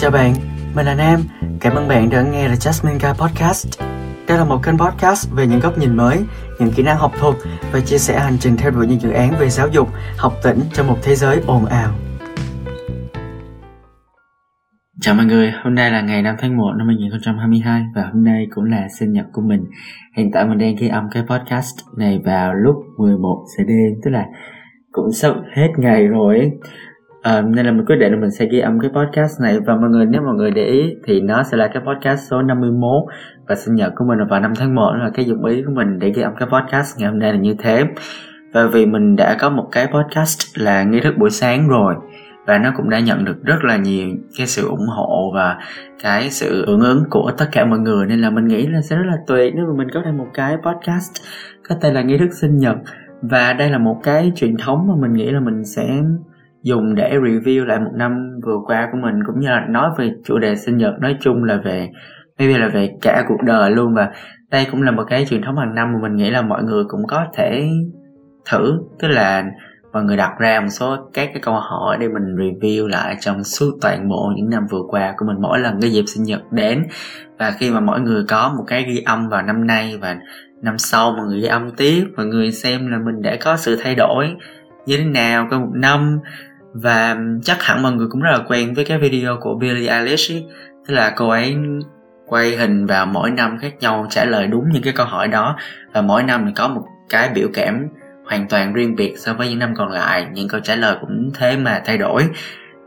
Chào 0.00 0.10
bạn, 0.10 0.34
mình 0.76 0.86
là 0.86 0.94
Nam. 0.94 1.20
Cảm 1.60 1.74
ơn 1.74 1.88
bạn 1.88 2.10
đã 2.10 2.22
nghe 2.22 2.48
The 2.48 2.54
Jasmine 2.54 2.98
Guy 2.98 3.08
Podcast. 3.20 3.80
Đây 4.28 4.38
là 4.38 4.44
một 4.44 4.60
kênh 4.62 4.78
podcast 4.78 5.30
về 5.36 5.46
những 5.46 5.60
góc 5.60 5.78
nhìn 5.78 5.96
mới, 5.96 6.18
những 6.60 6.70
kỹ 6.76 6.82
năng 6.82 6.96
học 6.96 7.12
thuật 7.18 7.34
và 7.72 7.80
chia 7.80 7.98
sẻ 7.98 8.18
hành 8.18 8.36
trình 8.40 8.56
theo 8.56 8.70
đuổi 8.70 8.86
những 8.86 9.00
dự 9.00 9.10
án 9.10 9.34
về 9.40 9.48
giáo 9.48 9.68
dục, 9.68 9.88
học 10.16 10.32
tỉnh 10.42 10.58
trong 10.72 10.86
một 10.86 10.96
thế 11.02 11.14
giới 11.14 11.40
ồn 11.46 11.64
ào. 11.64 11.94
Chào 15.00 15.14
mọi 15.14 15.26
người, 15.26 15.52
hôm 15.64 15.74
nay 15.74 15.90
là 15.90 16.00
ngày 16.00 16.22
5 16.22 16.36
tháng 16.38 16.56
1 16.56 16.72
năm 16.78 16.86
2022 16.86 17.82
và 17.94 18.02
hôm 18.12 18.24
nay 18.24 18.46
cũng 18.54 18.64
là 18.64 18.88
sinh 18.98 19.12
nhật 19.12 19.26
của 19.32 19.42
mình. 19.42 19.64
Hiện 20.16 20.30
tại 20.32 20.46
mình 20.46 20.58
đang 20.58 20.76
ghi 20.76 20.88
âm 20.88 21.04
cái 21.12 21.22
podcast 21.22 21.76
này 21.96 22.20
vào 22.24 22.54
lúc 22.54 22.76
11 22.98 23.44
giờ 23.58 23.64
đêm, 23.68 24.00
tức 24.04 24.10
là 24.10 24.26
cũng 24.92 25.12
sắp 25.12 25.34
hết 25.56 25.68
ngày 25.78 26.06
rồi 26.06 26.50
À, 27.28 27.42
nên 27.42 27.66
là 27.66 27.72
mình 27.72 27.84
quyết 27.86 27.96
định 27.96 28.12
là 28.12 28.18
mình 28.20 28.30
sẽ 28.30 28.46
ghi 28.50 28.58
âm 28.58 28.80
cái 28.80 28.90
podcast 28.90 29.40
này. 29.40 29.58
Và 29.66 29.76
mọi 29.76 29.90
người 29.90 30.06
nếu 30.06 30.22
mọi 30.22 30.34
người 30.34 30.50
để 30.50 30.64
ý 30.64 30.94
thì 31.04 31.20
nó 31.20 31.42
sẽ 31.42 31.56
là 31.56 31.68
cái 31.74 31.82
podcast 31.86 32.30
số 32.30 32.42
51 32.42 33.02
và 33.48 33.54
sinh 33.54 33.74
nhật 33.74 33.92
của 33.96 34.04
mình 34.04 34.18
là 34.18 34.24
vào 34.24 34.40
năm 34.40 34.52
tháng 34.56 34.74
1 34.74 34.92
là 34.98 35.10
cái 35.14 35.24
dụng 35.24 35.44
ý 35.44 35.62
của 35.62 35.72
mình 35.74 35.98
để 35.98 36.10
ghi 36.10 36.22
âm 36.22 36.32
cái 36.38 36.48
podcast 36.48 36.98
ngày 36.98 37.08
hôm 37.08 37.18
nay 37.18 37.32
là 37.32 37.38
như 37.38 37.54
thế. 37.58 37.84
Và 38.52 38.66
vì 38.66 38.86
mình 38.86 39.16
đã 39.16 39.36
có 39.40 39.50
một 39.50 39.68
cái 39.72 39.86
podcast 39.86 40.58
là 40.58 40.82
nghi 40.82 41.00
thức 41.00 41.14
buổi 41.18 41.30
sáng 41.30 41.68
rồi 41.68 41.94
và 42.46 42.58
nó 42.58 42.72
cũng 42.76 42.90
đã 42.90 43.00
nhận 43.00 43.24
được 43.24 43.44
rất 43.44 43.64
là 43.64 43.76
nhiều 43.76 44.08
cái 44.38 44.46
sự 44.46 44.68
ủng 44.68 44.86
hộ 44.96 45.32
và 45.34 45.58
cái 46.02 46.30
sự 46.30 46.64
hưởng 46.66 46.80
ứng 46.80 47.04
của 47.10 47.30
tất 47.38 47.46
cả 47.52 47.64
mọi 47.64 47.78
người. 47.78 48.06
Nên 48.06 48.20
là 48.20 48.30
mình 48.30 48.46
nghĩ 48.46 48.66
là 48.66 48.80
sẽ 48.80 48.96
rất 48.96 49.06
là 49.06 49.16
tuyệt 49.26 49.52
nếu 49.56 49.66
mà 49.66 49.72
mình 49.78 49.88
có 49.94 50.00
thêm 50.04 50.18
một 50.18 50.28
cái 50.34 50.56
podcast 50.56 51.12
có 51.68 51.74
tên 51.80 51.94
là 51.94 52.02
nghi 52.02 52.18
thức 52.18 52.30
sinh 52.40 52.56
nhật. 52.56 52.76
Và 53.22 53.52
đây 53.52 53.70
là 53.70 53.78
một 53.78 54.00
cái 54.02 54.32
truyền 54.36 54.56
thống 54.56 54.86
mà 54.88 54.94
mình 55.00 55.12
nghĩ 55.12 55.30
là 55.30 55.40
mình 55.40 55.64
sẽ 55.64 56.02
dùng 56.62 56.94
để 56.94 57.10
review 57.16 57.64
lại 57.64 57.80
một 57.80 57.90
năm 57.94 58.40
vừa 58.46 58.58
qua 58.66 58.88
của 58.92 58.98
mình, 59.02 59.14
cũng 59.26 59.40
như 59.40 59.48
là 59.48 59.66
nói 59.68 59.90
về 59.98 60.10
chủ 60.24 60.38
đề 60.38 60.56
sinh 60.56 60.76
nhật, 60.76 60.94
nói 61.00 61.16
chung 61.20 61.44
là 61.44 61.60
về, 61.64 61.88
maybe 62.38 62.58
là 62.58 62.68
về 62.68 62.90
cả 63.02 63.24
cuộc 63.28 63.42
đời 63.42 63.70
luôn. 63.70 63.94
Và 63.94 64.10
đây 64.50 64.66
cũng 64.70 64.82
là 64.82 64.90
một 64.90 65.04
cái 65.08 65.26
truyền 65.26 65.42
thống 65.42 65.56
hàng 65.56 65.74
năm 65.74 65.92
mà 65.92 65.98
mình 66.02 66.16
nghĩ 66.16 66.30
là 66.30 66.42
mọi 66.42 66.62
người 66.62 66.84
cũng 66.88 67.06
có 67.08 67.26
thể 67.34 67.68
thử. 68.50 68.78
Tức 68.98 69.08
là 69.08 69.44
mọi 69.92 70.04
người 70.04 70.16
đặt 70.16 70.32
ra 70.38 70.60
một 70.60 70.68
số 70.70 70.96
các 71.14 71.28
cái 71.32 71.42
câu 71.42 71.54
hỏi 71.54 71.96
để 72.00 72.08
mình 72.08 72.36
review 72.36 72.86
lại 72.86 73.16
trong 73.20 73.44
suốt 73.44 73.70
toàn 73.80 74.08
bộ 74.08 74.32
những 74.36 74.50
năm 74.50 74.66
vừa 74.70 74.82
qua 74.88 75.14
của 75.16 75.26
mình, 75.26 75.36
mỗi 75.40 75.58
lần 75.58 75.80
cái 75.80 75.90
dịp 75.90 76.04
sinh 76.06 76.24
nhật 76.24 76.52
đến. 76.52 76.86
Và 77.38 77.50
khi 77.50 77.70
mà 77.70 77.80
mỗi 77.80 78.00
người 78.00 78.24
có 78.28 78.54
một 78.56 78.64
cái 78.66 78.84
ghi 78.88 79.02
âm 79.06 79.28
vào 79.28 79.42
năm 79.42 79.66
nay 79.66 79.98
và 80.00 80.16
năm 80.62 80.78
sau, 80.78 81.12
mọi 81.12 81.26
người 81.26 81.40
ghi 81.40 81.46
âm 81.46 81.70
tiếp, 81.76 82.04
mọi 82.16 82.26
người 82.26 82.52
xem 82.52 82.90
là 82.90 82.98
mình 82.98 83.22
đã 83.22 83.36
có 83.44 83.56
sự 83.56 83.78
thay 83.82 83.94
đổi 83.94 84.26
như 84.86 84.96
thế 84.96 85.04
nào 85.04 85.46
có 85.50 85.60
một 85.60 85.70
năm 85.74 86.18
và 86.72 87.16
chắc 87.42 87.62
hẳn 87.62 87.82
mọi 87.82 87.92
người 87.92 88.06
cũng 88.10 88.20
rất 88.20 88.30
là 88.32 88.38
quen 88.48 88.74
với 88.74 88.84
cái 88.84 88.98
video 88.98 89.36
của 89.40 89.54
Billie 89.54 89.88
Eilish 89.88 90.32
ấy. 90.32 90.44
tức 90.86 90.94
là 90.94 91.12
cô 91.16 91.28
ấy 91.28 91.56
quay 92.26 92.56
hình 92.56 92.86
vào 92.86 93.06
mỗi 93.06 93.30
năm 93.30 93.58
khác 93.60 93.74
nhau, 93.80 94.06
trả 94.10 94.24
lời 94.24 94.46
đúng 94.46 94.64
những 94.72 94.82
cái 94.82 94.92
câu 94.92 95.06
hỏi 95.06 95.28
đó. 95.28 95.56
Và 95.92 96.02
mỗi 96.02 96.22
năm 96.22 96.44
thì 96.46 96.52
có 96.56 96.68
một 96.68 96.86
cái 97.08 97.30
biểu 97.34 97.48
cảm 97.54 97.88
hoàn 98.26 98.48
toàn 98.48 98.72
riêng 98.72 98.96
biệt 98.96 99.14
so 99.18 99.34
với 99.34 99.48
những 99.48 99.58
năm 99.58 99.74
còn 99.76 99.92
lại. 99.92 100.26
Những 100.32 100.48
câu 100.48 100.60
trả 100.60 100.76
lời 100.76 100.96
cũng 101.00 101.30
thế 101.34 101.56
mà 101.56 101.82
thay 101.84 101.98
đổi. 101.98 102.28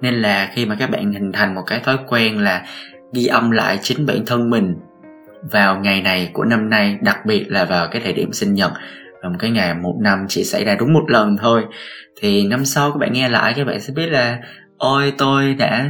Nên 0.01 0.13
là 0.13 0.49
khi 0.53 0.65
mà 0.65 0.75
các 0.79 0.89
bạn 0.89 1.11
hình 1.11 1.31
thành 1.31 1.55
một 1.55 1.63
cái 1.67 1.79
thói 1.79 1.97
quen 2.07 2.43
là 2.43 2.65
ghi 3.13 3.25
âm 3.25 3.51
lại 3.51 3.79
chính 3.81 4.05
bản 4.05 4.25
thân 4.25 4.49
mình 4.49 4.75
vào 5.51 5.79
ngày 5.79 6.01
này 6.01 6.29
của 6.33 6.45
năm 6.45 6.69
nay, 6.69 6.97
đặc 7.01 7.25
biệt 7.25 7.45
là 7.47 7.65
vào 7.65 7.87
cái 7.87 8.01
thời 8.01 8.13
điểm 8.13 8.33
sinh 8.33 8.53
nhật 8.53 8.71
và 9.23 9.29
một 9.29 9.35
cái 9.39 9.51
ngày 9.51 9.73
một 9.73 9.95
năm 10.01 10.25
chỉ 10.29 10.43
xảy 10.43 10.65
ra 10.65 10.75
đúng 10.75 10.93
một 10.93 11.03
lần 11.07 11.37
thôi. 11.37 11.63
Thì 12.21 12.47
năm 12.47 12.65
sau 12.65 12.91
các 12.91 12.97
bạn 12.97 13.13
nghe 13.13 13.29
lại, 13.29 13.53
các 13.55 13.67
bạn 13.67 13.79
sẽ 13.79 13.93
biết 13.95 14.07
là, 14.07 14.39
ôi, 14.77 15.13
tôi 15.17 15.53
đã 15.53 15.89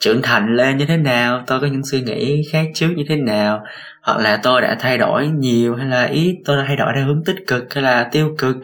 trưởng 0.00 0.22
thành 0.22 0.54
lên 0.54 0.76
như 0.76 0.86
thế 0.86 0.96
nào, 0.96 1.44
tôi 1.46 1.60
có 1.60 1.66
những 1.66 1.84
suy 1.84 2.00
nghĩ 2.00 2.42
khác 2.52 2.66
trước 2.74 2.88
như 2.96 3.04
thế 3.08 3.16
nào, 3.16 3.64
hoặc 4.02 4.18
là 4.18 4.36
tôi 4.42 4.62
đã 4.62 4.76
thay 4.80 4.98
đổi 4.98 5.28
nhiều, 5.28 5.74
hay 5.74 5.86
là 5.86 6.04
ít 6.04 6.36
tôi 6.44 6.56
đã 6.56 6.64
thay 6.66 6.76
đổi 6.76 6.92
theo 6.96 7.06
hướng 7.06 7.24
tích 7.24 7.36
cực 7.46 7.74
hay 7.74 7.84
là 7.84 8.08
tiêu 8.12 8.34
cực, 8.38 8.56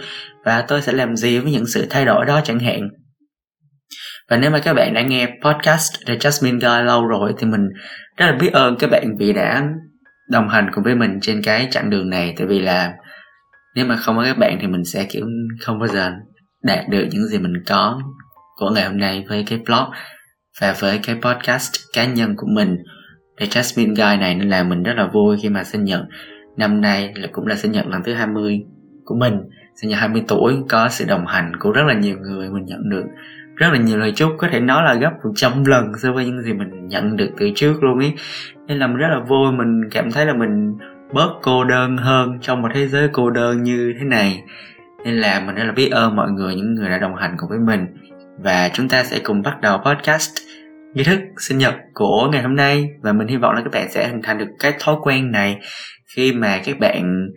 và 0.44 0.64
tôi 0.68 0.82
sẽ 0.82 0.92
làm 0.92 1.16
gì 1.16 1.38
với 1.38 1.52
những 1.52 1.66
sự 1.66 1.86
thay 1.90 2.04
đổi 2.04 2.26
đó 2.26 2.40
chẳng 2.44 2.58
hạn? 2.58 2.88
Và 4.30 4.36
nếu 4.36 4.50
mà 4.50 4.58
các 4.58 4.74
bạn 4.74 4.94
đã 4.94 5.02
nghe 5.02 5.26
podcast 5.26 6.06
The 6.06 6.14
Jasmine 6.14 6.60
Guy 6.60 6.86
lâu 6.86 7.06
rồi 7.06 7.32
thì 7.38 7.46
mình 7.46 7.68
rất 8.16 8.26
là 8.26 8.32
biết 8.32 8.52
ơn 8.52 8.76
các 8.78 8.90
bạn 8.90 9.16
vì 9.18 9.32
đã 9.32 9.62
đồng 10.30 10.48
hành 10.48 10.70
cùng 10.72 10.84
với 10.84 10.94
mình 10.94 11.18
trên 11.22 11.42
cái 11.42 11.68
chặng 11.70 11.90
đường 11.90 12.10
này. 12.10 12.34
Tại 12.38 12.46
vì 12.46 12.58
là 12.58 12.92
nếu 13.74 13.86
mà 13.86 13.96
không 13.96 14.16
có 14.16 14.24
các 14.24 14.38
bạn 14.38 14.58
thì 14.60 14.66
mình 14.66 14.84
sẽ, 14.84 15.04
kiểu, 15.10 15.26
không 15.60 15.78
bao 15.78 15.88
giờ 15.88 16.12
đạt 16.62 16.88
được 16.88 17.06
những 17.10 17.26
gì 17.26 17.38
mình 17.38 17.52
có 17.66 18.00
của 18.56 18.70
ngày 18.70 18.84
hôm 18.84 18.98
nay 18.98 19.24
với 19.28 19.44
cái 19.46 19.58
blog 19.66 19.90
và 20.60 20.74
với 20.80 21.00
cái 21.02 21.16
podcast 21.22 21.72
cá 21.92 22.06
nhân 22.06 22.34
của 22.36 22.46
mình. 22.54 22.76
The 23.40 23.46
Jasmine 23.46 23.94
Guy 23.94 24.20
này 24.20 24.34
nên 24.34 24.48
là 24.48 24.62
mình 24.62 24.82
rất 24.82 24.92
là 24.96 25.06
vui 25.06 25.36
khi 25.42 25.48
mà 25.48 25.64
sinh 25.64 25.84
nhật. 25.84 26.00
Năm 26.56 26.80
nay 26.80 27.12
là 27.14 27.28
cũng 27.32 27.46
là 27.46 27.54
sinh 27.54 27.72
nhật 27.72 27.86
lần 27.86 28.02
thứ 28.02 28.14
20 28.14 28.60
của 29.04 29.14
mình. 29.14 29.40
Sinh 29.80 29.90
nhật 29.90 29.98
20 29.98 30.22
tuổi, 30.28 30.54
có 30.68 30.88
sự 30.88 31.04
đồng 31.08 31.26
hành 31.26 31.52
của 31.60 31.72
rất 31.72 31.82
là 31.86 31.94
nhiều 31.94 32.16
người 32.18 32.50
mình 32.50 32.64
nhận 32.64 32.88
được. 32.90 33.04
Rất 33.56 33.68
là 33.72 33.78
nhiều 33.78 33.98
lời 33.98 34.12
chúc, 34.16 34.32
có 34.38 34.48
thể 34.52 34.60
nói 34.60 34.82
là 34.84 34.94
gấp 34.94 35.10
100 35.24 35.64
lần 35.64 35.92
so 35.98 36.12
với 36.12 36.24
những 36.24 36.42
gì 36.42 36.52
mình 36.52 36.88
nhận 36.88 37.16
được 37.16 37.30
từ 37.38 37.50
trước 37.54 37.82
luôn 37.82 37.98
ý. 37.98 38.12
Nên 38.66 38.78
là 38.78 38.86
mình 38.86 38.96
rất 38.96 39.08
là 39.10 39.20
vui, 39.28 39.52
mình 39.52 39.80
cảm 39.90 40.10
thấy 40.10 40.26
là 40.26 40.32
mình 40.34 40.74
bớt 41.12 41.30
cô 41.42 41.64
đơn 41.64 41.96
hơn 41.96 42.38
trong 42.40 42.62
một 42.62 42.68
thế 42.74 42.88
giới 42.88 43.08
cô 43.12 43.30
đơn 43.30 43.62
như 43.62 43.92
thế 43.98 44.04
này. 44.04 44.42
Nên 45.04 45.14
là 45.14 45.40
mình 45.40 45.54
rất 45.54 45.64
là 45.64 45.72
biết 45.72 45.88
ơn 45.90 46.16
mọi 46.16 46.30
người, 46.30 46.54
những 46.54 46.74
người 46.74 46.88
đã 46.88 46.98
đồng 46.98 47.16
hành 47.16 47.34
cùng 47.38 47.50
với 47.50 47.58
mình. 47.58 47.86
Và 48.38 48.70
chúng 48.72 48.88
ta 48.88 49.04
sẽ 49.04 49.18
cùng 49.24 49.42
bắt 49.42 49.60
đầu 49.60 49.78
podcast 49.78 50.30
nghi 50.94 51.04
thức 51.04 51.20
sinh 51.38 51.58
nhật 51.58 51.74
của 51.94 52.28
ngày 52.32 52.42
hôm 52.42 52.56
nay. 52.56 52.88
Và 53.02 53.12
mình 53.12 53.28
hy 53.28 53.36
vọng 53.36 53.54
là 53.54 53.60
các 53.60 53.72
bạn 53.72 53.90
sẽ 53.90 54.08
hình 54.08 54.22
thành 54.22 54.38
được 54.38 54.48
cái 54.58 54.72
thói 54.80 54.96
quen 55.02 55.32
này 55.32 55.58
khi 56.16 56.32
mà 56.32 56.60
các 56.64 56.78
bạn 56.78 57.28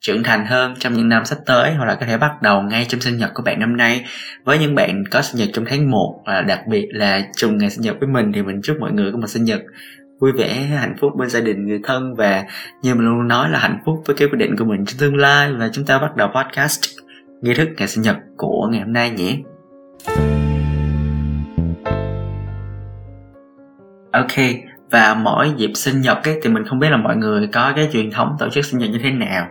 trưởng 0.00 0.22
thành 0.22 0.46
hơn 0.46 0.74
trong 0.78 0.92
những 0.92 1.08
năm 1.08 1.24
sắp 1.24 1.38
tới, 1.46 1.74
hoặc 1.74 1.84
là 1.84 1.94
có 1.94 2.06
thể 2.06 2.18
bắt 2.18 2.42
đầu 2.42 2.62
ngay 2.62 2.86
trong 2.88 3.00
sinh 3.00 3.16
nhật 3.16 3.30
của 3.34 3.42
bạn 3.42 3.60
năm 3.60 3.76
nay. 3.76 4.04
Với 4.44 4.58
những 4.58 4.74
bạn 4.74 5.04
có 5.10 5.22
sinh 5.22 5.40
nhật 5.40 5.48
trong 5.52 5.64
tháng 5.68 5.90
1 5.90 6.22
và 6.26 6.42
đặc 6.42 6.60
biệt 6.68 6.86
là 6.90 7.22
trùng 7.36 7.58
ngày 7.58 7.70
sinh 7.70 7.82
nhật 7.82 7.96
với 8.00 8.08
mình, 8.08 8.32
thì 8.32 8.42
mình 8.42 8.60
chúc 8.62 8.76
mọi 8.80 8.92
người 8.92 9.12
có 9.12 9.18
một 9.18 9.26
sinh 9.26 9.44
nhật 9.44 9.60
vui 10.18 10.32
vẻ 10.32 10.54
hạnh 10.54 10.94
phúc 11.00 11.12
bên 11.16 11.28
gia 11.28 11.40
đình 11.40 11.66
người 11.66 11.80
thân 11.84 12.14
và 12.14 12.44
như 12.82 12.94
mình 12.94 13.04
luôn 13.04 13.28
nói 13.28 13.50
là 13.50 13.58
hạnh 13.58 13.78
phúc 13.86 14.02
với 14.06 14.16
cái 14.16 14.28
quyết 14.28 14.38
định 14.38 14.56
của 14.56 14.64
mình 14.64 14.84
trong 14.86 14.98
tương 14.98 15.16
lai. 15.16 15.52
Và 15.52 15.68
chúng 15.72 15.84
ta 15.84 15.98
bắt 15.98 16.16
đầu 16.16 16.28
podcast 16.28 16.80
nghi 17.42 17.54
thức 17.54 17.68
ngày 17.76 17.88
sinh 17.88 18.02
nhật 18.02 18.16
của 18.36 18.68
ngày 18.70 18.80
hôm 18.80 18.92
nay 18.92 19.10
nhé. 19.10 19.38
Ok 24.12 24.32
và 24.90 25.14
mỗi 25.14 25.52
dịp 25.56 25.70
sinh 25.74 26.00
nhật 26.00 26.18
ấy, 26.24 26.40
thì 26.42 26.50
mình 26.50 26.64
không 26.66 26.78
biết 26.78 26.88
là 26.90 26.96
mọi 26.96 27.16
người 27.16 27.48
có 27.52 27.72
cái 27.76 27.88
truyền 27.92 28.10
thống 28.10 28.36
tổ 28.38 28.48
chức 28.50 28.64
sinh 28.64 28.80
nhật 28.80 28.90
như 28.90 28.98
thế 29.02 29.10
nào. 29.10 29.48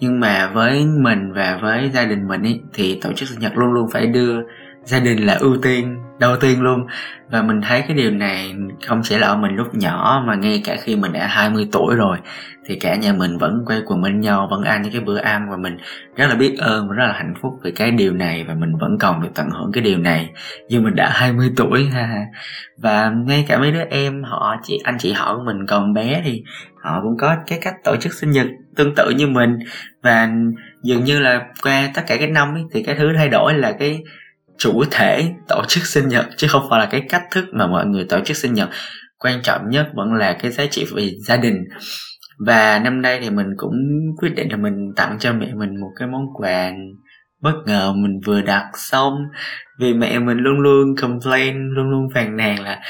Nhưng 0.00 0.20
mà 0.20 0.50
với 0.54 0.86
mình 0.86 1.32
và 1.32 1.58
với 1.62 1.90
gia 1.94 2.04
đình 2.04 2.28
mình 2.28 2.42
ấy, 2.42 2.60
thì 2.74 3.00
tổ 3.02 3.12
chức 3.12 3.28
sinh 3.28 3.40
nhật 3.40 3.52
luôn 3.56 3.72
luôn 3.72 3.88
phải 3.92 4.06
đưa 4.06 4.36
gia 4.86 5.00
đình 5.00 5.26
là 5.26 5.34
ưu 5.34 5.56
tiên 5.62 6.02
đầu 6.18 6.36
tiên 6.36 6.62
luôn. 6.62 6.86
Và 7.30 7.42
mình 7.42 7.60
thấy 7.62 7.82
cái 7.88 7.96
điều 7.96 8.10
này 8.10 8.54
không 8.86 9.00
chỉ 9.04 9.18
là 9.18 9.26
ở 9.26 9.36
mình 9.36 9.56
lúc 9.56 9.74
nhỏ 9.74 10.24
mà 10.26 10.34
ngay 10.34 10.62
cả 10.64 10.76
khi 10.82 10.96
mình 10.96 11.12
đã 11.12 11.26
20 11.26 11.68
tuổi 11.72 11.96
rồi 11.96 12.18
thì 12.66 12.78
cả 12.78 12.94
nhà 12.94 13.12
mình 13.12 13.38
vẫn 13.38 13.64
quay 13.66 13.80
quần 13.86 14.02
bên 14.02 14.20
nhau 14.20 14.48
vẫn 14.50 14.62
ăn 14.62 14.82
những 14.82 14.92
cái 14.92 15.00
bữa 15.00 15.18
ăn 15.18 15.50
và 15.50 15.56
mình 15.56 15.76
rất 16.16 16.26
là 16.28 16.34
biết 16.34 16.56
ơn 16.58 16.88
và 16.88 16.94
rất 16.94 17.06
là 17.06 17.12
hạnh 17.12 17.34
phúc 17.42 17.52
về 17.62 17.70
cái 17.76 17.90
điều 17.90 18.12
này 18.12 18.44
và 18.48 18.54
mình 18.54 18.76
vẫn 18.80 18.98
còn 19.00 19.22
được 19.22 19.28
tận 19.34 19.50
hưởng 19.50 19.72
cái 19.72 19.84
điều 19.84 19.98
này. 19.98 20.30
Nhưng 20.68 20.84
mình 20.84 20.94
đã 20.94 21.10
20 21.12 21.50
tuổi 21.56 21.84
ha. 21.84 22.26
Và 22.78 23.10
ngay 23.26 23.44
cả 23.48 23.58
mấy 23.58 23.72
đứa 23.72 23.84
em 23.90 24.22
họ 24.22 24.56
chị 24.62 24.78
anh 24.84 24.98
chị 24.98 25.12
họ 25.12 25.36
của 25.36 25.42
mình 25.46 25.66
còn 25.66 25.94
bé 25.94 26.22
thì 26.24 26.42
họ 26.82 27.00
cũng 27.02 27.16
có 27.18 27.36
cái 27.46 27.58
cách 27.62 27.74
tổ 27.84 27.96
chức 27.96 28.12
sinh 28.12 28.30
nhật 28.30 28.46
tương 28.76 28.94
tự 28.94 29.10
như 29.10 29.26
mình. 29.26 29.58
Và 30.02 30.28
dường 30.82 31.04
như 31.04 31.20
là 31.20 31.40
qua 31.62 31.90
tất 31.94 32.02
cả 32.06 32.16
cái 32.16 32.28
năm 32.28 32.54
ấy, 32.54 32.62
thì 32.72 32.82
cái 32.82 32.94
thứ 32.94 33.12
thay 33.16 33.28
đổi 33.28 33.54
là 33.54 33.72
cái 33.72 34.02
chủ 34.58 34.84
thể 34.90 35.32
tổ 35.48 35.62
chức 35.68 35.84
sinh 35.86 36.08
nhật, 36.08 36.26
chứ 36.36 36.46
không 36.48 36.66
phải 36.70 36.80
là 36.80 36.86
cái 36.86 37.02
cách 37.08 37.22
thức 37.30 37.44
mà 37.52 37.66
mọi 37.66 37.86
người 37.86 38.06
tổ 38.08 38.20
chức 38.20 38.36
sinh 38.36 38.54
nhật. 38.54 38.68
Quan 39.18 39.42
trọng 39.42 39.70
nhất 39.70 39.86
vẫn 39.94 40.12
là 40.12 40.32
cái 40.32 40.52
giá 40.52 40.66
trị 40.70 40.86
về 40.96 41.10
gia 41.26 41.36
đình. 41.36 41.56
Và 42.46 42.78
năm 42.78 43.02
nay 43.02 43.18
thì 43.22 43.30
mình 43.30 43.46
cũng 43.56 43.74
quyết 44.16 44.34
định 44.36 44.50
là 44.50 44.56
mình 44.56 44.74
tặng 44.96 45.16
cho 45.20 45.32
mẹ 45.32 45.46
mình 45.54 45.80
một 45.80 45.90
cái 45.98 46.08
món 46.08 46.22
quà 46.34 46.72
bất 47.42 47.54
ngờ 47.66 47.92
mình 47.92 48.20
vừa 48.26 48.40
đặt 48.40 48.64
xong. 48.74 49.14
Vì 49.80 49.94
mẹ 49.94 50.18
mình 50.18 50.38
luôn 50.38 50.60
luôn 50.60 50.96
complain, 51.02 51.54
luôn 51.74 51.90
luôn 51.90 52.08
phàn 52.14 52.36
nàn 52.36 52.62
là 52.62 52.80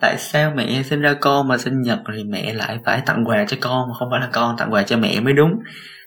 tại 0.00 0.16
sao 0.18 0.52
mẹ 0.56 0.82
sinh 0.82 1.00
ra 1.00 1.14
con 1.20 1.48
mà 1.48 1.58
sinh 1.58 1.82
nhật? 1.82 1.98
Thì 2.16 2.24
mẹ 2.24 2.52
lại 2.52 2.78
phải 2.84 3.02
tặng 3.06 3.24
quà 3.24 3.44
cho 3.48 3.56
con, 3.60 3.88
mà 3.88 3.94
không 3.98 4.08
phải 4.10 4.20
là 4.20 4.28
con, 4.32 4.56
tặng 4.58 4.72
quà 4.72 4.82
cho 4.82 4.96
mẹ 4.96 5.20
mới 5.20 5.32
đúng 5.32 5.50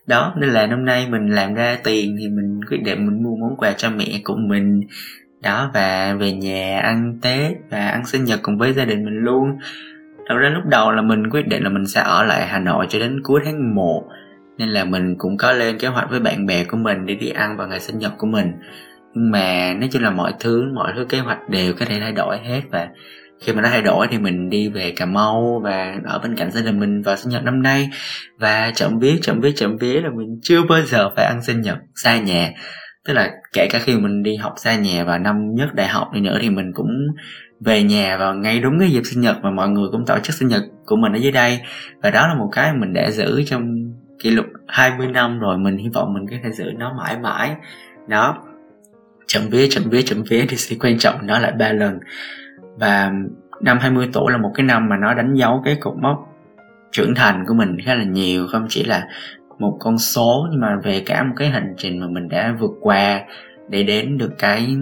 đó, 0.07 0.33
nên 0.37 0.49
là 0.49 0.67
năm 0.67 0.85
nay 0.85 1.07
mình 1.09 1.27
làm 1.27 1.53
ra 1.53 1.77
tiền 1.83 2.15
thì 2.19 2.29
mình 2.29 2.59
quyết 2.69 2.83
định 2.83 3.05
mình 3.05 3.23
mua 3.23 3.35
món 3.35 3.57
quà 3.57 3.71
cho 3.71 3.89
mẹ 3.89 4.21
của 4.23 4.35
mình. 4.35 4.81
Đó, 5.41 5.71
và 5.73 6.15
về 6.19 6.31
nhà 6.31 6.79
ăn 6.79 7.17
tết 7.21 7.51
và 7.69 7.87
ăn 7.87 8.05
sinh 8.05 8.23
nhật 8.23 8.39
cùng 8.43 8.57
với 8.57 8.73
gia 8.73 8.85
đình 8.85 9.05
mình 9.05 9.17
luôn. 9.17 9.57
Thật 10.29 10.35
ra 10.35 10.49
lúc 10.49 10.65
đầu 10.65 10.91
là 10.91 11.01
mình 11.01 11.29
quyết 11.29 11.47
định 11.47 11.63
là 11.63 11.69
mình 11.69 11.85
sẽ 11.85 12.01
ở 12.01 12.23
lại 12.23 12.45
hà 12.47 12.59
nội 12.59 12.85
cho 12.89 12.99
đến 12.99 13.21
cuối 13.23 13.41
tháng 13.45 13.75
1 13.75 14.03
nên 14.57 14.69
là 14.69 14.83
mình 14.85 15.15
cũng 15.17 15.37
có 15.37 15.51
lên 15.51 15.77
kế 15.77 15.87
hoạch 15.87 16.09
với 16.09 16.19
bạn 16.19 16.45
bè 16.45 16.63
của 16.63 16.77
mình 16.77 17.05
để 17.05 17.15
đi 17.15 17.29
ăn 17.29 17.57
vào 17.57 17.67
ngày 17.67 17.79
sinh 17.79 17.99
nhật 17.99 18.11
của 18.17 18.27
mình. 18.27 18.51
Nhưng 19.13 19.31
mà 19.31 19.73
nói 19.73 19.89
chung 19.91 20.03
là 20.03 20.09
mọi 20.09 20.33
thứ 20.39 20.71
mọi 20.73 20.93
thứ 20.95 21.05
kế 21.05 21.19
hoạch 21.19 21.49
đều 21.49 21.73
có 21.79 21.85
thể 21.85 21.99
thay 21.99 22.11
đổi 22.11 22.37
hết 22.37 22.61
và 22.71 22.87
khi 23.43 23.53
mà 23.53 23.61
nó 23.61 23.69
thay 23.69 23.81
đổi 23.81 24.07
thì 24.11 24.17
mình 24.17 24.49
đi 24.49 24.69
về 24.69 24.93
cà 24.95 25.05
mau 25.05 25.61
và 25.63 25.95
ở 26.05 26.19
bên 26.19 26.35
cạnh 26.35 26.51
gia 26.51 26.61
đình 26.61 26.79
mình 26.79 27.01
vào 27.01 27.15
sinh 27.15 27.29
nhật 27.29 27.43
năm 27.43 27.61
nay. 27.61 27.89
Và 28.37 28.71
chậm 28.75 28.99
biết 28.99 29.19
chậm 29.21 29.41
biết 29.41 29.53
chậm 29.55 29.77
viết 29.77 30.01
là 30.03 30.09
mình 30.09 30.39
chưa 30.41 30.63
bao 30.69 30.81
giờ 30.81 31.09
phải 31.15 31.25
ăn 31.25 31.41
sinh 31.41 31.61
nhật 31.61 31.77
xa 31.95 32.17
nhà. 32.17 32.51
Tức 33.07 33.13
là 33.13 33.31
kể 33.53 33.67
cả 33.71 33.79
khi 33.79 33.95
mình 33.95 34.23
đi 34.23 34.35
học 34.35 34.53
xa 34.57 34.75
nhà 34.75 35.03
vào 35.03 35.19
năm 35.19 35.35
nhất 35.55 35.73
đại 35.73 35.87
học 35.87 36.07
đi 36.13 36.21
nữa 36.21 36.37
thì 36.41 36.49
mình 36.49 36.71
cũng 36.73 36.89
về 37.65 37.83
nhà 37.83 38.17
vào 38.17 38.35
ngay 38.35 38.59
đúng 38.59 38.79
cái 38.79 38.89
dịp 38.89 39.01
sinh 39.05 39.21
nhật 39.21 39.37
mà 39.43 39.51
mọi 39.51 39.69
người 39.69 39.87
cũng 39.91 40.05
tổ 40.05 40.19
chức 40.19 40.35
sinh 40.35 40.47
nhật 40.47 40.61
của 40.85 40.95
mình 40.95 41.13
ở 41.13 41.17
dưới 41.17 41.31
đây. 41.31 41.59
Và 42.01 42.09
đó 42.09 42.27
là 42.27 42.35
một 42.35 42.49
cái 42.51 42.73
mình 42.73 42.93
đã 42.93 43.11
giữ 43.11 43.43
trong 43.45 43.63
kỷ 44.19 44.29
lục 44.29 44.45
20 44.67 45.07
năm 45.07 45.39
rồi, 45.39 45.57
mình 45.57 45.77
hy 45.77 45.89
vọng 45.93 46.13
mình 46.13 46.27
có 46.29 46.35
thể 46.43 46.51
giữ 46.51 46.65
nó 46.77 46.93
mãi 46.97 47.17
mãi. 47.19 47.55
Đó 48.07 48.37
chậm 49.27 49.43
vía 49.49 49.67
chậm 49.69 49.83
vía 49.89 50.01
chậm 50.01 50.23
vía 50.29 50.45
thì 50.49 50.57
sẽ 50.57 50.75
quan 50.79 50.97
trọng 50.97 51.27
nó 51.27 51.39
lại 51.39 51.51
ba 51.51 51.73
lần 51.73 51.99
và 52.77 53.11
năm 53.61 53.77
20 53.79 54.09
tuổi 54.13 54.31
là 54.31 54.37
một 54.37 54.51
cái 54.55 54.65
năm 54.65 54.89
mà 54.89 54.97
nó 54.97 55.13
đánh 55.13 55.33
dấu 55.33 55.61
cái 55.65 55.77
cột 55.79 55.95
mốc 56.01 56.29
trưởng 56.91 57.15
thành 57.15 57.45
của 57.47 57.53
mình 57.53 57.77
khá 57.85 57.95
là 57.95 58.03
nhiều, 58.03 58.47
không 58.51 58.65
chỉ 58.69 58.83
là 58.83 59.07
một 59.59 59.77
con 59.79 59.97
số, 59.97 60.47
nhưng 60.51 60.61
mà 60.61 60.75
về 60.83 61.03
cả 61.05 61.23
một 61.23 61.33
cái 61.37 61.49
hành 61.49 61.73
trình 61.77 61.99
mà 61.99 62.07
mình 62.07 62.29
đã 62.29 62.55
vượt 62.59 62.71
qua 62.81 63.21
để 63.69 63.83
đến 63.83 64.17
được 64.17 64.31
cái 64.37 64.77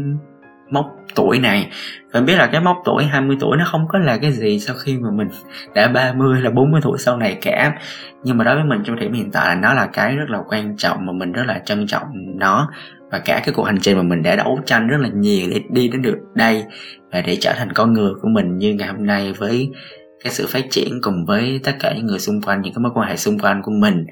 mốc 0.69 0.85
tuổi 1.15 1.39
này. 1.39 1.69
Và 2.13 2.21
biết 2.21 2.35
là 2.35 2.47
cái 2.47 2.61
mốc 2.61 2.77
tuổi 2.85 3.03
20 3.03 3.38
tuổi 3.39 3.57
nó 3.57 3.65
không 3.67 3.88
có 3.88 3.99
là 3.99 4.17
cái 4.17 4.31
gì 4.31 4.59
sau 4.59 4.75
khi 4.75 4.97
mà 4.97 5.09
mình 5.11 5.27
đã 5.75 5.88
30 5.88 6.41
là 6.41 6.49
40 6.49 6.81
tuổi 6.83 6.97
sau 6.97 7.17
này 7.17 7.38
cả. 7.41 7.77
Nhưng 8.23 8.38
mà 8.38 8.43
đối 8.43 8.55
với 8.55 8.63
mình 8.63 8.81
trong 8.83 8.95
thời 8.95 9.05
điểm 9.05 9.13
hiện 9.13 9.31
tại 9.31 9.47
là 9.47 9.61
nó 9.61 9.73
là 9.73 9.88
cái 9.93 10.15
rất 10.15 10.29
là 10.29 10.39
quan 10.47 10.77
trọng 10.77 11.05
mà 11.05 11.13
mình 11.13 11.31
rất 11.31 11.43
là 11.47 11.59
trân 11.65 11.88
trọng 11.88 12.07
nó 12.13 12.69
và 13.11 13.19
cả 13.19 13.41
cái 13.45 13.53
cuộc 13.53 13.63
hành 13.63 13.79
trình 13.81 13.97
mà 13.97 14.03
mình 14.03 14.23
đã 14.23 14.35
đấu 14.35 14.59
tranh 14.65 14.87
rất 14.87 14.97
là 14.99 15.09
nhiều 15.13 15.47
để 15.51 15.61
đi 15.69 15.87
đến 15.87 16.01
được 16.01 16.17
đây 16.35 16.63
và 17.11 17.21
để 17.21 17.37
trở 17.41 17.53
thành 17.53 17.73
con 17.73 17.93
người 17.93 18.11
của 18.21 18.27
mình 18.27 18.57
như 18.57 18.73
ngày 18.73 18.87
hôm 18.87 19.05
nay 19.05 19.33
với 19.37 19.69
cái 20.23 20.33
sự 20.33 20.47
phát 20.49 20.65
triển 20.69 21.01
cùng 21.01 21.25
với 21.25 21.59
tất 21.63 21.75
cả 21.79 21.93
những 21.95 22.05
người 22.05 22.19
xung 22.19 22.41
quanh, 22.41 22.61
những 22.61 22.73
cái 22.73 22.81
mối 22.81 22.91
quan 22.95 23.09
hệ 23.09 23.17
xung 23.17 23.39
quanh 23.39 23.61
của 23.61 23.71
mình. 23.71 24.05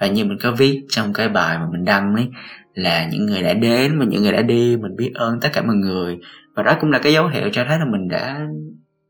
Và 0.00 0.06
như 0.06 0.24
mình 0.24 0.38
có 0.42 0.52
viết 0.52 0.82
trong 0.88 1.12
cái 1.12 1.28
bài 1.28 1.58
mà 1.58 1.66
mình 1.72 1.84
đăng 1.84 2.14
ấy, 2.14 2.28
là 2.74 3.08
những 3.12 3.26
người 3.26 3.42
đã 3.42 3.54
đến 3.54 3.98
và 3.98 4.04
những 4.04 4.22
người 4.22 4.32
đã 4.32 4.42
đi, 4.42 4.76
mình 4.76 4.96
biết 4.96 5.10
ơn 5.14 5.40
tất 5.40 5.48
cả 5.52 5.62
mọi 5.62 5.76
người. 5.76 6.18
Và 6.54 6.62
đó 6.62 6.76
cũng 6.80 6.90
là 6.90 6.98
cái 6.98 7.12
dấu 7.12 7.28
hiệu 7.28 7.48
cho 7.52 7.64
thấy 7.68 7.78
là 7.78 7.84
mình 7.84 8.08
đã 8.08 8.40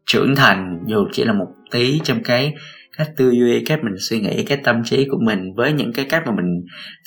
trưởng 0.07 0.37
thành, 0.37 0.79
dù 0.87 1.07
chỉ 1.13 1.25
là 1.25 1.33
một 1.33 1.49
tí 1.71 2.01
trong 2.05 2.23
cái 2.23 2.55
cách 3.05 3.13
tư 3.17 3.31
duy 3.31 3.65
cách 3.65 3.81
mình 3.83 3.95
suy 3.99 4.21
nghĩ, 4.21 4.45
cái 4.45 4.59
tâm 4.65 4.85
trí 4.85 5.07
của 5.11 5.19
mình 5.27 5.55
với 5.57 5.73
những 5.73 5.93
cái 5.93 6.05
cách 6.05 6.23
mà 6.27 6.33
mình 6.37 6.47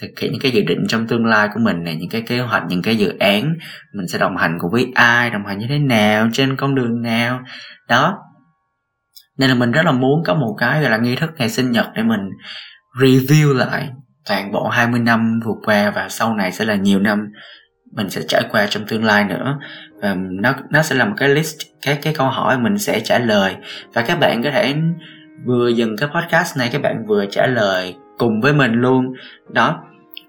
thực 0.01 0.07
hiện 0.21 0.31
những 0.31 0.42
cái 0.42 0.51
dự 0.51 0.62
định 0.68 0.80
trong 0.88 1.07
tương 1.07 1.25
lai 1.25 1.50
của 1.53 1.59
mình 1.63 1.83
này 1.83 1.95
những 1.95 2.09
cái 2.09 2.21
kế 2.21 2.39
hoạch, 2.39 2.63
những 2.69 2.81
cái 2.81 2.95
dự 2.95 3.18
án 3.19 3.53
mình 3.94 4.07
sẽ 4.07 4.19
đồng 4.19 4.38
hành 4.38 4.57
cùng 4.59 4.71
với 4.71 4.92
ai, 4.95 5.30
đồng 5.30 5.45
hành 5.45 5.57
như 5.57 5.65
thế 5.69 5.80
nào, 5.80 6.30
trên 6.33 6.56
con 6.56 6.75
đường 6.75 7.01
nào. 7.01 7.39
Đó. 7.89 8.18
Nên 9.38 9.50
là 9.50 9.56
mình 9.56 9.71
rất 9.71 9.86
là 9.86 9.92
muốn 9.92 10.24
có 10.25 10.33
một 10.33 10.56
cái 10.57 10.81
gọi 10.81 10.92
là 10.92 10.97
nghi 10.97 11.15
thức 11.15 11.30
ngày 11.38 11.50
sinh 11.50 11.71
nhật 11.71 11.86
để 11.95 12.03
mình 12.03 12.30
review 13.00 13.53
lại 13.53 13.89
toàn 14.30 14.51
bộ 14.51 14.68
20 14.68 15.00
năm 15.00 15.39
vừa 15.45 15.56
qua 15.65 15.91
và 15.91 16.09
sau 16.09 16.36
này 16.36 16.51
sẽ 16.51 16.65
là 16.65 16.75
nhiều 16.75 17.00
năm 17.00 17.19
mình 17.95 18.09
sẽ 18.09 18.21
trải 18.27 18.44
qua 18.51 18.68
trong 18.69 18.88
tương 18.88 19.03
lai 19.03 19.24
nữa. 19.24 19.57
Và 20.01 20.15
nó 20.41 20.53
nó 20.71 20.81
sẽ 20.81 20.95
là 20.95 21.06
một 21.06 21.13
cái 21.18 21.30
list 21.30 21.57
các 21.81 22.00
cái 22.01 22.13
câu 22.13 22.27
hỏi 22.27 22.59
mình 22.59 22.77
sẽ 22.77 23.00
trả 23.00 23.19
lời. 23.19 23.56
Và 23.94 24.01
các 24.01 24.19
bạn 24.19 24.44
có 24.44 24.51
thể 24.51 24.75
vừa 25.43 25.69
dừng 25.69 25.97
cái 25.97 26.09
podcast 26.15 26.57
này 26.57 26.69
các 26.71 26.81
bạn 26.81 27.05
vừa 27.05 27.25
trả 27.25 27.47
lời 27.47 27.95
cùng 28.17 28.41
với 28.41 28.53
mình 28.53 28.73
luôn. 28.73 29.13
Đó. 29.49 29.83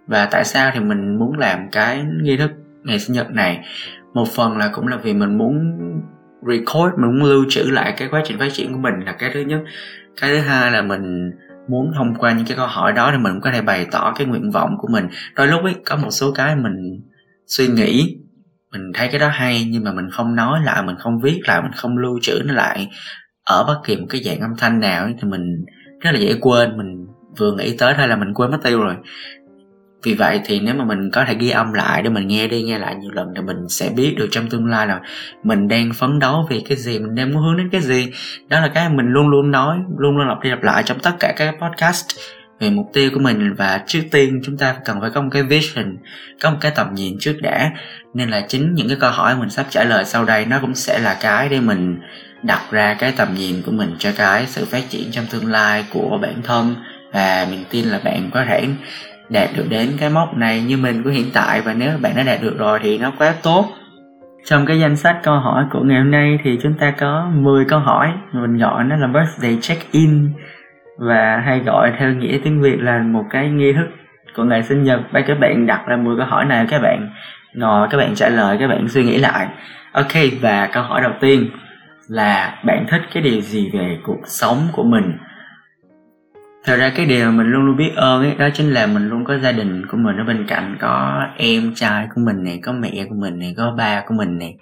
Và 0.06 0.28
tại 0.30 0.44
sao 0.44 0.70
thì 0.74 0.80
mình 0.80 1.18
muốn 1.18 1.38
làm 1.38 1.70
cái 1.72 2.04
nghi 2.22 2.36
thức 2.36 2.50
ngày 2.84 2.98
sinh 2.98 3.16
nhật 3.16 3.30
này? 3.30 3.64
Một 4.14 4.28
phần 4.36 4.56
là 4.56 4.70
cũng 4.72 4.88
là 4.88 4.96
vì 4.96 5.14
mình 5.14 5.38
muốn 5.38 5.54
record, 6.46 6.94
mình 6.98 7.18
muốn 7.18 7.22
lưu 7.22 7.44
trữ 7.48 7.62
lại 7.62 7.94
cái 7.96 8.08
quá 8.08 8.22
trình 8.24 8.38
phát 8.38 8.52
triển 8.52 8.72
của 8.72 8.78
mình 8.78 8.94
là 9.06 9.12
cái 9.12 9.30
thứ 9.34 9.40
nhất. 9.40 9.60
Cái 10.20 10.30
thứ 10.30 10.38
hai 10.38 10.70
là 10.70 10.82
mình 10.82 11.30
muốn 11.68 11.92
thông 11.96 12.14
qua 12.14 12.32
những 12.32 12.46
cái 12.46 12.56
câu 12.56 12.66
hỏi 12.66 12.92
đó 12.92 13.10
thì 13.12 13.18
mình 13.18 13.32
cũng 13.32 13.40
có 13.40 13.50
thể 13.52 13.62
bày 13.62 13.86
tỏ 13.90 14.12
cái 14.18 14.26
nguyện 14.26 14.50
vọng 14.50 14.70
của 14.78 14.88
mình. 14.88 15.08
Đôi 15.34 15.46
lúc 15.46 15.62
ấy, 15.64 15.74
có 15.84 15.96
một 15.96 16.10
số 16.10 16.32
cái 16.32 16.56
mình 16.56 17.00
suy 17.46 17.66
nghĩ, 17.68 18.16
mình 18.72 18.92
thấy 18.94 19.08
cái 19.08 19.20
đó 19.20 19.28
hay 19.28 19.66
nhưng 19.70 19.84
mà 19.84 19.92
mình 19.92 20.10
không 20.10 20.34
nói 20.34 20.60
lại, 20.64 20.82
mình 20.82 20.96
không 20.98 21.20
viết 21.20 21.40
lại, 21.46 21.62
mình 21.62 21.72
không 21.72 21.98
lưu 21.98 22.18
trữ 22.22 22.42
nó 22.44 22.54
lại 22.54 22.88
ở 23.46 23.64
bất 23.64 23.80
kỳ 23.84 23.96
một 23.96 24.06
cái 24.10 24.22
dạng 24.22 24.40
âm 24.40 24.56
thanh 24.58 24.80
nào 24.80 25.04
ấy, 25.04 25.14
thì 25.22 25.28
mình 25.28 25.64
rất 26.00 26.10
là 26.14 26.20
dễ 26.20 26.34
quên 26.40 26.76
mình 26.76 27.06
vừa 27.38 27.52
nghĩ 27.52 27.76
tới 27.78 27.94
thôi 27.96 28.08
là 28.08 28.16
mình 28.16 28.34
quên 28.34 28.50
mất 28.50 28.58
tiêu 28.64 28.80
rồi. 28.80 28.94
Vì 30.02 30.14
vậy 30.14 30.40
thì 30.44 30.60
nếu 30.60 30.74
mà 30.74 30.84
mình 30.84 31.10
có 31.12 31.24
thể 31.24 31.34
ghi 31.34 31.50
âm 31.50 31.72
lại 31.72 32.02
để 32.02 32.10
mình 32.10 32.28
nghe 32.28 32.48
đi 32.48 32.62
nghe 32.62 32.78
lại 32.78 32.94
nhiều 32.94 33.10
lần 33.10 33.28
thì 33.36 33.42
mình 33.42 33.56
sẽ 33.68 33.90
biết 33.96 34.14
được 34.18 34.28
trong 34.30 34.48
tương 34.48 34.66
lai 34.66 34.86
là 34.86 35.00
mình 35.42 35.68
đang 35.68 35.92
phấn 35.92 36.18
đấu 36.18 36.46
vì 36.50 36.64
cái 36.68 36.76
gì 36.76 36.98
mình 36.98 37.14
đang 37.14 37.32
muốn 37.32 37.42
hướng 37.42 37.56
đến 37.56 37.68
cái 37.72 37.80
gì. 37.80 38.12
Đó 38.48 38.60
là 38.60 38.68
cái 38.68 38.88
mình 38.88 39.06
luôn 39.06 39.28
luôn 39.28 39.50
nói 39.50 39.78
luôn 39.98 40.16
luôn 40.16 40.28
lặp 40.28 40.40
đi 40.42 40.50
lặp 40.50 40.62
lại 40.62 40.82
trong 40.86 40.98
tất 40.98 41.12
cả 41.20 41.34
các 41.36 41.54
podcast 41.60 42.06
về 42.60 42.70
mục 42.70 42.86
tiêu 42.92 43.10
của 43.14 43.20
mình. 43.20 43.54
Và 43.54 43.82
trước 43.86 44.02
tiên 44.10 44.40
chúng 44.44 44.56
ta 44.56 44.76
cần 44.84 45.00
phải 45.00 45.10
có 45.10 45.22
một 45.22 45.28
cái 45.32 45.42
vision 45.42 45.96
có 46.42 46.50
một 46.50 46.58
cái 46.60 46.72
tầm 46.76 46.94
nhìn 46.94 47.16
trước 47.20 47.38
đã. 47.42 47.70
Nên 48.14 48.30
là 48.30 48.46
chính 48.48 48.74
những 48.74 48.88
cái 48.88 48.96
câu 49.00 49.10
hỏi 49.10 49.36
mình 49.36 49.50
sắp 49.50 49.66
trả 49.70 49.84
lời 49.84 50.04
sau 50.04 50.24
đây 50.24 50.46
nó 50.46 50.58
cũng 50.60 50.74
sẽ 50.74 50.98
là 50.98 51.16
cái 51.20 51.48
để 51.48 51.60
mình 51.60 51.98
đặt 52.42 52.60
ra 52.70 52.94
cái 52.98 53.12
tầm 53.16 53.28
nhìn 53.34 53.62
của 53.66 53.72
mình 53.72 53.94
cho 53.98 54.10
cái 54.16 54.46
sự 54.46 54.64
phát 54.64 54.82
triển 54.88 55.10
trong 55.10 55.24
tương 55.32 55.46
lai 55.46 55.84
của 55.92 56.18
bản 56.22 56.42
thân. 56.44 56.74
Và 57.12 57.46
mình 57.50 57.64
tin 57.70 57.84
là 57.84 58.00
bạn 58.04 58.30
có 58.30 58.44
thể 58.44 58.68
đạt 59.28 59.48
được 59.56 59.66
đến 59.68 59.90
cái 60.00 60.10
mốc 60.10 60.36
này 60.36 60.62
như 60.62 60.76
mình 60.76 61.02
của 61.02 61.10
hiện 61.10 61.30
tại. 61.34 61.60
Và 61.60 61.74
nếu 61.74 61.90
bạn 62.02 62.12
đã 62.16 62.22
đạt 62.22 62.42
được 62.42 62.58
rồi 62.58 62.78
thì 62.82 62.98
nó 62.98 63.12
quá 63.18 63.34
tốt. 63.42 63.66
Trong 64.44 64.66
cái 64.66 64.80
danh 64.80 64.96
sách 64.96 65.16
câu 65.22 65.34
hỏi 65.34 65.64
của 65.70 65.80
ngày 65.84 65.98
hôm 65.98 66.10
nay 66.10 66.38
thì 66.44 66.58
chúng 66.62 66.74
ta 66.74 66.90
có 66.90 67.30
10 67.34 67.64
câu 67.64 67.78
hỏi. 67.78 68.12
Mình 68.32 68.56
gọi 68.56 68.84
nó 68.84 68.96
là 68.96 69.06
birthday 69.06 69.58
check 69.60 69.92
in 69.92 70.32
và 70.98 71.42
hay 71.46 71.58
gọi 71.58 71.92
theo 71.98 72.10
nghĩa 72.10 72.38
tiếng 72.44 72.60
Việt 72.60 72.76
là 72.80 72.98
một 72.98 73.24
cái 73.30 73.48
nghi 73.48 73.72
thức 73.72 73.86
của 74.36 74.44
ngày 74.44 74.62
sinh 74.62 74.82
nhật. 74.82 75.00
Và 75.12 75.20
các 75.20 75.38
bạn 75.40 75.66
đặt 75.66 75.80
ra 75.86 75.96
10 75.96 76.16
câu 76.16 76.26
hỏi 76.26 76.44
này 76.44 76.66
các 76.70 76.82
bạn 76.82 77.10
ngồi, 77.54 77.88
các 77.90 77.98
bạn 77.98 78.14
trả 78.14 78.28
lời, 78.28 78.56
các 78.60 78.68
bạn 78.68 78.88
suy 78.88 79.04
nghĩ 79.04 79.18
lại. 79.18 79.46
Ok, 79.92 80.12
và 80.40 80.68
câu 80.72 80.82
hỏi 80.82 81.00
đầu 81.02 81.12
tiên 81.20 81.50
là 82.08 82.62
bạn 82.66 82.86
thích 82.90 83.00
cái 83.14 83.22
điều 83.22 83.40
gì 83.40 83.70
về 83.72 83.98
cuộc 84.04 84.20
sống 84.26 84.68
của 84.72 84.84
mình. 84.84 85.18
Thật 86.64 86.76
ra 86.76 86.92
cái 86.96 87.06
điều 87.06 87.26
mà 87.26 87.30
mình 87.30 87.46
luôn 87.46 87.66
luôn 87.66 87.76
biết 87.76 87.92
ơn 87.96 88.22
ấy, 88.22 88.34
đó 88.38 88.48
chính 88.54 88.70
là 88.70 88.86
mình 88.86 89.08
luôn 89.08 89.24
có 89.24 89.38
gia 89.38 89.52
đình 89.52 89.86
của 89.86 89.96
mình 89.96 90.16
ở 90.16 90.24
bên 90.24 90.46
cạnh, 90.48 90.76
có 90.80 91.22
em 91.36 91.74
trai 91.74 92.08
của 92.14 92.20
mình 92.26 92.44
này, 92.44 92.60
có 92.62 92.72
mẹ 92.72 93.06
của 93.08 93.14
mình 93.20 93.38
này, 93.38 93.54
có 93.56 93.74
ba 93.78 94.02
của 94.06 94.14
mình 94.18 94.38
này, 94.38 94.56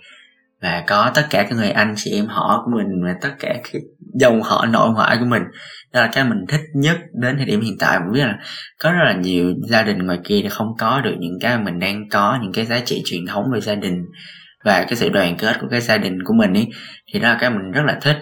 và 0.63 0.85
có 0.87 1.11
tất 1.15 1.23
cả 1.31 1.43
các 1.43 1.57
người 1.57 1.71
anh 1.71 1.95
chị 1.97 2.11
em 2.11 2.27
họ 2.27 2.63
của 2.65 2.71
mình, 2.77 3.05
và 3.05 3.15
tất 3.21 3.31
cả 3.39 3.55
cái 3.73 3.83
dòng 4.15 4.43
họ 4.43 4.67
nội 4.67 4.91
ngoại 4.91 5.17
của 5.21 5.27
mình. 5.27 5.43
Đó 5.93 6.01
là 6.01 6.11
cái 6.13 6.25
mình 6.25 6.39
thích 6.49 6.61
nhất 6.75 6.97
đến 7.13 7.37
thời 7.37 7.47
điểm 7.47 7.61
hiện 7.61 7.77
tại. 7.81 8.01
Mình 8.01 8.13
biết 8.13 8.25
là 8.25 8.39
có 8.83 8.93
rất 8.93 9.05
là 9.05 9.13
nhiều 9.13 9.55
gia 9.69 9.83
đình 9.83 9.99
ngoài 9.99 10.19
kia 10.25 10.41
thì 10.43 10.49
không 10.49 10.69
có 10.79 11.01
được 11.01 11.15
những 11.19 11.39
cái 11.41 11.59
mình 11.59 11.79
đang 11.79 12.09
có, 12.09 12.39
những 12.43 12.53
cái 12.53 12.65
giá 12.65 12.81
trị 12.81 13.03
truyền 13.05 13.27
thống 13.27 13.45
về 13.55 13.61
gia 13.61 13.75
đình 13.75 14.05
và 14.65 14.85
cái 14.89 14.97
sự 14.97 15.09
đoàn 15.09 15.37
kết 15.39 15.57
của 15.61 15.67
cái 15.71 15.81
gia 15.81 15.99
đình 15.99 16.23
của 16.25 16.35
mình 16.35 16.55
ấy 16.55 16.69
thì 17.13 17.21
đó 17.21 17.29
là 17.29 17.39
cái 17.41 17.51
mình 17.51 17.71
rất 17.71 17.83
là 17.85 17.99
thích. 18.03 18.17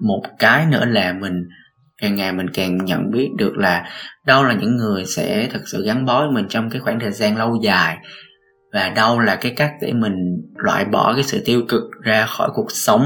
Một 0.00 0.22
cái 0.38 0.66
nữa 0.66 0.84
là 0.84 1.12
mình, 1.12 1.44
càng 2.02 2.14
ngày 2.14 2.32
mình 2.32 2.50
càng 2.54 2.84
nhận 2.84 3.10
biết 3.10 3.28
được 3.38 3.56
là 3.56 3.88
đâu 4.26 4.44
là 4.44 4.54
những 4.54 4.76
người 4.76 5.04
sẽ 5.04 5.48
thực 5.52 5.62
sự 5.72 5.84
gắn 5.86 6.04
bó 6.04 6.20
với 6.20 6.30
mình 6.30 6.48
trong 6.48 6.70
cái 6.70 6.80
khoảng 6.80 7.00
thời 7.00 7.12
gian 7.12 7.36
lâu 7.36 7.58
dài, 7.62 7.96
và 8.72 8.92
đâu 8.96 9.20
là 9.20 9.36
cái 9.36 9.52
cách 9.56 9.72
để 9.80 9.92
mình 9.92 10.14
loại 10.54 10.84
bỏ 10.84 11.14
cái 11.14 11.22
sự 11.22 11.42
tiêu 11.44 11.62
cực 11.68 11.82
ra 12.02 12.26
khỏi 12.26 12.48
cuộc 12.54 12.70
sống. 12.70 13.04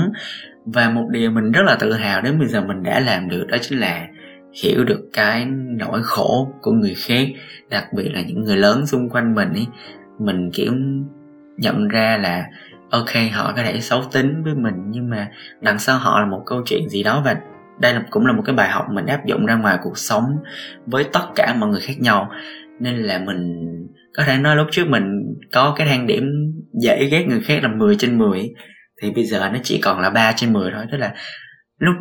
Và 0.67 0.91
một 0.91 1.09
điều 1.11 1.31
mình 1.31 1.53
rất 1.53 1.63
là 1.63 1.77
tự 1.81 1.93
hào 1.93 2.23
đến 2.23 2.39
bây 2.39 2.49
giờ 2.49 2.61
mình 2.61 2.83
đã 2.83 3.01
làm 3.01 3.29
được 3.29 3.45
đó 3.49 3.57
chính 3.61 3.79
là 3.79 4.07
hiểu 4.63 4.85
được 4.85 5.01
cái 5.13 5.47
nỗi 5.79 6.01
khổ 6.03 6.55
của 6.63 6.73
người 6.73 6.95
khác, 6.95 7.29
đặc 7.71 7.85
biệt 7.97 8.09
là 8.15 8.23
những 8.23 8.41
người 8.45 8.57
lớn 8.57 8.87
xung 8.87 9.11
quanh 9.11 9.35
mình 9.35 9.53
ấy 9.53 9.67
mình, 10.19 10.51
kiểu 10.55 10.73
nhận 11.57 11.89
ra 11.89 12.19
là, 12.23 12.45
ok, 12.91 13.33
họ 13.33 13.53
có 13.57 13.63
thể 13.63 13.81
xấu 13.81 14.03
tính 14.13 14.43
với 14.45 14.55
mình, 14.55 14.75
nhưng 14.89 15.11
mà 15.11 15.29
đằng 15.61 15.79
sau 15.79 15.99
họ 15.99 16.21
là 16.21 16.27
một 16.27 16.43
câu 16.47 16.63
chuyện 16.67 16.89
gì 16.89 17.03
đó 17.03 17.23
và 17.25 17.37
đây 17.79 17.95
là, 17.95 18.03
cũng 18.11 18.27
là 18.27 18.33
một 18.33 18.43
cái 18.47 18.57
bài 18.57 18.71
học 18.71 18.87
mình 18.91 19.07
áp 19.07 19.27
dụng 19.27 19.47
ra 19.47 19.55
ngoài 19.55 19.79
cuộc 19.83 19.99
sống 19.99 20.25
với 20.87 21.05
tất 21.13 21.27
cả 21.35 21.55
mọi 21.59 21.69
người 21.69 21.81
khác 21.81 21.95
nhau. 21.99 22.31
Nên 22.81 22.97
là 22.97 23.19
mình 23.19 23.67
có 24.17 24.23
thể 24.27 24.39
nói 24.39 24.57
lúc 24.57 24.67
trước 24.71 24.89
mình 24.89 25.05
có 25.53 25.75
cái 25.77 25.87
thang 25.87 26.07
điểm 26.07 26.25
dễ 26.83 27.09
ghét 27.11 27.25
người 27.29 27.41
khác 27.41 27.63
là 27.63 27.69
10 27.69 27.97
trên 27.97 28.19
10 28.19 28.51
thì 29.03 29.11
bây 29.11 29.25
giờ 29.25 29.51
nó 29.53 29.59
chỉ 29.63 29.81
còn 29.83 30.01
là 30.01 30.11
3 30.11 30.33
trên 30.37 30.53
10 30.53 30.71
thôi. 30.75 30.85
Tức 30.93 30.99
là 30.99 31.15
lúc 31.79 31.95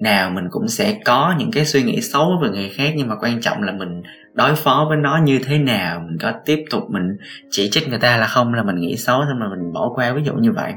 nào 0.00 0.30
mình 0.30 0.44
cũng 0.50 0.68
sẽ 0.68 0.98
có 1.04 1.34
những 1.38 1.50
cái 1.50 1.64
suy 1.64 1.82
nghĩ 1.82 2.00
xấu 2.00 2.38
về 2.42 2.48
người 2.48 2.68
khác, 2.68 2.92
nhưng 2.96 3.08
mà 3.08 3.14
quan 3.20 3.40
trọng 3.40 3.62
là 3.62 3.72
mình 3.72 4.02
đối 4.34 4.54
phó 4.54 4.86
với 4.88 4.96
nó 4.96 5.20
như 5.24 5.38
thế 5.44 5.58
nào, 5.58 6.00
mình 6.08 6.18
có 6.18 6.32
tiếp 6.44 6.64
tục 6.70 6.82
mình 6.90 7.16
chỉ 7.50 7.70
trích 7.70 7.88
người 7.88 7.98
ta 7.98 8.16
là 8.16 8.26
không, 8.26 8.54
là 8.54 8.62
mình 8.62 8.76
nghĩ 8.76 8.96
xấu, 8.96 9.20
xong 9.20 9.40
mà 9.40 9.48
mình 9.48 9.72
bỏ 9.72 9.92
qua, 9.94 10.12
ví 10.12 10.22
dụ 10.24 10.34
như 10.34 10.52
vậy. 10.52 10.72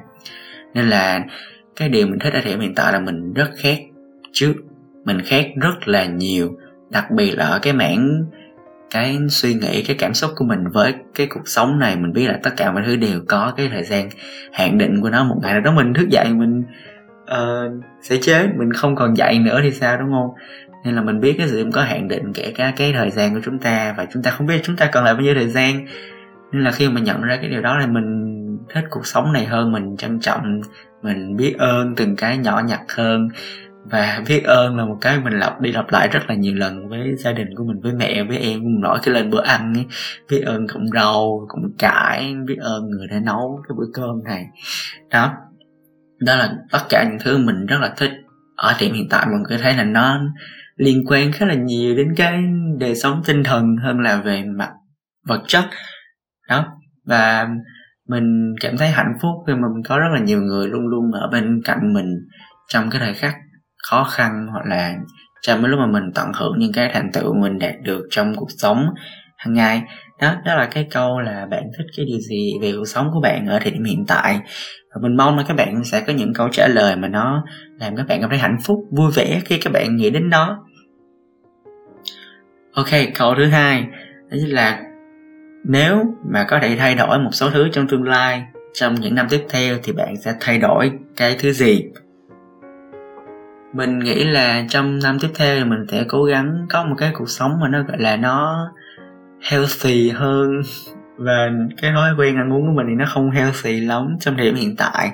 Nên 0.74 0.90
là 0.90 1.24
cái 1.76 1.90
điều 1.90 2.08
mình 2.08 2.20
thích 2.20 2.34
ở 2.34 2.42
điểm 2.46 2.60
hiện 2.60 2.76
tại 2.76 2.94
là 2.94 3.00
mình 3.00 3.34
rất 3.34 3.50
khác 3.58 3.78
chứ 4.32 4.54
mình 5.06 5.22
khác 5.22 5.46
rất 5.56 5.88
là 5.88 6.06
nhiều, 6.06 6.58
đặc 6.90 7.12
biệt 7.12 7.32
là 7.38 7.46
ở 7.46 7.60
cái 7.60 7.74
mảng 7.74 8.26
cái 8.92 9.18
suy 9.30 9.54
nghĩ, 9.54 9.84
cái 9.84 9.96
cảm 10.00 10.14
xúc 10.14 10.32
của 10.36 10.46
mình 10.46 10.68
với 10.74 10.94
cái 11.16 11.28
cuộc 11.28 11.48
sống 11.48 11.80
này. 11.80 11.96
Mình 11.96 12.14
biết 12.14 12.28
là 12.28 12.40
tất 12.44 12.52
cả 12.58 12.72
mọi 12.72 12.84
thứ 12.86 12.96
đều 12.96 13.22
có 13.28 13.54
cái 13.58 13.70
thời 13.72 13.84
gian 13.84 14.10
hạn 14.52 14.78
định 14.78 15.02
của 15.02 15.10
nó, 15.10 15.24
một 15.24 15.36
ngày 15.42 15.54
nào 15.54 15.62
đó 15.62 15.72
mình 15.72 15.94
thức 15.94 16.10
dậy 16.10 16.34
mình 16.34 16.64
uh, 17.24 17.84
sẽ 18.02 18.18
chết 18.22 18.48
mình 18.56 18.74
không 18.74 18.96
còn 18.96 19.18
dạy 19.18 19.40
nữa 19.40 19.60
thì 19.64 19.72
sao 19.72 19.98
đúng 19.98 20.12
không? 20.12 20.30
Nên 20.86 20.96
là 20.96 21.02
mình 21.02 21.20
biết 21.20 21.36
cái 21.38 21.48
sự 21.48 21.66
có 21.74 21.82
hạn 21.82 22.08
định 22.08 22.34
kể 22.34 22.54
cả 22.56 22.74
cái 22.78 22.94
thời 22.94 23.12
gian 23.12 23.34
của 23.34 23.40
chúng 23.44 23.60
ta 23.60 23.94
và 23.98 24.06
chúng 24.14 24.24
ta 24.24 24.32
không 24.32 24.48
biết 24.48 24.62
chúng 24.64 24.76
ta 24.76 24.90
còn 24.94 25.04
lại 25.04 25.14
bao 25.14 25.24
nhiêu 25.24 25.34
thời 25.34 25.48
gian. 25.48 25.86
Nên 26.52 26.64
là 26.64 26.72
khi 26.72 26.90
mà 26.90 27.02
nhận 27.02 27.22
ra 27.22 27.38
cái 27.42 27.50
điều 27.50 27.62
đó 27.62 27.78
là 27.78 27.88
mình 27.88 28.40
thích 28.74 28.84
cuộc 28.90 29.08
sống 29.08 29.34
này 29.34 29.46
hơn 29.46 29.72
mình 29.72 29.98
trân 29.98 30.20
trọng 30.20 30.62
mình 31.02 31.38
biết 31.38 31.56
ơn 31.58 31.96
từng 31.96 32.16
cái 32.16 32.38
nhỏ 32.38 32.62
nhặt 32.66 32.82
hơn. 32.96 33.30
Và 33.86 34.22
biết 34.28 34.44
ơn 34.44 34.78
là 34.78 34.86
một 34.86 34.98
cái 35.02 35.20
mình 35.24 35.34
lặp 35.34 35.62
đi 35.62 35.72
lặp 35.72 35.92
lại 35.92 36.08
rất 36.08 36.20
là 36.28 36.36
nhiều 36.36 36.56
lần 36.56 36.90
với 36.90 37.16
gia 37.18 37.32
đình 37.32 37.48
của 37.56 37.64
mình 37.64 37.82
với 37.82 37.94
mẹ 37.94 38.24
với 38.24 38.38
em 38.38 38.60
mình 38.60 38.82
nói 38.82 39.00
cái 39.04 39.14
lên 39.16 39.30
bữa 39.30 39.42
ăn 39.42 39.74
ấy. 39.74 39.86
Biết 40.30 40.42
ơn 40.46 40.68
cọng 40.68 40.88
rau 40.88 41.46
cọng 41.50 41.72
cải 41.80 42.36
biết 42.46 42.58
ơn 42.60 42.90
người 42.90 43.08
đã 43.08 43.20
nấu 43.20 43.62
cái 43.68 43.76
bữa 43.78 43.86
cơm 43.94 44.24
này. 44.24 44.46
Đó 45.10 45.34
đó 46.26 46.36
là 46.36 46.54
tất 46.72 46.80
cả 46.90 47.04
những 47.10 47.20
thứ 47.24 47.38
mình 47.38 47.66
rất 47.66 47.78
là 47.82 47.94
thích. 47.98 48.12
Ở 48.56 48.76
điểm 48.80 48.94
hiện 48.94 49.08
tại 49.10 49.26
mình 49.26 49.44
có 49.50 49.56
thấy 49.62 49.74
là 49.74 49.84
nó 49.84 50.20
liên 50.76 51.04
quan 51.08 51.32
khá 51.32 51.46
là 51.46 51.54
nhiều 51.54 51.96
đến 51.96 52.14
cái 52.18 52.44
đời 52.80 52.96
sống 52.96 53.22
tinh 53.26 53.44
thần 53.44 53.76
hơn 53.84 54.00
là 54.00 54.22
về 54.22 54.44
mặt 54.44 54.70
vật 55.28 55.42
chất. 55.48 55.66
Đó. 56.50 56.66
Và 57.06 57.48
mình 58.08 58.56
cảm 58.62 58.78
thấy 58.78 58.88
hạnh 58.88 59.14
phúc 59.22 59.32
khi 59.48 59.54
mà 59.54 59.68
mình 59.74 59.84
có 59.86 60.00
rất 60.00 60.08
là 60.14 60.20
nhiều 60.20 60.42
người 60.42 60.68
luôn 60.68 60.88
luôn 60.88 61.12
ở 61.12 61.30
bên 61.32 61.62
cạnh 61.66 61.94
mình 61.94 62.06
trong 62.68 62.90
cái 62.90 63.02
thời 63.02 63.14
khắc 63.14 63.36
khó 63.90 64.04
khăn 64.04 64.48
hoặc 64.52 64.66
là 64.66 64.94
trong 65.42 65.62
cái 65.62 65.70
lúc 65.70 65.80
mà 65.80 65.88
mình 65.88 66.12
tận 66.16 66.32
hưởng 66.34 66.60
những 66.60 66.74
cái 66.74 66.90
thành 66.94 67.12
tựu 67.14 67.34
mình 67.34 67.60
đạt 67.60 67.76
được 67.84 68.08
trong 68.10 68.36
cuộc 68.36 68.50
sống 68.58 68.86
hàng 69.38 69.54
ngày. 69.54 69.84
Đó 70.22 70.36
đó 70.46 70.56
là 70.56 70.68
cái 70.72 70.88
câu 70.92 71.20
là 71.20 71.46
bạn 71.52 71.64
thích 71.78 71.86
cái 71.98 72.06
điều 72.06 72.20
gì 72.20 72.52
về 72.62 72.72
cuộc 72.78 72.88
sống 72.88 73.10
của 73.14 73.22
bạn 73.22 73.46
ở 73.48 73.60
thời 73.60 73.72
điểm 73.72 73.84
hiện 73.84 74.06
tại? 74.08 74.40
Và 74.94 75.02
mình 75.02 75.18
mong 75.18 75.38
là 75.38 75.44
các 75.48 75.54
bạn 75.58 75.84
sẽ 75.84 76.04
có 76.08 76.14
những 76.14 76.34
câu 76.34 76.50
trả 76.52 76.68
lời 76.68 76.96
mà 76.96 77.08
nó 77.08 77.46
làm 77.80 77.96
các 77.96 78.06
bạn 78.08 78.22
cảm 78.22 78.30
thấy 78.30 78.40
hạnh 78.40 78.58
phúc, 78.64 78.86
vui 78.92 79.12
vẻ 79.16 79.42
khi 79.46 79.58
các 79.58 79.74
bạn 79.74 79.96
nghĩ 79.96 80.10
đến 80.10 80.30
nó. 80.30 80.66
Ok, 82.74 82.90
câu 83.16 83.36
thứ 83.36 83.46
hai, 83.46 83.88
đó 84.30 84.38
là 84.48 84.82
nếu 85.64 86.04
mà 86.32 86.46
có 86.50 86.60
thể 86.62 86.76
thay 86.76 86.96
đổi 86.96 87.20
một 87.20 87.30
số 87.32 87.50
thứ 87.50 87.70
trong 87.72 87.88
tương 87.88 88.04
lai, 88.04 88.44
trong 88.74 88.96
những 88.96 89.16
năm 89.16 89.28
tiếp 89.30 89.46
theo 89.50 89.78
thì 89.84 89.94
bạn 89.94 90.18
sẽ 90.18 90.36
thay 90.40 90.58
đổi 90.58 90.92
cái 91.16 91.36
thứ 91.40 91.52
gì? 91.52 91.84
Mình 93.74 94.00
nghĩ 94.00 94.24
là 94.24 94.66
trong 94.70 95.00
năm 95.04 95.18
tiếp 95.22 95.30
theo 95.36 95.58
thì 95.58 95.64
mình 95.64 95.86
sẽ 95.92 96.06
cố 96.08 96.24
gắng 96.24 96.66
có 96.70 96.84
một 96.84 96.96
cái 96.98 97.12
cuộc 97.14 97.30
sống 97.30 97.52
mà 97.62 97.68
nó 97.68 97.84
gọi 97.84 97.98
là 98.00 98.16
nó 98.18 98.68
healthy 99.42 100.10
hơn 100.10 100.62
và 101.18 101.52
cái 101.82 101.92
thói 101.92 102.16
quen 102.18 102.36
ăn 102.36 102.54
uống 102.54 102.62
của 102.62 102.74
mình 102.76 102.86
thì 102.90 102.96
nó 102.96 103.06
không 103.08 103.32
healthy 103.32 103.80
lắm 103.80 104.08
trong 104.20 104.36
thời 104.38 104.46
điểm 104.46 104.56
hiện 104.56 104.76
tại. 104.76 105.12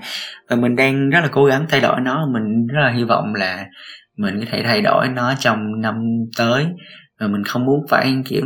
Và 0.49 0.55
mình 0.55 0.75
đang 0.75 1.09
rất 1.09 1.19
là 1.21 1.27
cố 1.31 1.45
gắng 1.45 1.65
thay 1.69 1.81
đổi 1.81 2.01
nó. 2.01 2.27
Mình 2.33 2.67
rất 2.67 2.79
là 2.81 2.89
hy 2.89 3.03
vọng 3.03 3.35
là 3.35 3.65
mình 4.17 4.39
có 4.39 4.45
thể 4.51 4.63
thay 4.63 4.81
đổi 4.81 5.07
nó 5.07 5.33
trong 5.39 5.81
năm 5.81 5.95
tới. 6.37 6.67
Và 7.19 7.27
mình 7.27 7.43
không 7.43 7.65
muốn 7.65 7.85
phải, 7.89 8.15
kiểu, 8.25 8.43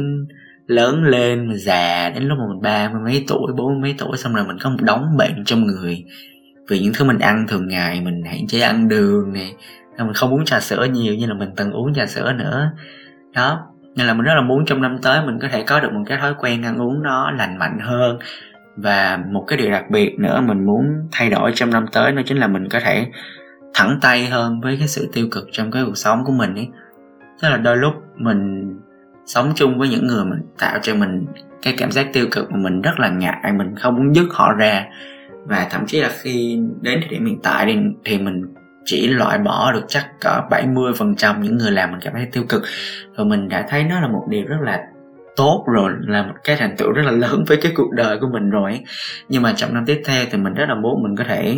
lớn 0.67 1.03
lên 1.03 1.48
mà 1.48 1.53
già 1.55 2.10
đến 2.10 2.24
lúc 2.24 2.38
mà 2.38 2.45
mình 2.53 2.62
ba 2.62 2.89
mươi 2.89 3.01
mấy 3.05 3.25
tuổi, 3.27 3.53
bốn 3.57 3.67
mươi 3.67 3.81
mấy 3.81 3.95
tuổi 3.98 4.17
xong 4.17 4.33
rồi 4.33 4.45
mình 4.48 4.57
có 4.62 4.69
một 4.69 4.81
đống 4.81 5.17
bệnh 5.17 5.43
trong 5.45 5.67
người. 5.67 6.03
Vì 6.69 6.79
những 6.79 6.93
thứ 6.95 7.05
mình 7.05 7.19
ăn 7.19 7.45
thường 7.48 7.67
ngày 7.67 8.01
mình 8.01 8.24
hạn 8.25 8.48
chế 8.48 8.60
ăn 8.60 8.88
đường 8.88 9.33
này 9.33 9.53
mình 9.98 10.13
không 10.13 10.33
uống 10.33 10.45
trà 10.45 10.60
sữa 10.60 10.88
nhiều 10.91 11.15
như 11.15 11.27
là 11.27 11.33
mình 11.33 11.50
từng 11.55 11.72
uống 11.72 11.93
trà 11.93 12.05
sữa 12.05 12.33
nữa. 12.38 12.72
Đó 13.33 13.72
nên 13.95 14.07
là 14.07 14.13
mình 14.13 14.23
rất 14.23 14.33
là 14.35 14.41
muốn 14.41 14.65
trong 14.65 14.81
năm 14.81 14.97
tới 15.01 15.25
mình 15.25 15.39
có 15.41 15.47
thể 15.51 15.63
có 15.63 15.79
được 15.79 15.93
một 15.93 16.03
cái 16.05 16.17
thói 16.21 16.33
quen 16.39 16.63
ăn 16.63 16.77
uống 16.77 17.03
nó 17.03 17.31
lành 17.31 17.57
mạnh 17.59 17.79
hơn. 17.81 18.19
Và 18.75 19.19
một 19.31 19.43
cái 19.47 19.57
điều 19.57 19.71
đặc 19.71 19.89
biệt 19.89 20.19
nữa 20.19 20.41
mình 20.41 20.65
muốn 20.65 21.07
thay 21.12 21.29
đổi 21.29 21.51
trong 21.55 21.69
năm 21.69 21.85
tới 21.91 22.12
đó 22.12 22.21
chính 22.25 22.38
là 22.38 22.47
mình 22.47 22.69
có 22.69 22.79
thể 22.79 23.07
thẳng 23.73 24.00
tay 24.01 24.25
hơn 24.25 24.62
với 24.62 24.77
cái 24.79 24.88
sự 24.88 25.09
tiêu 25.13 25.27
cực 25.31 25.47
trong 25.51 25.71
cái 25.71 25.83
cuộc 25.85 25.97
sống 25.97 26.23
của 26.25 26.33
mình 26.33 26.55
ấy. 26.55 26.67
Tức 27.41 27.50
là 27.50 27.57
đôi 27.57 27.77
lúc 27.77 27.93
mình 28.15 28.73
sống 29.25 29.51
chung 29.55 29.79
với 29.79 29.89
những 29.89 30.07
người 30.07 30.25
mình 30.25 30.39
tạo 30.59 30.79
cho 30.81 30.95
mình 30.95 31.25
cái 31.62 31.73
cảm 31.77 31.91
giác 31.91 32.07
tiêu 32.13 32.25
cực 32.31 32.51
mà 32.51 32.57
mình 32.57 32.81
rất 32.81 33.00
là 33.00 33.09
ngại 33.09 33.53
mình 33.57 33.75
không 33.75 33.95
muốn 33.95 34.15
dứt 34.15 34.27
họ 34.31 34.53
ra. 34.53 34.85
Và 35.45 35.67
thậm 35.71 35.85
chí 35.85 36.01
là 36.01 36.09
khi 36.21 36.59
đến 36.81 37.00
thời 37.00 37.09
điểm 37.09 37.25
hiện 37.25 37.39
tại 37.43 37.65
thì, 37.65 37.77
thì 38.03 38.17
mình 38.17 38.53
chỉ 38.85 39.07
loại 39.07 39.37
bỏ 39.37 39.71
được 39.71 39.85
chắc 39.87 40.19
cỡ 40.19 40.41
70% 40.49 41.41
những 41.41 41.57
người 41.57 41.71
làm 41.71 41.91
mình 41.91 41.99
cảm 42.01 42.13
thấy 42.13 42.27
tiêu 42.31 42.43
cực. 42.49 42.63
Và 43.15 43.23
mình 43.23 43.49
đã 43.49 43.65
thấy 43.69 43.83
nó 43.83 43.99
là 43.99 44.07
một 44.07 44.25
điều 44.29 44.45
rất 44.45 44.57
là 44.61 44.79
tốt 45.35 45.65
rồi, 45.67 45.91
là 46.07 46.23
một 46.23 46.33
cái 46.43 46.55
thành 46.55 46.75
tựu 46.77 46.91
rất 46.91 47.01
là 47.05 47.11
lớn 47.11 47.43
với 47.47 47.57
cái 47.61 47.71
cuộc 47.75 47.91
đời 47.91 48.17
của 48.19 48.27
mình 48.33 48.49
rồi 48.49 48.79
nhưng 49.29 49.41
mà 49.41 49.53
trong 49.55 49.73
năm 49.73 49.83
tiếp 49.85 50.01
theo 50.05 50.25
thì 50.31 50.37
mình 50.37 50.53
rất 50.53 50.65
là 50.69 50.75
muốn 50.75 51.03
mình 51.03 51.15
có 51.17 51.23
thể, 51.23 51.57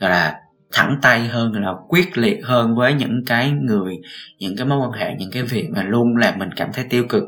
gọi 0.00 0.10
là, 0.10 0.40
thẳng 0.72 0.98
tay 1.02 1.28
hơn 1.28 1.52
là, 1.52 1.72
quyết 1.88 2.18
liệt 2.18 2.40
hơn 2.44 2.76
với 2.76 2.94
những 2.94 3.24
cái 3.26 3.50
người, 3.50 3.94
những 4.38 4.56
cái 4.56 4.66
mối 4.66 4.78
quan 4.78 4.92
hệ, 4.92 5.14
những 5.18 5.30
cái 5.32 5.42
việc 5.42 5.68
mà 5.76 5.82
luôn 5.82 6.16
làm 6.16 6.38
mình 6.38 6.50
cảm 6.56 6.68
thấy 6.72 6.84
tiêu 6.90 7.04
cực. 7.08 7.22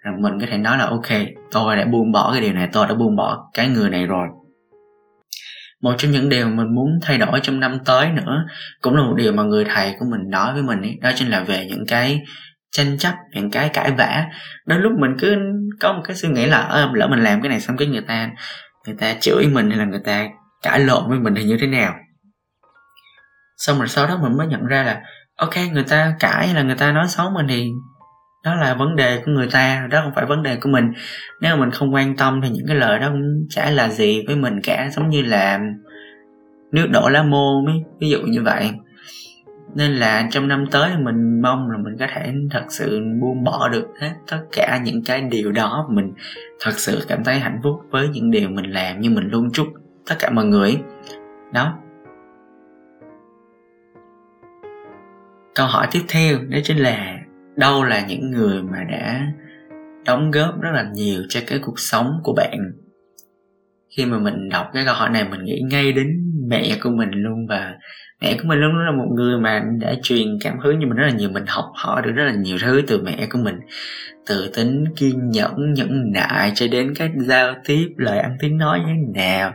Rằng 0.00 0.22
mình 0.22 0.40
có 0.40 0.46
thể 0.50 0.58
nói 0.58 0.78
là, 0.78 0.86
ok, 0.86 1.08
tôi 1.50 1.76
đã 1.76 1.84
buông 1.84 2.12
bỏ 2.12 2.32
cái 2.32 2.40
điều 2.40 2.52
này, 2.52 2.68
tôi 2.72 2.86
đã 2.88 2.94
buông 2.94 3.16
bỏ 3.16 3.50
cái 3.54 3.68
người 3.68 3.90
này 3.90 4.06
rồi 4.06 4.28
một 5.82 5.94
trong 5.98 6.10
những 6.10 6.28
điều 6.28 6.48
mình 6.48 6.74
muốn 6.74 6.98
thay 7.02 7.18
đổi 7.18 7.40
trong 7.42 7.60
năm 7.60 7.78
tới 7.84 8.08
nữa 8.12 8.44
cũng 8.80 8.96
là 8.96 9.02
một 9.02 9.14
điều 9.16 9.32
mà 9.32 9.42
người 9.42 9.64
thầy 9.64 9.94
của 9.98 10.06
mình 10.10 10.30
nói 10.30 10.54
với 10.54 10.62
mình 10.62 10.82
ấy, 10.82 10.98
đó 11.00 11.10
chính 11.14 11.28
là 11.28 11.40
về 11.40 11.66
những 11.68 11.84
cái 11.88 12.20
tranh 12.72 12.98
chấp 12.98 13.14
những 13.34 13.50
cái 13.50 13.68
cãi 13.68 13.92
vã. 13.92 14.24
Đến 14.66 14.80
lúc 14.80 14.92
mình 14.98 15.10
cứ 15.18 15.36
có 15.80 15.92
một 15.92 16.02
cái 16.04 16.16
suy 16.16 16.28
nghĩ 16.28 16.46
là 16.46 16.58
ờ, 16.58 16.90
lỡ 16.94 17.08
mình 17.08 17.22
làm 17.22 17.42
cái 17.42 17.48
này 17.48 17.60
xong 17.60 17.76
cái 17.76 17.88
người 17.88 18.02
ta 18.08 18.30
người 18.86 18.96
ta 18.98 19.14
chửi 19.20 19.46
mình 19.46 19.70
hay 19.70 19.78
là 19.78 19.84
người 19.84 20.00
ta 20.04 20.28
cãi 20.62 20.80
lộn 20.80 21.08
với 21.08 21.18
mình 21.18 21.34
thì 21.34 21.44
như 21.44 21.56
thế 21.60 21.66
nào? 21.66 21.94
Xong 23.56 23.78
rồi 23.78 23.88
sau 23.88 24.06
đó 24.06 24.18
mình 24.22 24.36
mới 24.36 24.46
nhận 24.46 24.66
ra 24.66 24.82
là 24.82 25.00
ok 25.36 25.54
người 25.72 25.84
ta 25.88 26.14
cãi 26.18 26.46
hay 26.46 26.54
là 26.54 26.62
người 26.62 26.76
ta 26.76 26.92
nói 26.92 27.08
xấu 27.08 27.30
mình 27.30 27.46
thì 27.48 27.70
đó 28.44 28.54
là 28.54 28.74
vấn 28.74 28.96
đề 28.96 29.22
của 29.24 29.32
người 29.32 29.48
ta 29.52 29.88
đó 29.90 30.00
không 30.02 30.12
phải 30.14 30.26
vấn 30.26 30.42
đề 30.42 30.56
của 30.56 30.68
mình. 30.68 30.92
Nếu 31.40 31.56
mà 31.56 31.60
mình 31.60 31.70
không 31.70 31.94
quan 31.94 32.16
tâm 32.16 32.40
thì 32.42 32.48
những 32.48 32.66
cái 32.66 32.76
lời 32.76 32.98
đó 32.98 33.08
cũng 33.12 33.46
chả 33.48 33.70
là 33.70 33.88
gì 33.88 34.24
với 34.26 34.36
mình 34.36 34.60
cả 34.62 34.88
giống 34.92 35.08
như 35.08 35.22
là 35.22 35.60
nước 36.72 36.86
đổ 36.92 37.08
lá 37.08 37.22
mô 37.22 37.66
ấy, 37.66 37.82
ví 38.00 38.10
dụ 38.10 38.18
như 38.22 38.42
vậy. 38.42 38.70
Nên 39.74 39.92
là 39.92 40.28
trong 40.30 40.48
năm 40.48 40.64
tới 40.70 40.90
mình 40.98 41.42
mong 41.42 41.70
là 41.70 41.78
mình 41.78 41.96
có 41.98 42.06
thể 42.14 42.34
thật 42.50 42.64
sự 42.68 43.00
buông 43.20 43.44
bỏ 43.44 43.68
được 43.68 43.86
hết 44.00 44.12
tất 44.30 44.40
cả 44.52 44.80
những 44.84 45.04
cái 45.04 45.20
điều 45.20 45.52
đó. 45.52 45.88
Mình 45.90 46.12
thật 46.60 46.72
sự 46.74 47.04
cảm 47.08 47.24
thấy 47.24 47.38
hạnh 47.38 47.60
phúc 47.62 47.80
với 47.90 48.08
những 48.08 48.30
điều 48.30 48.48
mình 48.48 48.70
làm 48.70 49.00
như 49.00 49.10
mình 49.10 49.28
luôn 49.28 49.50
chúc 49.52 49.68
tất 50.08 50.14
cả 50.18 50.30
mọi 50.30 50.44
người. 50.44 50.78
Đó. 51.52 51.78
Câu 55.54 55.66
hỏi 55.66 55.86
tiếp 55.90 56.00
theo 56.08 56.38
đó 56.48 56.58
chính 56.64 56.78
là 56.78 57.19
đâu 57.60 57.84
là 57.84 58.06
những 58.08 58.30
người 58.30 58.62
mà 58.62 58.84
đã 58.90 59.26
đóng 60.06 60.30
góp 60.30 60.60
rất 60.60 60.70
là 60.74 60.90
nhiều 60.94 61.22
cho 61.28 61.40
cái 61.46 61.58
cuộc 61.62 61.78
sống 61.78 62.20
của 62.22 62.32
bạn. 62.36 62.58
Khi 63.96 64.06
mà 64.06 64.18
mình 64.18 64.48
đọc 64.48 64.66
cái 64.72 64.84
câu 64.86 64.94
hỏi 64.94 65.10
này, 65.10 65.24
mình 65.30 65.44
nghĩ 65.44 65.60
ngay 65.70 65.92
đến 65.92 66.06
mẹ 66.48 66.76
của 66.80 66.90
mình 66.90 67.10
luôn 67.10 67.46
và 67.48 67.74
mẹ 68.22 68.36
của 68.36 68.48
mình 68.48 68.58
luôn 68.58 68.78
là 68.78 68.92
một 68.92 69.08
người 69.14 69.40
mà 69.40 69.62
đã 69.80 69.94
truyền 70.02 70.26
cảm 70.40 70.58
hứng 70.58 70.78
cho 70.80 70.88
mình 70.88 70.96
rất 70.96 71.06
là 71.06 71.12
nhiều, 71.12 71.30
mình 71.30 71.44
học 71.46 71.64
hỏi 71.74 72.02
được 72.02 72.12
rất 72.14 72.24
là 72.24 72.32
nhiều 72.32 72.58
thứ 72.60 72.82
từ 72.88 73.02
mẹ 73.02 73.26
của 73.30 73.38
mình. 73.38 73.56
Từ 74.26 74.50
tính 74.56 74.84
kiên 74.96 75.30
nhẫn 75.30 75.72
nhẫn 75.74 76.12
nại 76.12 76.52
cho 76.54 76.66
đến 76.72 76.94
cách 76.94 77.10
giao 77.16 77.54
tiếp, 77.64 77.88
lời 77.96 78.18
ăn 78.18 78.36
tiếng 78.40 78.58
nói 78.58 78.78
như 78.78 78.92
thế 78.96 79.20
nào 79.20 79.52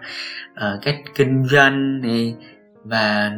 ờ, 0.55 0.79
cách 0.81 0.97
kinh 1.15 1.43
doanh 1.43 2.01
này 2.01 2.35
và 2.83 3.31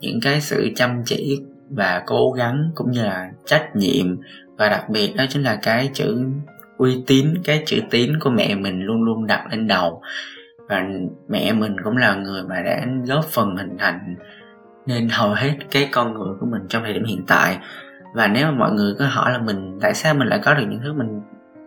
những 0.00 0.20
cái 0.22 0.40
sự 0.40 0.68
chăm 0.74 1.02
chỉ 1.04 1.40
và 1.70 2.02
cố 2.06 2.32
gắng 2.32 2.70
cũng 2.74 2.90
như 2.90 3.04
là 3.04 3.30
trách 3.44 3.76
nhiệm. 3.76 4.16
Và 4.56 4.68
đặc 4.68 4.88
biệt 4.88 5.14
đó 5.16 5.24
chính 5.28 5.42
là 5.42 5.58
cái 5.62 5.90
chữ 5.94 6.26
uy 6.76 7.04
tín, 7.06 7.34
cái 7.44 7.62
chữ 7.66 7.80
tín 7.90 8.18
của 8.20 8.30
mẹ 8.30 8.54
mình 8.54 8.82
luôn 8.82 9.02
luôn 9.02 9.26
đặt 9.26 9.46
lên 9.50 9.68
đầu. 9.68 10.02
Và 10.68 10.84
mẹ 11.28 11.52
mình 11.52 11.76
cũng 11.84 11.96
là 11.96 12.14
người 12.14 12.42
mà 12.42 12.62
đã 12.62 12.86
góp 13.06 13.24
phần 13.24 13.56
hình 13.56 13.76
thành 13.78 14.16
nên 14.86 15.08
hầu 15.08 15.32
hết 15.32 15.52
cái 15.70 15.88
con 15.92 16.14
người 16.14 16.34
của 16.40 16.46
mình 16.46 16.62
trong 16.68 16.82
thời 16.84 16.92
điểm 16.92 17.04
hiện 17.04 17.24
tại. 17.26 17.58
Và 18.14 18.26
nếu 18.28 18.46
mà 18.46 18.52
mọi 18.52 18.72
người 18.72 18.94
cứ 18.98 19.04
hỏi 19.04 19.32
là 19.32 19.38
mình, 19.38 19.78
tại 19.80 19.94
sao 19.94 20.14
mình 20.14 20.28
lại 20.28 20.40
có 20.44 20.54
được 20.54 20.64
những 20.70 20.80
thứ 20.84 20.92
mình 20.92 21.20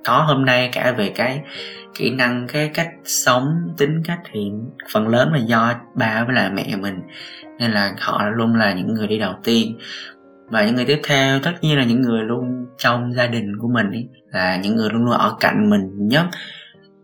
có 0.05 0.23
hôm 0.27 0.45
nay 0.45 0.69
cả 0.73 0.91
về 0.97 1.11
cái 1.15 1.41
kỹ 1.95 2.09
năng 2.09 2.47
cái 2.47 2.71
cách 2.73 2.89
sống 3.03 3.45
tính 3.77 4.01
cách 4.05 4.19
thì 4.31 4.51
phần 4.91 5.07
lớn 5.07 5.33
là 5.33 5.39
do 5.39 5.73
ba 5.95 6.23
với 6.23 6.35
lại 6.35 6.49
mẹ 6.51 6.75
mình. 6.75 7.01
Nên 7.59 7.71
là 7.71 7.93
họ 7.99 8.29
luôn 8.29 8.55
là 8.55 8.73
những 8.73 8.93
người 8.93 9.07
đi 9.07 9.19
đầu 9.19 9.33
tiên. 9.43 9.77
Và 10.49 10.65
những 10.65 10.75
người 10.75 10.85
tiếp 10.85 10.99
theo 11.07 11.39
tất 11.39 11.53
nhiên 11.61 11.77
là 11.77 11.83
những 11.83 12.01
người 12.01 12.21
luôn 12.21 12.65
trong 12.77 13.13
gia 13.13 13.27
đình 13.27 13.57
của 13.59 13.67
mình 13.67 13.91
ấy, 13.91 14.07
là 14.31 14.57
những 14.57 14.75
người 14.75 14.89
luôn 14.89 15.05
luôn 15.05 15.13
ở 15.13 15.35
cạnh 15.39 15.69
mình 15.69 16.07
nhất. 16.07 16.25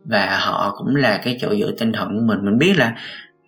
Và 0.05 0.39
họ 0.39 0.75
cũng 0.77 0.95
là 0.95 1.19
cái 1.23 1.37
chỗ 1.41 1.55
dựa 1.55 1.71
tinh 1.79 1.91
thần 1.91 2.07
của 2.07 2.25
mình. 2.25 2.45
Mình 2.45 2.57
biết 2.57 2.73
là 2.77 2.95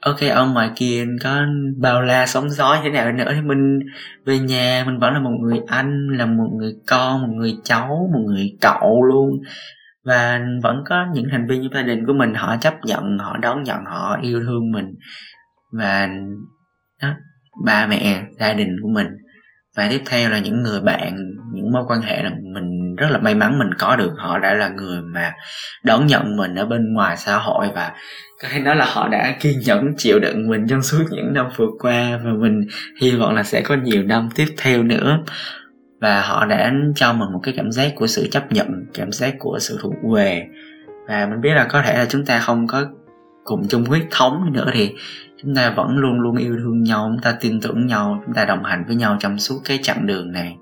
ok, 0.05 0.17
ông 0.35 0.53
ngoài 0.53 0.71
kia 0.75 1.05
có 1.23 1.41
bao 1.77 2.01
la 2.01 2.25
sóng 2.25 2.49
gió 2.49 2.77
thế 2.83 2.89
nào 2.89 3.11
nữa? 3.11 3.31
Thì 3.35 3.41
mình 3.41 3.79
về 4.25 4.39
nhà, 4.39 4.83
mình 4.85 4.99
vẫn 4.99 5.13
là 5.13 5.19
một 5.19 5.37
người 5.41 5.59
anh, 5.67 6.07
là 6.17 6.25
một 6.25 6.49
người 6.57 6.73
con, 6.87 7.21
một 7.21 7.33
người 7.37 7.55
cháu, 7.63 8.09
một 8.13 8.19
người 8.25 8.57
cậu 8.61 9.03
luôn. 9.03 9.29
Và 10.05 10.41
vẫn 10.63 10.83
có 10.85 11.05
những 11.13 11.25
thành 11.31 11.47
viên 11.47 11.61
trong 11.63 11.73
gia 11.73 11.81
đình 11.81 12.05
của 12.05 12.13
mình, 12.13 12.33
họ 12.33 12.55
chấp 12.61 12.73
nhận, 12.85 13.17
họ 13.19 13.37
đón 13.37 13.63
nhận, 13.63 13.85
họ 13.85 14.17
yêu 14.21 14.39
thương 14.39 14.71
mình. 14.71 14.85
Và 15.71 16.09
đó, 17.01 17.09
ba 17.65 17.87
mẹ, 17.87 18.23
gia 18.39 18.53
đình 18.53 18.75
của 18.81 18.89
mình. 18.89 19.07
Và 19.77 19.87
tiếp 19.89 20.01
theo 20.05 20.29
là 20.29 20.39
những 20.39 20.63
người 20.63 20.81
bạn, 20.81 21.15
những 21.53 21.71
mối 21.71 21.83
quan 21.87 22.01
hệ 22.01 22.23
là 22.23 22.29
mình 22.53 22.82
rất 22.95 23.07
là 23.11 23.17
may 23.17 23.35
mắn 23.35 23.59
mình 23.59 23.73
có 23.79 23.95
được 23.95 24.11
họ 24.17 24.39
đã 24.39 24.53
là 24.53 24.69
người 24.69 25.01
mà 25.01 25.31
đón 25.83 26.07
nhận 26.07 26.37
mình 26.37 26.55
ở 26.55 26.65
bên 26.65 26.93
ngoài 26.93 27.17
xã 27.17 27.37
hội 27.37 27.67
và 27.75 27.91
có 28.41 28.49
thể 28.51 28.59
nói 28.59 28.75
là 28.75 28.85
họ 28.85 29.07
đã 29.07 29.35
kiên 29.39 29.59
nhẫn 29.59 29.93
chịu 29.97 30.19
đựng 30.19 30.49
mình 30.49 30.67
trong 30.69 30.83
suốt 30.83 31.03
những 31.11 31.33
năm 31.33 31.45
vừa 31.55 31.67
qua 31.79 32.19
và 32.23 32.31
mình 32.39 32.67
hy 33.01 33.11
vọng 33.11 33.35
là 33.35 33.43
sẽ 33.43 33.61
có 33.61 33.75
nhiều 33.75 34.03
năm 34.03 34.29
tiếp 34.35 34.47
theo 34.57 34.83
nữa. 34.83 35.19
Và 36.01 36.21
họ 36.21 36.45
đã 36.45 36.73
cho 36.95 37.13
mình 37.13 37.31
một 37.33 37.39
cái 37.43 37.53
cảm 37.57 37.71
giác 37.71 37.91
của 37.95 38.07
sự 38.07 38.27
chấp 38.31 38.51
nhận, 38.51 38.85
cảm 38.93 39.11
giác 39.11 39.35
của 39.39 39.57
sự 39.61 39.77
thuộc 39.81 39.93
về. 40.13 40.47
Và 41.07 41.25
mình 41.25 41.41
biết 41.41 41.53
là 41.53 41.63
có 41.63 41.81
thể 41.81 41.97
là 41.97 42.05
chúng 42.09 42.25
ta 42.25 42.39
không 42.39 42.67
có 42.67 42.85
cùng 43.43 43.67
chung 43.69 43.85
huyết 43.85 44.03
thống 44.11 44.53
nữa 44.53 44.71
thì 44.73 44.95
chúng 45.43 45.55
ta 45.55 45.69
vẫn 45.69 45.97
luôn 45.97 46.19
luôn 46.19 46.37
yêu 46.37 46.55
thương 46.59 46.83
nhau, 46.83 47.09
chúng 47.13 47.23
ta 47.23 47.37
tin 47.41 47.61
tưởng 47.61 47.85
nhau, 47.85 48.23
chúng 48.25 48.35
ta 48.35 48.45
đồng 48.45 48.63
hành 48.63 48.83
với 48.87 48.95
nhau 48.95 49.17
trong 49.19 49.39
suốt 49.39 49.61
cái 49.65 49.79
chặng 49.83 50.07
đường 50.07 50.31
này 50.31 50.57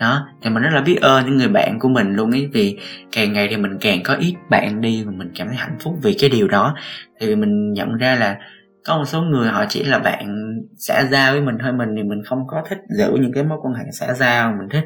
đó, 0.00 0.26
thì 0.42 0.50
mình 0.50 0.62
rất 0.62 0.70
là 0.72 0.80
biết 0.80 0.98
ơn 1.00 1.26
những 1.26 1.36
người 1.36 1.48
bạn 1.48 1.78
của 1.78 1.88
mình 1.88 2.14
luôn 2.14 2.30
ấy, 2.30 2.48
vì 2.52 2.78
càng 3.12 3.32
ngày 3.32 3.48
thì 3.50 3.56
mình 3.56 3.78
càng 3.80 4.00
có 4.04 4.14
ít 4.14 4.34
bạn 4.50 4.80
đi 4.80 5.04
và 5.04 5.12
mình 5.16 5.30
cảm 5.34 5.48
thấy 5.48 5.56
hạnh 5.56 5.76
phúc 5.80 5.94
vì 6.02 6.16
cái 6.20 6.30
điều 6.30 6.48
đó. 6.48 6.74
Thì 7.20 7.36
mình 7.36 7.72
nhận 7.72 7.96
ra 7.96 8.16
là 8.16 8.36
có 8.84 8.98
một 8.98 9.04
số 9.04 9.22
người 9.22 9.48
họ 9.48 9.64
chỉ 9.68 9.84
là 9.84 9.98
bạn 9.98 10.36
xã 10.76 11.04
giao 11.10 11.32
với 11.32 11.40
mình 11.40 11.54
thôi, 11.60 11.72
mình 11.72 11.88
thì 11.96 12.02
mình 12.02 12.22
không 12.24 12.46
có 12.46 12.62
thích 12.68 12.78
giữ 12.98 13.10
những 13.20 13.32
cái 13.32 13.44
mối 13.44 13.58
quan 13.62 13.74
hệ 13.74 13.84
xã 13.92 14.12
giao, 14.14 14.54
mình 14.58 14.68
thích 14.70 14.84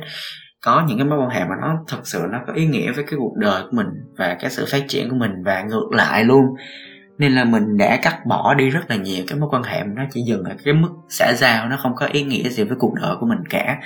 có 0.64 0.84
những 0.88 0.98
cái 0.98 1.06
mối 1.06 1.18
quan 1.18 1.30
hệ 1.30 1.40
mà 1.40 1.54
nó 1.62 1.74
thật 1.88 2.00
sự 2.04 2.22
nó 2.32 2.38
có 2.46 2.52
ý 2.52 2.66
nghĩa 2.66 2.92
với 2.92 3.04
cái 3.04 3.18
cuộc 3.18 3.36
đời 3.36 3.62
của 3.62 3.76
mình 3.76 3.86
và 4.18 4.36
cái 4.40 4.50
sự 4.50 4.64
phát 4.72 4.82
triển 4.88 5.10
của 5.10 5.16
mình 5.16 5.30
và 5.44 5.62
ngược 5.62 5.92
lại 5.92 6.24
luôn. 6.24 6.44
Nên 7.18 7.32
là 7.32 7.44
mình 7.44 7.76
đã 7.76 7.98
cắt 8.02 8.18
bỏ 8.26 8.54
đi 8.54 8.70
rất 8.70 8.90
là 8.90 8.96
nhiều 8.96 9.24
cái 9.28 9.38
mối 9.38 9.48
quan 9.52 9.62
hệ 9.62 9.82
nó 9.84 10.02
chỉ 10.10 10.22
dừng 10.26 10.44
ở 10.44 10.54
cái 10.64 10.74
mức 10.74 10.88
xã 11.08 11.32
giao, 11.36 11.68
nó 11.68 11.76
không 11.76 11.94
có 11.96 12.06
ý 12.06 12.22
nghĩa 12.22 12.48
gì 12.48 12.64
với 12.64 12.76
cuộc 12.80 12.94
đời 12.94 13.16
của 13.20 13.26
mình 13.26 13.38
cả 13.50 13.78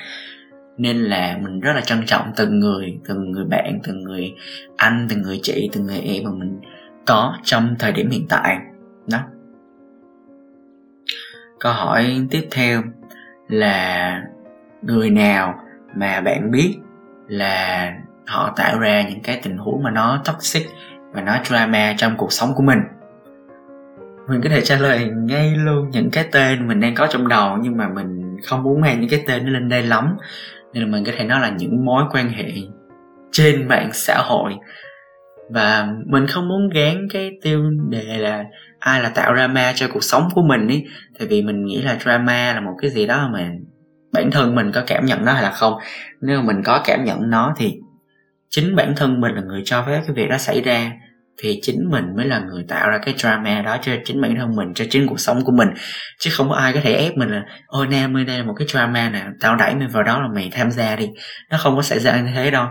nên 0.78 0.97
là 0.97 1.38
mình 1.42 1.61
rất 1.61 1.73
là 1.73 1.80
trân 1.80 2.06
trọng 2.06 2.32
từng 2.37 2.58
người 2.58 2.99
từng 3.08 3.30
người 3.30 3.44
bạn, 3.44 3.78
từng 3.82 4.02
người 4.02 4.35
anh, 4.76 5.06
từng 5.11 5.23
người 5.23 5.40
chị, 5.42 5.70
từng 5.73 5.87
người 5.87 5.99
em 5.99 6.25
mà 6.25 6.30
mình 6.30 6.61
có 7.06 7.37
trong 7.42 7.75
thời 7.78 7.92
điểm 7.92 8.11
hiện 8.11 8.26
tại. 8.28 8.58
Đó. 9.06 9.18
Câu 11.61 11.73
hỏi 11.73 12.26
tiếp 12.30 12.49
theo 12.50 12.82
là 13.49 14.23
người 14.82 15.11
nào 15.11 15.61
mà 15.94 16.20
bạn 16.20 16.50
biết 16.50 16.76
là 17.28 17.92
họ 18.26 18.52
tạo 18.56 18.78
ra 18.78 19.08
những 19.08 19.20
cái 19.20 19.40
tình 19.42 19.56
huống 19.56 19.82
mà 19.82 19.90
nó 19.90 20.23
toxic 20.25 20.66
và 21.12 21.20
nó 21.20 21.38
drama 21.44 21.94
trong 21.97 22.16
cuộc 22.16 22.32
sống 22.32 22.54
của 22.54 22.62
mình? 22.62 22.78
Mình 24.28 24.40
có 24.44 24.50
thể 24.50 24.61
trả 24.61 24.76
lời 24.76 25.11
ngay 25.16 25.56
luôn 25.56 25.90
những 25.90 26.11
cái 26.11 26.28
tên 26.32 26.68
mình 26.68 26.80
đang 26.80 26.94
có 26.94 27.06
trong 27.11 27.28
đầu 27.28 27.56
nhưng 27.62 27.76
mà 27.76 27.88
mình 27.88 28.37
không 28.44 28.62
muốn 28.62 28.80
mang 28.80 29.00
những 29.00 29.11
cái 29.11 29.25
tên 29.26 29.44
nó 29.44 29.50
lên 29.50 29.68
đây 29.68 29.82
lắm 29.82 30.16
nên 30.72 30.82
là 30.82 30.88
mình 30.90 31.04
có 31.04 31.12
thể 31.16 31.25
nói 31.25 31.40
là 31.40 31.48
những 31.58 31.84
mối 31.84 32.04
quan 32.10 32.28
hệ 32.28 32.52
trên 33.32 33.68
mạng 33.68 33.90
xã 33.92 34.16
hội. 34.18 34.54
Và 35.50 35.88
mình 36.06 36.26
không 36.26 36.48
muốn 36.48 36.68
gán 36.68 37.06
cái 37.12 37.30
tiêu 37.42 37.70
đề 37.88 38.18
là 38.18 38.44
ai 38.78 39.02
là 39.02 39.08
tạo 39.08 39.37
drama 39.37 39.72
cho 39.75 39.88
cuộc 39.92 40.04
sống 40.04 40.28
của 40.34 40.42
mình 40.42 40.68
ý. 40.68 40.84
Tại 41.18 41.28
vì 41.28 41.42
mình 41.42 41.64
nghĩ 41.64 41.82
là 41.82 41.96
drama 42.00 42.52
là 42.54 42.60
một 42.60 42.75
cái 42.82 42.90
gì 42.90 43.06
đó 43.06 43.30
mà 43.32 43.50
bản 44.12 44.30
thân 44.30 44.54
mình 44.54 44.72
có 44.72 44.82
cảm 44.87 45.04
nhận 45.04 45.25
nó 45.25 45.32
hay 45.32 45.42
là 45.42 45.50
không. 45.50 45.75
Nếu 46.20 46.40
mà 46.40 46.46
mình 46.46 46.62
có 46.64 46.80
cảm 46.84 47.04
nhận 47.04 47.30
nó 47.30 47.54
thì 47.56 47.78
chính 48.48 48.76
bản 48.76 48.92
thân 48.96 49.20
mình 49.20 49.34
là 49.34 49.40
người 49.40 49.62
cho 49.64 49.84
phép 49.87 50.02
cái 50.06 50.14
việc 50.14 50.28
đó 50.30 50.37
xảy 50.38 50.60
ra 50.60 50.92
thì 51.42 51.59
chính 51.62 51.90
mình 51.90 52.04
mới 52.16 52.26
là 52.26 52.38
người 52.38 52.64
tạo 52.68 52.90
ra 52.90 52.99
cái 52.99 53.14
drama 53.18 53.62
đó, 53.62 53.76
cho 53.83 53.92
chính 54.04 54.21
bản 54.21 54.37
thân 54.37 54.57
mình, 54.57 54.75
cho 54.75 54.85
chính 54.90 55.07
cuộc 55.07 55.21
sống 55.21 55.45
của 55.45 55.52
mình. 55.52 55.68
Chứ 56.18 56.30
không 56.35 56.49
có 56.49 56.54
ai 56.54 56.73
có 56.73 56.80
thể 56.83 56.95
ép 56.95 57.16
mình 57.16 57.28
là, 57.28 57.42
ôi, 57.66 57.87
nam 57.87 58.16
ơi, 58.16 58.25
đây 58.25 58.38
là 58.38 58.45
một 58.45 58.54
cái 58.59 58.68
drama 58.68 59.11
nè, 59.11 59.25
tao 59.40 59.57
đẩy 59.57 59.75
mày 59.75 59.88
vào 59.88 60.02
đó 60.02 60.23
là 60.23 60.28
mày 60.35 60.50
tham 60.52 60.71
gia 60.71 60.97
đi. 60.97 61.09
Nó 61.51 61.59
không 61.59 61.77
có 61.77 61.83
xảy 61.83 61.98
ra 61.98 62.20
như 62.20 62.31
thế 62.35 62.51
đâu. 62.51 62.66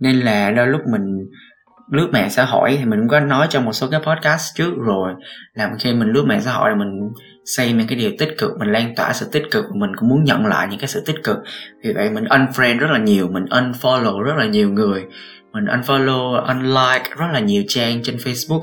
Nên 0.00 0.16
là 0.16 0.50
đôi 0.50 0.66
lúc 0.66 0.80
mình, 0.92 1.02
lướt 1.92 2.08
mạng 2.12 2.30
xã 2.30 2.44
hội 2.44 2.76
thì 2.78 2.84
mình 2.84 3.00
cũng 3.00 3.08
có 3.08 3.20
nói 3.20 3.46
trong 3.50 3.64
một 3.64 3.72
số 3.72 3.86
cái 3.90 4.00
podcast 4.00 4.56
trước 4.56 4.74
rồi, 4.76 5.12
là 5.54 5.70
khi 5.80 5.94
mình 5.94 6.08
lướt 6.08 6.24
mạng 6.26 6.40
xã 6.40 6.52
hội 6.52 6.70
là 6.70 6.76
mình 6.76 6.88
xây 7.44 7.72
những 7.72 7.86
cái 7.86 7.98
điều 7.98 8.10
tích 8.18 8.34
cực, 8.38 8.50
mình 8.58 8.72
lan 8.72 8.94
tỏa 8.96 9.12
sự 9.12 9.26
tích 9.32 9.42
cực, 9.50 9.64
mình 9.74 9.90
cũng 9.96 10.08
muốn 10.08 10.24
nhận 10.24 10.46
lại 10.46 10.66
những 10.70 10.78
cái 10.78 10.88
sự 10.88 11.02
tích 11.06 11.16
cực. 11.24 11.36
Vì 11.84 11.92
vậy 11.92 12.10
mình 12.10 12.24
unfriend 12.24 12.78
rất 12.78 12.90
là 12.90 12.98
nhiều, 12.98 13.28
mình 13.28 13.44
unfollow 13.44 14.20
rất 14.20 14.36
là 14.36 14.46
nhiều 14.46 14.70
người 14.70 15.04
mình 15.52 15.64
unfollow, 15.64 16.44
unlike 16.46 17.10
rất 17.18 17.26
là 17.32 17.40
nhiều 17.40 17.62
trang 17.68 18.00
trên 18.02 18.16
facebook 18.16 18.62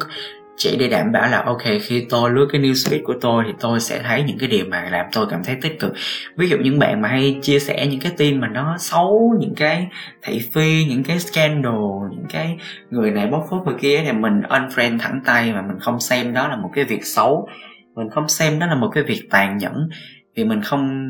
chỉ 0.57 0.77
để 0.79 0.87
đảm 0.87 1.11
bảo 1.11 1.29
là, 1.29 1.43
ok, 1.45 1.61
khi 1.81 2.05
tôi 2.09 2.31
lướt 2.31 2.47
cái 2.51 2.61
newsfeed 2.61 3.03
của 3.03 3.13
tôi 3.21 3.43
thì 3.47 3.53
tôi 3.59 3.79
sẽ 3.79 4.01
thấy 4.03 4.23
những 4.23 4.37
cái 4.39 4.49
điều 4.49 4.65
mà 4.69 4.89
làm 4.91 5.05
tôi 5.13 5.25
cảm 5.29 5.43
thấy 5.43 5.55
tích 5.61 5.79
cực. 5.79 5.93
Ví 6.37 6.49
dụ 6.49 6.57
những 6.57 6.79
bạn 6.79 7.01
mà 7.01 7.09
hay 7.09 7.39
chia 7.41 7.59
sẻ 7.59 7.87
những 7.87 7.99
cái 7.99 8.11
tin 8.17 8.41
mà 8.41 8.47
nó 8.47 8.75
xấu, 8.79 9.37
những 9.39 9.55
cái 9.55 9.87
thị 10.21 10.41
phi, 10.53 10.85
những 10.85 11.03
cái 11.03 11.19
scandal, 11.19 11.73
những 12.11 12.25
cái 12.29 12.57
người 12.89 13.11
này 13.11 13.27
bóc 13.27 13.45
phốt 13.49 13.61
người 13.65 13.75
kia 13.79 14.01
thì 14.05 14.11
mình 14.11 14.41
unfriend 14.41 14.99
thẳng 14.99 15.21
tay 15.25 15.53
mà 15.53 15.61
mình 15.61 15.79
không 15.79 15.99
xem 15.99 16.33
đó 16.33 16.47
là 16.47 16.55
một 16.55 16.69
cái 16.73 16.83
việc 16.85 17.05
xấu. 17.05 17.47
Mình 17.95 18.09
không 18.09 18.29
xem 18.29 18.59
đó 18.59 18.65
là 18.67 18.75
một 18.75 18.89
cái 18.95 19.03
việc 19.03 19.21
tàn 19.29 19.57
nhẫn. 19.57 19.89
Vì 20.35 20.43
mình 20.43 20.61
không 20.61 21.03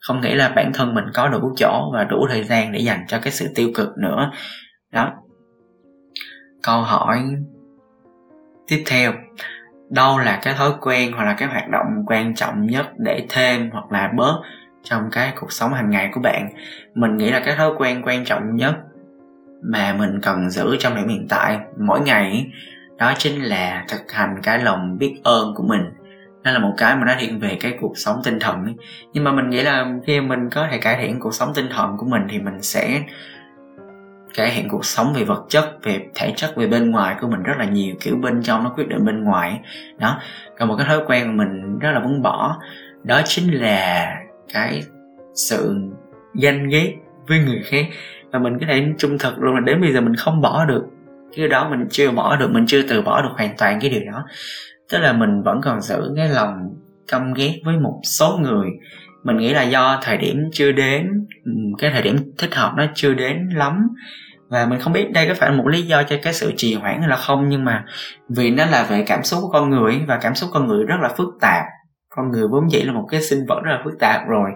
không 0.00 0.20
nghĩ 0.20 0.34
là 0.34 0.48
bản 0.48 0.72
thân 0.72 0.94
mình 0.94 1.04
có 1.14 1.28
đủ 1.28 1.54
chỗ 1.56 1.90
và 1.92 2.04
đủ 2.04 2.26
thời 2.30 2.44
gian 2.44 2.72
để 2.72 2.80
dành 2.80 3.04
cho 3.08 3.18
cái 3.18 3.32
sự 3.32 3.46
tiêu 3.54 3.70
cực 3.74 3.88
nữa 4.02 4.30
đó. 4.96 5.12
Câu 6.62 6.80
hỏi 6.80 7.22
tiếp 8.68 8.82
theo. 8.86 9.12
Đâu 9.90 10.18
là 10.18 10.38
cái 10.42 10.54
thói 10.54 10.72
quen 10.80 11.12
hoặc 11.12 11.24
là 11.24 11.34
cái 11.38 11.48
hoạt 11.48 11.68
động 11.70 12.04
quan 12.06 12.34
trọng 12.34 12.66
nhất 12.66 12.86
để 12.98 13.26
thêm 13.28 13.70
hoặc 13.72 13.92
là 13.92 14.12
bớt 14.16 14.42
trong 14.82 15.08
cái 15.12 15.32
cuộc 15.40 15.52
sống 15.52 15.74
hàng 15.74 15.90
ngày 15.90 16.10
của 16.14 16.20
bạn? 16.20 16.48
Mình 16.94 17.16
nghĩ 17.16 17.30
là 17.30 17.42
cái 17.44 17.56
thói 17.56 17.72
quen 17.78 18.02
quan 18.04 18.24
trọng 18.24 18.56
nhất 18.56 18.74
mà 19.62 19.94
mình 19.98 20.20
cần 20.22 20.50
giữ 20.50 20.76
trong 20.78 20.96
điểm 20.96 21.08
hiện 21.08 21.26
tại, 21.28 21.58
mỗi 21.78 22.00
ngày, 22.00 22.46
đó 22.98 23.12
chính 23.18 23.42
là 23.42 23.84
thực 23.88 24.12
hành 24.12 24.36
cái 24.42 24.58
lòng 24.58 24.98
biết 24.98 25.20
ơn 25.24 25.54
của 25.54 25.62
mình. 25.62 25.82
Nó 26.44 26.52
là 26.52 26.58
một 26.58 26.74
cái 26.76 26.96
mà 26.96 27.04
nó 27.04 27.14
hiện 27.14 27.40
về 27.40 27.56
cái 27.60 27.78
cuộc 27.80 27.92
sống 27.98 28.20
tinh 28.24 28.38
thần 28.40 28.76
nhưng 29.12 29.24
mà 29.24 29.32
mình 29.32 29.50
nghĩ 29.50 29.62
là 29.62 29.86
khi 30.06 30.20
mình 30.20 30.50
có 30.50 30.68
thể 30.70 30.78
cải 30.78 30.96
thiện 31.00 31.20
cuộc 31.20 31.34
sống 31.34 31.52
tinh 31.54 31.66
thần 31.74 31.96
của 31.96 32.06
mình 32.06 32.22
thì 32.30 32.38
mình 32.38 32.62
sẽ 32.62 33.02
cải 34.36 34.52
thiện 34.54 34.68
cuộc 34.68 34.84
sống 34.84 35.12
về 35.14 35.24
vật 35.24 35.44
chất, 35.48 35.78
về 35.82 36.06
thể 36.14 36.32
chất, 36.36 36.56
về 36.56 36.66
bên 36.66 36.90
ngoài 36.90 37.16
của 37.20 37.28
mình 37.28 37.42
rất 37.42 37.54
là 37.58 37.64
nhiều, 37.64 37.94
kiểu 38.00 38.16
bên 38.16 38.42
trong 38.42 38.64
nó 38.64 38.72
quyết 38.76 38.88
định 38.88 39.04
bên 39.04 39.24
ngoài. 39.24 39.60
Đó. 39.98 40.20
Còn 40.58 40.68
một 40.68 40.76
cái 40.78 40.86
thói 40.86 41.00
quen 41.06 41.36
mà 41.36 41.44
mình 41.44 41.78
rất 41.78 41.92
là 41.92 42.00
muốn 42.00 42.22
bỏ, 42.22 42.56
đó 43.02 43.20
chính 43.24 43.54
là 43.54 44.12
cái 44.52 44.82
sự 45.34 45.74
ganh 46.42 46.68
ghét 46.68 46.94
với 47.28 47.38
người 47.38 47.62
khác. 47.64 47.86
Và 48.30 48.38
mình 48.38 48.58
có 48.60 48.66
thể 48.68 48.86
trung 48.98 49.18
thực 49.18 49.38
luôn 49.38 49.54
là 49.54 49.60
đến 49.60 49.80
bây 49.80 49.92
giờ 49.92 50.00
mình 50.00 50.16
không 50.16 50.40
bỏ 50.40 50.64
được. 50.64 50.84
Cái 51.36 51.48
đó 51.48 51.68
mình 51.70 51.86
chưa 51.90 52.10
bỏ 52.10 52.36
được, 52.36 52.50
mình 52.50 52.66
chưa 52.66 52.82
từ 52.88 53.02
bỏ 53.02 53.22
được 53.22 53.28
hoàn 53.36 53.50
toàn 53.58 53.78
cái 53.80 53.90
điều 53.90 54.12
đó. 54.12 54.24
Tức 54.92 54.98
là 54.98 55.12
mình 55.12 55.42
vẫn 55.42 55.60
còn 55.62 55.80
giữ 55.80 56.12
cái 56.16 56.28
lòng 56.28 56.54
căm 57.08 57.32
ghét 57.34 57.60
với 57.64 57.76
một 57.76 58.00
số 58.02 58.38
người. 58.42 58.68
Mình 59.24 59.36
nghĩ 59.36 59.54
là 59.54 59.62
do 59.62 59.98
thời 60.02 60.16
điểm 60.16 60.48
chưa 60.52 60.72
đến 60.72 61.26
cái 61.78 61.90
thời 61.90 62.02
điểm 62.02 62.16
thích 62.38 62.54
hợp 62.54 62.72
nó 62.76 62.86
chưa 62.94 63.14
đến 63.14 63.48
lắm 63.54 63.88
và 64.48 64.66
mình 64.66 64.80
không 64.80 64.92
biết 64.92 65.12
đây 65.12 65.28
có 65.28 65.34
phải 65.34 65.50
là 65.50 65.56
một 65.56 65.66
lý 65.68 65.82
do 65.82 66.02
cho 66.02 66.16
cái 66.22 66.32
sự 66.32 66.52
trì 66.56 66.74
hoãn 66.74 67.00
hay 67.00 67.08
là 67.08 67.16
không, 67.16 67.48
nhưng 67.48 67.64
mà 67.64 67.84
vì 68.28 68.50
nó 68.50 68.66
là 68.66 68.82
về 68.82 69.04
cảm 69.06 69.22
xúc 69.22 69.38
của 69.42 69.50
con 69.50 69.70
người 69.70 70.02
và 70.06 70.18
cảm 70.22 70.34
xúc 70.34 70.50
con 70.52 70.66
người 70.66 70.84
rất 70.84 70.96
là 71.02 71.08
phức 71.08 71.28
tạp. 71.40 71.64
Con 72.08 72.30
người 72.30 72.48
vốn 72.48 72.70
dĩ 72.70 72.82
là 72.82 72.92
một 72.92 73.06
cái 73.10 73.22
sinh 73.22 73.46
vật 73.48 73.60
rất 73.64 73.72
là 73.72 73.80
phức 73.84 73.94
tạp 74.00 74.28
rồi, 74.28 74.50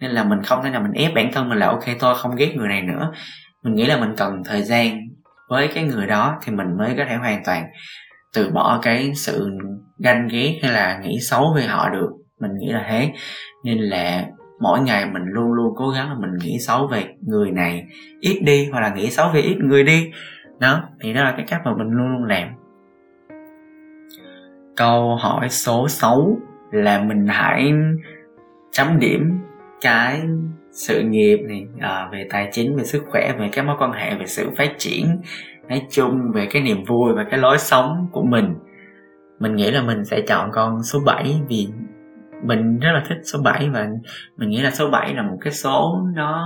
nên 0.00 0.10
là 0.10 0.24
mình 0.24 0.42
không 0.42 0.64
thể 0.64 0.70
nào 0.70 0.80
mình 0.80 0.92
ép 0.92 1.14
bản 1.14 1.32
thân 1.32 1.48
mình 1.48 1.58
là, 1.58 1.66
ok 1.66 1.84
tôi 2.00 2.14
không 2.14 2.36
ghét 2.36 2.56
người 2.56 2.68
này 2.68 2.82
nữa. 2.82 3.12
Mình 3.64 3.74
nghĩ 3.74 3.86
là 3.86 3.96
mình 3.96 4.14
cần 4.16 4.42
thời 4.44 4.62
gian 4.62 4.98
với 5.48 5.68
cái 5.74 5.84
người 5.84 6.06
đó 6.06 6.38
thì 6.42 6.52
mình 6.52 6.76
mới 6.78 6.94
có 6.96 7.04
thể 7.08 7.14
hoàn 7.14 7.42
toàn 7.44 7.64
từ 8.34 8.50
bỏ 8.50 8.78
cái 8.82 9.12
sự 9.14 9.50
ganh 9.98 10.28
ghét 10.28 10.58
hay 10.62 10.72
là 10.72 10.98
nghĩ 10.98 11.18
xấu 11.20 11.54
về 11.56 11.62
họ 11.62 11.88
được. 11.88 12.08
Mình 12.40 12.50
nghĩ 12.58 12.72
là 12.72 12.84
thế. 12.88 13.12
Nên 13.64 13.78
là 13.78 14.24
mỗi 14.60 14.80
ngày 14.80 15.06
mình 15.12 15.22
luôn 15.26 15.52
luôn 15.52 15.74
cố 15.76 15.88
gắng 15.88 16.08
là 16.08 16.14
mình 16.14 16.30
nghĩ 16.40 16.58
xấu 16.58 16.86
về 16.86 17.14
người 17.26 17.50
này 17.50 17.86
ít 18.20 18.40
đi 18.42 18.68
hoặc 18.72 18.80
là 18.80 18.94
nghĩ 18.94 19.10
xấu 19.10 19.28
về 19.34 19.40
ít 19.40 19.56
người 19.58 19.84
đi. 19.84 20.10
Đó 20.58 20.82
thì 21.00 21.12
đó 21.12 21.24
là 21.24 21.34
cái 21.36 21.46
cách 21.48 21.60
mà 21.64 21.74
mình 21.76 21.88
luôn 21.90 22.08
luôn 22.12 22.24
làm. 22.24 22.48
Câu 24.76 25.16
hỏi 25.16 25.48
số 25.48 25.88
6 25.88 26.38
là 26.72 27.02
mình 27.02 27.26
hãy 27.28 27.72
chấm 28.72 28.98
điểm 28.98 29.38
cái 29.80 30.22
sự 30.70 31.02
nghiệp 31.02 31.36
này 31.48 31.66
à, 31.80 32.08
về 32.12 32.26
tài 32.30 32.48
chính 32.52 32.76
về 32.76 32.84
sức 32.84 33.04
khỏe 33.10 33.32
về 33.38 33.48
các 33.52 33.66
mối 33.66 33.76
quan 33.78 33.92
hệ 33.92 34.14
về 34.14 34.26
sự 34.26 34.50
phát 34.56 34.78
triển 34.78 35.20
nói 35.68 35.82
chung 35.90 36.32
về 36.34 36.46
cái 36.50 36.62
niềm 36.62 36.84
vui 36.84 37.12
và 37.16 37.24
cái 37.30 37.40
lối 37.40 37.58
sống 37.58 38.08
của 38.12 38.22
mình. 38.22 38.54
Mình 39.40 39.56
nghĩ 39.56 39.70
là 39.70 39.82
mình 39.82 40.04
sẽ 40.04 40.20
chọn 40.28 40.50
con 40.52 40.82
số 40.82 41.00
7 41.06 41.40
vì 41.48 41.68
mình 42.42 42.78
rất 42.78 42.92
là 42.92 43.02
thích 43.08 43.18
số 43.24 43.38
7 43.42 43.68
và 43.68 43.88
mình 44.36 44.48
nghĩ 44.48 44.62
là 44.62 44.70
số 44.70 44.90
7 44.90 45.14
là 45.14 45.22
một 45.22 45.38
cái 45.40 45.52
số 45.52 46.02
nó 46.14 46.44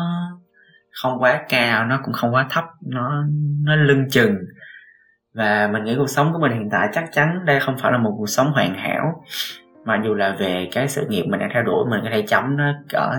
không 0.90 1.22
quá 1.22 1.42
cao, 1.48 1.86
nó 1.86 2.00
cũng 2.04 2.14
không 2.14 2.34
quá 2.34 2.46
thấp, 2.50 2.64
nó 2.86 3.24
nó 3.64 3.76
lưng 3.76 4.04
chừng. 4.10 4.36
Và 5.34 5.70
mình 5.72 5.84
nghĩ 5.84 5.94
cuộc 5.96 6.10
sống 6.10 6.32
của 6.32 6.38
mình 6.38 6.52
hiện 6.52 6.68
tại 6.72 6.88
chắc 6.92 7.04
chắn 7.12 7.44
đây 7.44 7.60
không 7.60 7.76
phải 7.78 7.92
là 7.92 7.98
một 7.98 8.14
cuộc 8.18 8.28
sống 8.28 8.52
hoàn 8.52 8.74
hảo. 8.74 9.24
Mà 9.84 10.00
dù 10.04 10.14
là 10.14 10.36
về 10.38 10.68
cái 10.72 10.88
sự 10.88 11.06
nghiệp 11.08 11.24
mình 11.28 11.40
đang 11.40 11.50
theo 11.54 11.62
đuổi, 11.62 11.86
mình 11.90 12.00
có 12.04 12.10
thể 12.12 12.22
chấm 12.22 12.56
nó 12.56 12.72
cỡ 12.88 13.10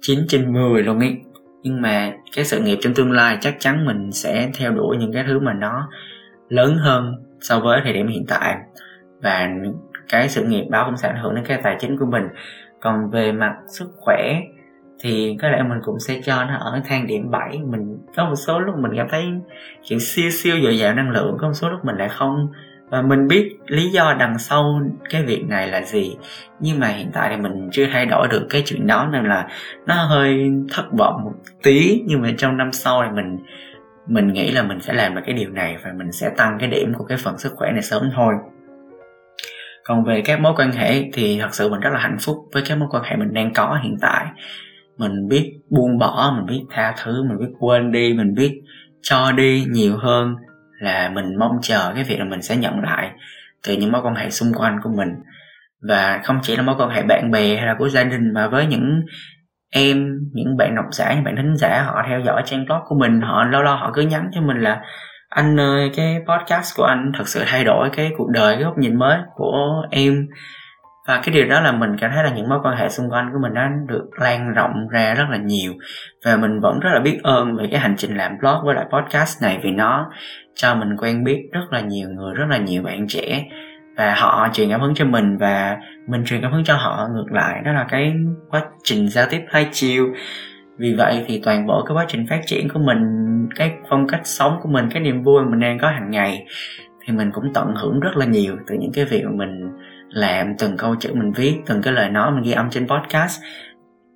9 0.00 0.18
trên 0.28 0.52
10 0.52 0.82
luôn 0.82 1.00
ý. 1.00 1.16
Nhưng 1.62 1.82
mà 1.82 2.12
cái 2.36 2.44
sự 2.44 2.60
nghiệp 2.60 2.78
trong 2.80 2.94
tương 2.94 3.12
lai 3.12 3.38
chắc 3.40 3.56
chắn 3.58 3.86
mình 3.86 4.12
sẽ 4.12 4.50
theo 4.58 4.72
đuổi 4.72 4.96
những 4.96 5.12
cái 5.12 5.24
thứ 5.26 5.38
mà 5.38 5.52
nó 5.52 5.88
lớn 6.48 6.76
hơn 6.76 7.14
so 7.40 7.60
với 7.60 7.80
thời 7.84 7.92
điểm 7.92 8.08
hiện 8.08 8.24
tại. 8.28 8.56
Và 9.22 9.48
cái 10.08 10.28
sự 10.28 10.44
nghiệp 10.44 10.64
đó 10.70 10.84
cũng 10.86 10.96
sẽ 10.96 11.08
ảnh 11.08 11.22
hưởng 11.22 11.34
đến 11.34 11.44
cái 11.44 11.60
tài 11.62 11.76
chính 11.80 11.98
của 11.98 12.06
mình. 12.06 12.28
Còn 12.80 13.10
về 13.10 13.32
mặt 13.32 13.54
sức 13.68 13.90
khỏe 13.96 14.40
thì 15.02 15.36
có 15.42 15.48
lẽ 15.48 15.62
mình 15.62 15.78
cũng 15.84 16.00
sẽ 16.00 16.20
cho 16.24 16.44
nó 16.44 16.56
ở 16.56 16.80
thang 16.84 17.06
điểm 17.06 17.30
7 17.30 17.58
mình 17.58 17.98
có 18.16 18.24
một 18.24 18.36
số 18.36 18.60
lúc 18.60 18.74
mình 18.78 18.92
cảm 18.96 19.06
thấy 19.10 19.24
kiểu 19.88 19.98
siêu 19.98 20.30
siêu 20.30 20.56
dồi 20.62 20.78
dào 20.78 20.94
năng 20.94 21.10
lượng, 21.10 21.36
có 21.40 21.46
một 21.46 21.54
số 21.54 21.70
lúc 21.70 21.84
mình 21.84 21.96
lại 21.96 22.08
không. 22.08 22.48
Và 22.90 23.02
mình 23.02 23.28
biết 23.28 23.56
lý 23.66 23.90
do 23.90 24.16
đằng 24.18 24.38
sau 24.38 24.80
cái 25.10 25.22
việc 25.22 25.44
này 25.48 25.68
là 25.68 25.82
gì. 25.82 26.16
Nhưng 26.60 26.80
mà 26.80 26.86
hiện 26.86 27.10
tại 27.12 27.28
thì 27.30 27.42
mình 27.42 27.68
chưa 27.72 27.86
thay 27.92 28.06
đổi 28.06 28.28
được 28.28 28.46
cái 28.50 28.62
chuyện 28.66 28.86
đó 28.86 29.08
nên 29.12 29.24
là 29.24 29.48
nó 29.86 29.94
hơi 29.94 30.50
thất 30.72 30.92
vọng 30.98 31.24
một 31.24 31.32
tí. 31.62 32.02
Nhưng 32.06 32.22
mà 32.22 32.28
trong 32.38 32.56
năm 32.56 32.72
sau 32.72 33.02
thì 33.04 33.10
mình 33.10 33.38
mình 34.06 34.32
nghĩ 34.32 34.50
là 34.50 34.62
mình 34.62 34.80
sẽ 34.80 34.92
làm 34.92 35.14
được 35.14 35.20
cái 35.26 35.34
điều 35.34 35.50
này 35.50 35.76
và 35.84 35.92
mình 35.96 36.12
sẽ 36.12 36.30
tăng 36.36 36.56
cái 36.60 36.68
điểm 36.68 36.94
của 36.94 37.04
cái 37.04 37.18
phần 37.18 37.38
sức 37.38 37.52
khỏe 37.56 37.72
này 37.72 37.82
sớm 37.82 38.10
thôi 38.14 38.34
còn 39.88 40.04
về 40.04 40.22
các 40.24 40.40
mối 40.40 40.52
quan 40.56 40.72
hệ 40.72 41.04
thì 41.12 41.38
thật 41.40 41.54
sự 41.54 41.68
mình 41.68 41.80
rất 41.80 41.90
là 41.92 41.98
hạnh 41.98 42.16
phúc 42.20 42.36
với 42.52 42.62
các 42.68 42.78
mối 42.78 42.88
quan 42.90 43.02
hệ 43.04 43.16
mình 43.16 43.34
đang 43.34 43.52
có 43.54 43.78
hiện 43.82 43.96
tại. 44.00 44.26
Mình 44.98 45.28
biết 45.28 45.52
buông 45.70 45.98
bỏ, 45.98 46.32
mình 46.36 46.46
biết 46.46 46.64
tha 46.70 46.94
thứ, 47.02 47.24
mình 47.28 47.38
biết 47.38 47.52
quên 47.58 47.92
đi, 47.92 48.14
mình 48.14 48.34
biết 48.34 48.60
cho 49.02 49.32
đi 49.32 49.64
nhiều 49.68 49.96
hơn 49.96 50.36
là 50.80 51.08
mình 51.08 51.38
mong 51.38 51.58
chờ 51.62 51.92
cái 51.94 52.04
việc 52.04 52.18
là 52.18 52.24
mình 52.24 52.42
sẽ 52.42 52.56
nhận 52.56 52.80
lại 52.80 53.10
từ 53.66 53.76
những 53.76 53.92
mối 53.92 54.02
quan 54.04 54.14
hệ 54.14 54.30
xung 54.30 54.52
quanh 54.54 54.78
của 54.82 54.90
mình. 54.96 55.08
Và 55.88 56.20
không 56.24 56.38
chỉ 56.42 56.56
là 56.56 56.62
mối 56.62 56.74
quan 56.78 56.90
hệ 56.90 57.02
bạn 57.02 57.30
bè 57.30 57.56
hay 57.56 57.66
là 57.66 57.74
của 57.78 57.88
gia 57.88 58.04
đình 58.04 58.34
mà 58.34 58.48
với 58.48 58.66
những 58.66 59.02
em, 59.70 60.18
những 60.32 60.56
bạn 60.56 60.74
độc 60.76 60.86
giả, 60.90 61.14
những 61.14 61.24
bạn 61.24 61.36
thính 61.36 61.56
giả 61.56 61.82
họ 61.82 62.02
theo 62.08 62.20
dõi 62.20 62.42
trang 62.44 62.64
blog 62.64 62.80
của 62.86 62.96
mình, 62.98 63.20
họ 63.20 63.44
lâu 63.44 63.62
lâu 63.62 63.76
họ 63.76 63.90
cứ 63.94 64.02
nhắn 64.02 64.30
cho 64.32 64.40
mình 64.40 64.56
là 64.56 64.80
anh 65.28 65.60
ơi, 65.60 65.90
cái 65.96 66.16
podcast 66.28 66.76
của 66.76 66.84
anh 66.84 67.12
thật 67.18 67.28
sự 67.28 67.42
thay 67.46 67.64
đổi 67.64 67.90
cái 67.92 68.10
cuộc 68.18 68.30
đời, 68.30 68.54
cái 68.54 68.64
góc 68.64 68.78
nhìn 68.78 68.98
mới 68.98 69.18
của 69.34 69.86
em. 69.90 70.26
Và 71.06 71.20
cái 71.24 71.34
điều 71.34 71.48
đó 71.48 71.60
là 71.60 71.72
mình 71.72 71.96
cảm 72.00 72.10
thấy 72.14 72.24
là 72.24 72.30
những 72.30 72.48
mối 72.48 72.58
quan 72.62 72.76
hệ 72.76 72.88
xung 72.88 73.10
quanh 73.10 73.30
của 73.32 73.38
mình 73.42 73.54
đã 73.54 73.70
được 73.86 74.06
lan 74.20 74.52
rộng 74.54 74.88
ra 74.90 75.14
rất 75.14 75.24
là 75.30 75.36
nhiều. 75.36 75.72
Và 76.24 76.36
mình 76.36 76.60
vẫn 76.60 76.80
rất 76.80 76.90
là 76.92 77.00
biết 77.00 77.20
ơn 77.22 77.56
về 77.56 77.68
cái 77.70 77.80
hành 77.80 77.94
trình 77.96 78.16
làm 78.16 78.32
blog 78.40 78.64
với 78.64 78.74
lại 78.74 78.84
podcast 78.92 79.42
này 79.42 79.60
vì 79.62 79.70
nó 79.70 80.10
cho 80.54 80.74
mình 80.74 80.96
quen 80.96 81.24
biết 81.24 81.42
rất 81.52 81.64
là 81.70 81.80
nhiều 81.80 82.08
người, 82.08 82.34
rất 82.34 82.46
là 82.48 82.58
nhiều 82.58 82.82
bạn 82.82 83.06
trẻ. 83.08 83.44
Và 83.96 84.14
họ 84.14 84.48
truyền 84.52 84.70
cảm 84.70 84.80
hứng 84.80 84.94
cho 84.94 85.04
mình 85.04 85.38
và 85.38 85.76
mình 86.08 86.24
truyền 86.24 86.42
cảm 86.42 86.52
hứng 86.52 86.64
cho 86.64 86.74
họ 86.76 87.08
ngược 87.14 87.32
lại. 87.32 87.62
Đó 87.64 87.72
là 87.72 87.86
cái 87.88 88.12
quá 88.50 88.62
trình 88.82 89.08
giao 89.08 89.26
tiếp 89.30 89.40
hai 89.48 89.68
chiều 89.72 90.06
vì 90.78 90.94
vậy 90.94 91.24
thì 91.26 91.40
toàn 91.44 91.66
bộ 91.66 91.84
cái 91.84 91.94
quá 91.96 92.04
trình 92.08 92.26
phát 92.30 92.40
triển 92.46 92.68
của 92.68 92.80
mình, 92.80 92.98
cái 93.56 93.72
phong 93.88 94.06
cách 94.06 94.20
sống 94.24 94.58
của 94.62 94.68
mình, 94.68 94.88
cái 94.90 95.02
niềm 95.02 95.22
vui 95.22 95.44
mình 95.44 95.60
đang 95.60 95.78
có 95.78 95.88
hàng 95.88 96.10
ngày 96.10 96.46
thì 97.06 97.12
mình 97.12 97.30
cũng 97.32 97.52
tận 97.54 97.74
hưởng 97.76 98.00
rất 98.00 98.16
là 98.16 98.26
nhiều 98.26 98.56
từ 98.66 98.76
những 98.80 98.92
cái 98.92 99.04
việc 99.04 99.24
mà 99.24 99.30
mình 99.30 99.70
làm, 100.08 100.56
từng 100.58 100.76
câu 100.76 100.96
chữ 100.96 101.14
mình 101.14 101.32
viết, 101.32 101.54
từng 101.66 101.82
cái 101.82 101.92
lời 101.92 102.10
nói 102.10 102.30
mình 102.30 102.42
ghi 102.42 102.52
âm 102.52 102.70
trên 102.70 102.88
podcast. 102.88 103.42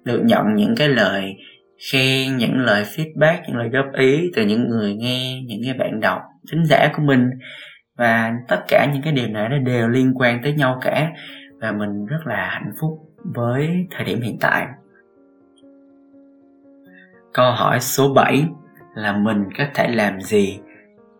Được 0.04 0.20
nhận 0.24 0.54
những 0.54 0.74
cái 0.76 0.88
lời 0.88 1.36
khen, 1.92 2.36
những 2.36 2.58
lời 2.58 2.84
feedback, 2.84 3.36
những 3.46 3.56
lời 3.56 3.68
góp 3.68 3.86
ý 3.92 4.30
từ 4.36 4.46
những 4.46 4.68
người 4.68 4.94
nghe, 4.94 5.42
những 5.46 5.60
cái 5.64 5.74
bạn 5.74 6.00
đọc, 6.00 6.18
thính 6.52 6.64
giả 6.64 6.90
của 6.96 7.02
mình. 7.02 7.30
Và 7.98 8.32
tất 8.48 8.60
cả 8.68 8.86
những 8.92 9.02
cái 9.02 9.12
điều 9.12 9.28
này 9.28 9.48
nó 9.48 9.58
đều 9.58 9.88
liên 9.88 10.12
quan 10.14 10.42
tới 10.42 10.52
nhau 10.52 10.78
cả. 10.82 11.10
Và 11.60 11.72
mình 11.72 12.06
rất 12.06 12.26
là 12.26 12.48
hạnh 12.50 12.72
phúc 12.80 12.90
với 13.34 13.86
thời 13.90 14.04
điểm 14.04 14.20
hiện 14.20 14.36
tại 14.40 14.66
câu 17.32 17.52
hỏi 17.52 17.80
số 17.80 18.14
7 18.14 18.44
là 18.94 19.12
mình 19.16 19.44
có 19.58 19.64
thể 19.74 19.88
làm 19.88 20.20
gì 20.20 20.60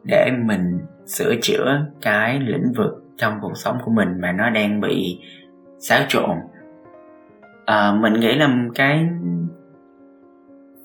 để 0.04 0.30
mình 0.44 0.80
sửa 1.06 1.34
chữa 1.42 1.86
cái 2.00 2.40
lĩnh 2.40 2.72
vực 2.76 2.92
trong 3.16 3.38
cuộc 3.42 3.56
sống 3.56 3.78
của 3.84 3.90
mình 3.90 4.20
mà 4.20 4.32
nó 4.32 4.50
đang 4.50 4.80
bị 4.80 5.20
xáo 5.78 6.00
trộn? 6.08 6.36
À, 7.64 7.92
mình 7.92 8.20
nghĩ 8.20 8.34
là 8.34 8.56
cái 8.74 9.08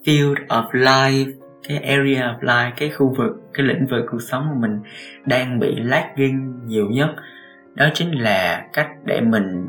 field 0.05 0.35
of 0.47 0.71
life 0.71 1.31
cái 1.67 1.77
area 1.77 2.33
of 2.33 2.39
life 2.39 2.71
cái 2.77 2.89
khu 2.89 3.13
vực 3.17 3.31
cái 3.53 3.65
lĩnh 3.65 3.87
vực 3.87 4.05
cuộc 4.11 4.21
sống 4.21 4.47
của 4.49 4.59
mình 4.59 4.79
đang 5.25 5.59
bị 5.59 5.75
lagging 5.75 6.59
nhiều 6.65 6.87
nhất 6.89 7.09
đó 7.73 7.89
chính 7.93 8.11
là 8.21 8.67
cách 8.73 8.89
để 9.05 9.21
mình 9.21 9.67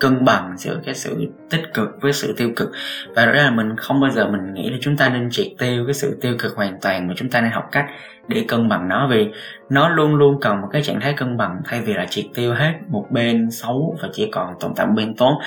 cân 0.00 0.24
bằng 0.24 0.54
giữa 0.58 0.80
cái 0.84 0.94
sự 0.94 1.26
tích 1.50 1.74
cực 1.74 1.88
với 2.00 2.12
sự 2.12 2.34
tiêu 2.36 2.50
cực. 2.56 2.70
Và 3.14 3.26
đó 3.26 3.32
là 3.32 3.50
mình 3.50 3.76
không 3.76 4.00
bao 4.00 4.10
giờ 4.10 4.28
mình 4.30 4.54
nghĩ 4.54 4.70
là 4.70 4.78
chúng 4.80 4.96
ta 4.96 5.08
nên 5.08 5.30
triệt 5.30 5.46
tiêu 5.58 5.84
cái 5.86 5.94
sự 5.94 6.18
tiêu 6.20 6.34
cực 6.38 6.56
hoàn 6.56 6.80
toàn 6.80 7.08
mà 7.08 7.14
chúng 7.16 7.30
ta 7.30 7.40
nên 7.40 7.50
học 7.50 7.68
cách 7.72 7.86
để 8.28 8.44
cân 8.48 8.68
bằng 8.68 8.88
nó, 8.88 9.08
vì 9.10 9.28
nó 9.68 9.88
luôn 9.88 10.14
luôn 10.14 10.40
cần 10.40 10.60
một 10.60 10.68
cái 10.72 10.82
trạng 10.82 11.00
thái 11.00 11.12
cân 11.12 11.36
bằng 11.36 11.60
thay 11.64 11.80
vì 11.80 11.92
là 11.92 12.06
triệt 12.10 12.24
tiêu 12.34 12.54
hết 12.54 12.72
một 12.88 13.06
bên 13.10 13.50
xấu 13.50 13.96
và 14.02 14.08
chỉ 14.12 14.28
còn 14.32 14.54
tồn 14.60 14.72
tại 14.76 14.86
một 14.86 14.92
bên 14.96 15.14
tốt 15.14 15.40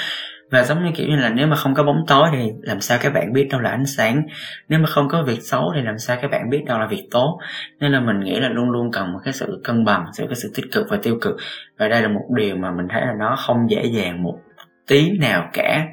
và 0.53 0.63
giống 0.63 0.85
như 0.85 0.91
kiểu 0.95 1.07
như 1.07 1.15
là 1.15 1.29
nếu 1.29 1.47
mà 1.47 1.55
không 1.55 1.73
có 1.73 1.83
bóng 1.83 2.03
tối 2.07 2.29
thì 2.31 2.51
làm 2.61 2.81
sao 2.81 2.97
các 3.01 3.13
bạn 3.13 3.33
biết 3.33 3.47
đâu 3.51 3.61
là 3.61 3.69
ánh 3.69 3.85
sáng. 3.85 4.23
Nếu 4.69 4.79
mà 4.79 4.85
không 4.87 5.07
có 5.09 5.23
việc 5.23 5.39
xấu 5.41 5.71
thì 5.75 5.81
làm 5.81 5.97
sao 5.97 6.17
các 6.21 6.31
bạn 6.31 6.49
biết 6.49 6.63
đâu 6.65 6.79
là 6.79 6.87
việc 6.87 7.07
tốt. 7.11 7.39
Nên 7.79 7.91
là 7.91 7.99
mình 7.99 8.19
nghĩ 8.19 8.39
là 8.39 8.49
luôn 8.49 8.69
luôn 8.69 8.91
cần 8.91 9.13
một 9.13 9.19
cái 9.23 9.33
sự 9.33 9.61
cân 9.63 9.85
bằng 9.85 10.05
giữa 10.13 10.25
cái 10.25 10.35
sự 10.35 10.51
tích 10.55 10.65
cực 10.71 10.87
và 10.89 10.97
tiêu 11.03 11.17
cực. 11.21 11.35
Và 11.79 11.87
đây 11.87 12.01
là 12.01 12.07
một 12.07 12.21
điều 12.35 12.55
mà 12.55 12.71
mình 12.71 12.87
thấy 12.89 13.01
là 13.01 13.13
nó 13.19 13.35
không 13.35 13.57
dễ 13.69 13.85
dàng 13.85 14.23
một 14.23 14.39
tí 14.87 15.17
nào 15.17 15.49
cả. 15.53 15.85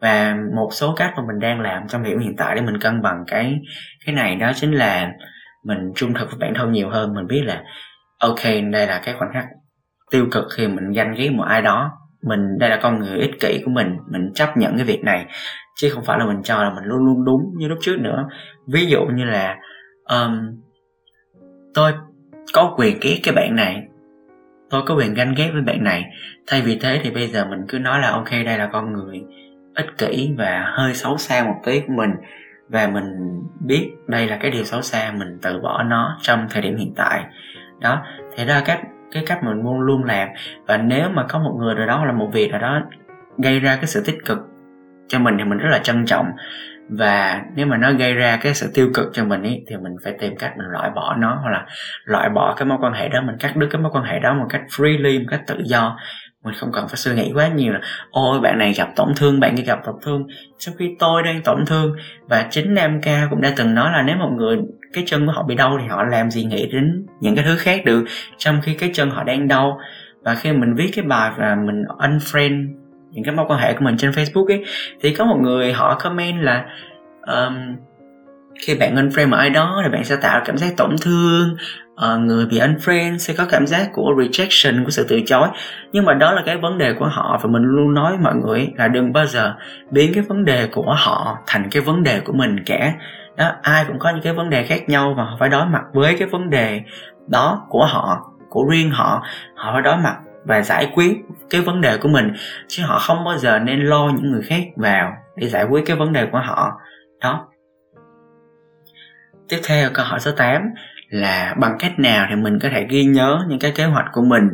Và 0.00 0.36
một 0.56 0.68
số 0.72 0.94
cách 0.94 1.12
mà 1.16 1.22
mình 1.26 1.40
đang 1.40 1.60
làm 1.60 1.88
trong 1.88 2.02
điểm 2.02 2.18
hiện 2.18 2.36
tại 2.36 2.54
để 2.54 2.62
mình 2.62 2.78
cân 2.80 3.02
bằng 3.02 3.24
cái 3.26 3.60
cái 4.06 4.14
này 4.14 4.36
đó 4.36 4.52
chính 4.54 4.72
là 4.72 5.10
mình 5.64 5.78
trung 5.96 6.14
thực 6.14 6.30
với 6.30 6.38
bản 6.40 6.54
thân 6.54 6.72
nhiều 6.72 6.90
hơn. 6.90 7.14
Mình 7.14 7.26
biết 7.26 7.42
là, 7.44 7.62
ok, 8.18 8.44
đây 8.72 8.86
là 8.86 9.00
cái 9.04 9.14
khoảnh 9.18 9.30
khắc 9.32 9.44
tiêu 10.10 10.26
cực 10.32 10.44
khi 10.56 10.68
mình 10.68 10.92
ganh 10.92 11.14
ghét 11.14 11.30
một 11.30 11.44
ai 11.44 11.62
đó 11.62 11.92
mình 12.22 12.58
đây 12.58 12.70
là 12.70 12.78
con 12.82 12.98
người 12.98 13.18
ích 13.18 13.40
kỷ 13.40 13.62
của 13.64 13.70
mình 13.70 13.96
mình 14.10 14.32
chấp 14.34 14.56
nhận 14.56 14.76
cái 14.76 14.84
việc 14.84 15.04
này. 15.04 15.26
Chứ 15.76 15.90
không 15.90 16.04
phải 16.04 16.18
là 16.18 16.26
mình 16.26 16.42
cho 16.42 16.62
là 16.62 16.70
mình 16.70 16.84
luôn 16.84 17.04
luôn 17.06 17.24
đúng 17.24 17.52
như 17.56 17.68
lúc 17.68 17.78
trước 17.80 17.96
nữa. 18.00 18.28
Ví 18.66 18.86
dụ 18.86 19.06
như 19.14 19.24
là 19.24 19.56
um, 20.04 20.60
tôi 21.74 21.92
có 22.52 22.74
quyền 22.76 22.98
ghét 23.00 23.20
cái 23.22 23.34
bạn 23.34 23.56
này 23.56 23.82
tôi 24.70 24.82
có 24.86 24.94
quyền 24.94 25.14
ganh 25.14 25.34
ghét 25.36 25.50
với 25.52 25.62
bạn 25.62 25.84
này. 25.84 26.04
Thay 26.46 26.62
vì 26.62 26.78
thế 26.78 27.00
thì 27.02 27.10
bây 27.10 27.28
giờ 27.28 27.44
mình 27.44 27.60
cứ 27.68 27.78
nói 27.78 28.00
là 28.00 28.10
ok 28.10 28.30
đây 28.30 28.58
là 28.58 28.68
con 28.72 28.92
người 28.92 29.22
ích 29.74 29.98
kỷ 29.98 30.34
và 30.38 30.64
hơi 30.76 30.94
xấu 30.94 31.16
xa 31.16 31.44
một 31.44 31.56
tí 31.64 31.80
của 31.80 31.92
mình. 31.96 32.10
Và 32.68 32.86
mình 32.86 33.40
biết 33.60 33.90
đây 34.06 34.26
là 34.26 34.36
cái 34.36 34.50
điều 34.50 34.64
xấu 34.64 34.82
xa 34.82 35.12
mình 35.18 35.38
từ 35.42 35.60
bỏ 35.60 35.82
nó 35.82 36.18
trong 36.22 36.46
thời 36.50 36.62
điểm 36.62 36.76
hiện 36.76 36.92
tại. 36.96 37.24
Đó 37.80 38.02
thì 38.36 38.46
đó 38.46 38.54
là 38.54 38.62
cách 38.66 38.80
cái 39.10 39.22
cách 39.26 39.44
mình 39.44 39.62
luôn 39.62 39.80
luôn 39.80 40.04
làm. 40.04 40.28
Và 40.66 40.76
nếu 40.76 41.08
mà 41.08 41.26
có 41.28 41.38
một 41.38 41.56
người 41.58 41.74
nào 41.74 41.86
đó 41.86 42.04
là 42.04 42.12
một 42.12 42.28
việc 42.32 42.50
nào 42.50 42.60
đó 42.60 42.80
gây 43.38 43.60
ra 43.60 43.76
cái 43.76 43.86
sự 43.86 44.02
tích 44.06 44.24
cực 44.26 44.38
cho 45.08 45.18
mình 45.18 45.34
thì 45.38 45.44
mình 45.44 45.58
rất 45.58 45.68
là 45.70 45.78
trân 45.78 46.06
trọng. 46.06 46.26
Và 46.88 47.42
nếu 47.54 47.66
mà 47.66 47.76
nó 47.76 47.92
gây 47.92 48.14
ra 48.14 48.38
cái 48.42 48.54
sự 48.54 48.70
tiêu 48.74 48.90
cực 48.94 49.10
cho 49.12 49.24
mình 49.24 49.42
ý, 49.42 49.64
thì 49.68 49.76
mình 49.76 49.92
phải 50.04 50.14
tìm 50.18 50.36
cách 50.36 50.52
mình 50.56 50.66
loại 50.66 50.90
bỏ 50.90 51.16
nó 51.18 51.38
hoặc 51.42 51.50
là 51.50 51.66
loại 52.04 52.28
bỏ 52.28 52.54
cái 52.56 52.66
mối 52.66 52.78
quan 52.80 52.92
hệ 52.92 53.08
đó 53.08 53.20
mình 53.20 53.36
cắt 53.40 53.56
đứt 53.56 53.68
cái 53.70 53.82
mối 53.82 53.90
quan 53.94 54.04
hệ 54.04 54.18
đó 54.18 54.34
một 54.34 54.46
cách 54.48 54.62
freely 54.68 55.18
một 55.18 55.26
cách 55.30 55.40
tự 55.46 55.62
do 55.64 55.96
mình 56.44 56.54
không 56.54 56.72
cần 56.72 56.88
phải 56.88 56.96
suy 56.96 57.14
nghĩ 57.14 57.32
quá 57.34 57.48
nhiều 57.48 57.72
là 57.72 57.80
ôi 58.10 58.40
bạn 58.40 58.58
này 58.58 58.72
gặp 58.72 58.88
tổn 58.96 59.08
thương 59.16 59.40
bạn 59.40 59.56
kia 59.56 59.62
gặp 59.62 59.78
tổn 59.84 59.94
thương. 60.02 60.26
Sau 60.58 60.74
khi 60.78 60.96
tôi 60.98 61.22
đang 61.22 61.42
tổn 61.42 61.66
thương 61.66 61.96
và 62.28 62.46
chính 62.50 62.74
nam 62.74 63.00
ca 63.02 63.26
cũng 63.30 63.40
đã 63.40 63.52
từng 63.56 63.74
nói 63.74 63.92
là 63.92 64.02
nếu 64.02 64.16
một 64.16 64.30
người 64.36 64.58
cái 64.92 65.04
chân 65.06 65.26
của 65.26 65.32
họ 65.32 65.42
bị 65.42 65.54
đau 65.54 65.78
thì 65.80 65.88
họ 65.88 66.04
làm 66.04 66.30
gì 66.30 66.44
nghĩ 66.44 66.68
đến 66.72 67.06
những 67.20 67.34
cái 67.34 67.44
thứ 67.44 67.56
khác 67.56 67.84
được. 67.84 68.04
Trong 68.38 68.60
khi 68.62 68.74
cái 68.74 68.90
chân 68.92 69.10
họ 69.10 69.24
đang 69.24 69.48
đau 69.48 69.78
và 70.22 70.34
khi 70.34 70.52
mình 70.52 70.74
viết 70.74 70.90
cái 70.96 71.04
bài 71.04 71.30
và 71.38 71.54
mình 71.66 71.84
unfriend 71.98 72.66
những 73.10 73.24
cái 73.24 73.34
mối 73.34 73.46
quan 73.48 73.60
hệ 73.60 73.72
của 73.72 73.84
mình 73.84 73.96
trên 73.96 74.10
facebook 74.10 74.46
ấy 74.46 74.64
thì 75.00 75.14
có 75.14 75.24
một 75.24 75.36
người 75.40 75.72
họ 75.72 75.98
comment 75.98 76.42
là 76.42 76.64
um, 77.26 77.76
khi 78.60 78.74
bạn 78.74 78.94
unfriend 78.96 79.32
ở 79.32 79.38
ai 79.38 79.50
đó 79.50 79.80
thì 79.84 79.90
bạn 79.92 80.04
sẽ 80.04 80.16
tạo 80.22 80.42
cảm 80.44 80.58
giác 80.58 80.76
tổn 80.76 80.96
thương 81.00 81.56
uh, 82.06 82.20
người 82.20 82.46
bị 82.46 82.58
unfriend 82.58 83.18
sẽ 83.18 83.34
có 83.38 83.46
cảm 83.50 83.66
giác 83.66 83.88
của 83.92 84.12
rejection 84.16 84.84
của 84.84 84.90
sự 84.90 85.06
từ 85.08 85.20
chối. 85.26 85.48
Nhưng 85.92 86.04
mà 86.04 86.14
đó 86.14 86.32
là 86.32 86.42
cái 86.46 86.56
vấn 86.56 86.78
đề 86.78 86.92
của 86.98 87.08
họ 87.08 87.38
và 87.42 87.50
mình 87.50 87.62
luôn 87.62 87.94
nói 87.94 88.18
mọi 88.22 88.34
người 88.34 88.68
là 88.76 88.88
đừng 88.88 89.12
bao 89.12 89.26
giờ 89.26 89.54
biến 89.90 90.12
cái 90.14 90.24
vấn 90.28 90.44
đề 90.44 90.68
của 90.72 90.94
họ 90.98 91.38
thành 91.46 91.68
cái 91.70 91.82
vấn 91.82 92.02
đề 92.02 92.20
của 92.20 92.32
mình 92.32 92.56
cả. 92.66 92.92
Đó 93.36 93.52
ai 93.62 93.84
cũng 93.84 93.98
có 93.98 94.10
những 94.10 94.22
cái 94.22 94.32
vấn 94.32 94.50
đề 94.50 94.62
khác 94.62 94.88
nhau 94.88 95.14
và 95.16 95.24
họ 95.24 95.36
phải 95.40 95.48
đối 95.48 95.66
mặt 95.66 95.82
với 95.92 96.16
cái 96.18 96.28
vấn 96.28 96.50
đề 96.50 96.80
đó 97.28 97.66
của 97.68 97.86
họ 97.86 98.30
của 98.50 98.64
riêng 98.70 98.90
họ. 98.90 99.22
Họ 99.54 99.72
phải 99.72 99.82
đối 99.82 99.96
mặt 99.96 100.16
và 100.44 100.62
giải 100.62 100.90
quyết 100.94 101.16
cái 101.50 101.60
vấn 101.60 101.80
đề 101.80 101.96
của 101.96 102.08
mình 102.08 102.32
chứ 102.68 102.82
họ 102.86 102.98
không 102.98 103.24
bao 103.24 103.38
giờ 103.38 103.58
nên 103.58 103.80
lo 103.80 104.10
những 104.16 104.32
người 104.32 104.42
khác 104.42 104.62
vào 104.76 105.12
để 105.36 105.48
giải 105.48 105.64
quyết 105.64 105.86
cái 105.86 105.96
vấn 105.96 106.12
đề 106.12 106.26
của 106.32 106.38
họ. 106.38 106.72
Đó. 107.20 107.46
Tiếp 109.48 109.60
theo 109.68 109.90
câu 109.94 110.04
hỏi 110.04 110.20
số 110.20 110.30
8 110.36 110.62
là 111.10 111.54
bằng 111.60 111.76
cách 111.78 111.98
nào 111.98 112.26
thì 112.30 112.36
mình 112.36 112.58
có 112.62 112.68
thể 112.68 112.86
ghi 112.90 113.04
nhớ 113.04 113.38
những 113.48 113.58
cái 113.58 113.72
kế 113.74 113.84
hoạch 113.84 114.06
của 114.12 114.22
mình 114.22 114.48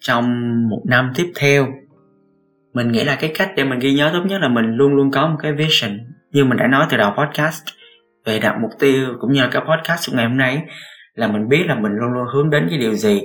trong 0.00 0.24
một 0.68 0.82
năm 0.88 1.12
tiếp 1.14 1.32
theo. 1.40 1.66
Mình 2.74 2.92
nghĩ 2.92 3.04
là 3.04 3.16
cái 3.20 3.32
cách 3.34 3.50
để 3.56 3.64
mình 3.64 3.78
ghi 3.78 3.94
nhớ 3.94 4.10
tốt 4.12 4.22
nhất 4.26 4.40
là 4.40 4.48
mình 4.48 4.64
luôn 4.64 4.94
luôn 4.94 5.10
có 5.10 5.26
một 5.26 5.36
cái 5.42 5.52
vision. 5.52 5.98
Như 6.32 6.44
mình 6.44 6.58
đã 6.58 6.66
nói 6.66 6.86
từ 6.90 6.96
đầu 6.96 7.12
podcast, 7.18 7.62
về 8.24 8.38
đặt 8.38 8.54
mục 8.60 8.70
tiêu 8.78 9.06
cũng 9.20 9.32
như 9.32 9.40
là 9.40 9.48
cái 9.52 9.62
podcast 9.62 10.10
của 10.10 10.16
ngày 10.16 10.26
hôm 10.26 10.36
nay, 10.36 10.62
là 11.14 11.28
mình 11.28 11.48
biết 11.48 11.64
là 11.66 11.74
mình 11.74 11.92
luôn 11.92 12.12
luôn 12.12 12.26
hướng 12.34 12.50
đến 12.50 12.66
cái 12.70 12.78
điều 12.78 12.94
gì, 12.94 13.20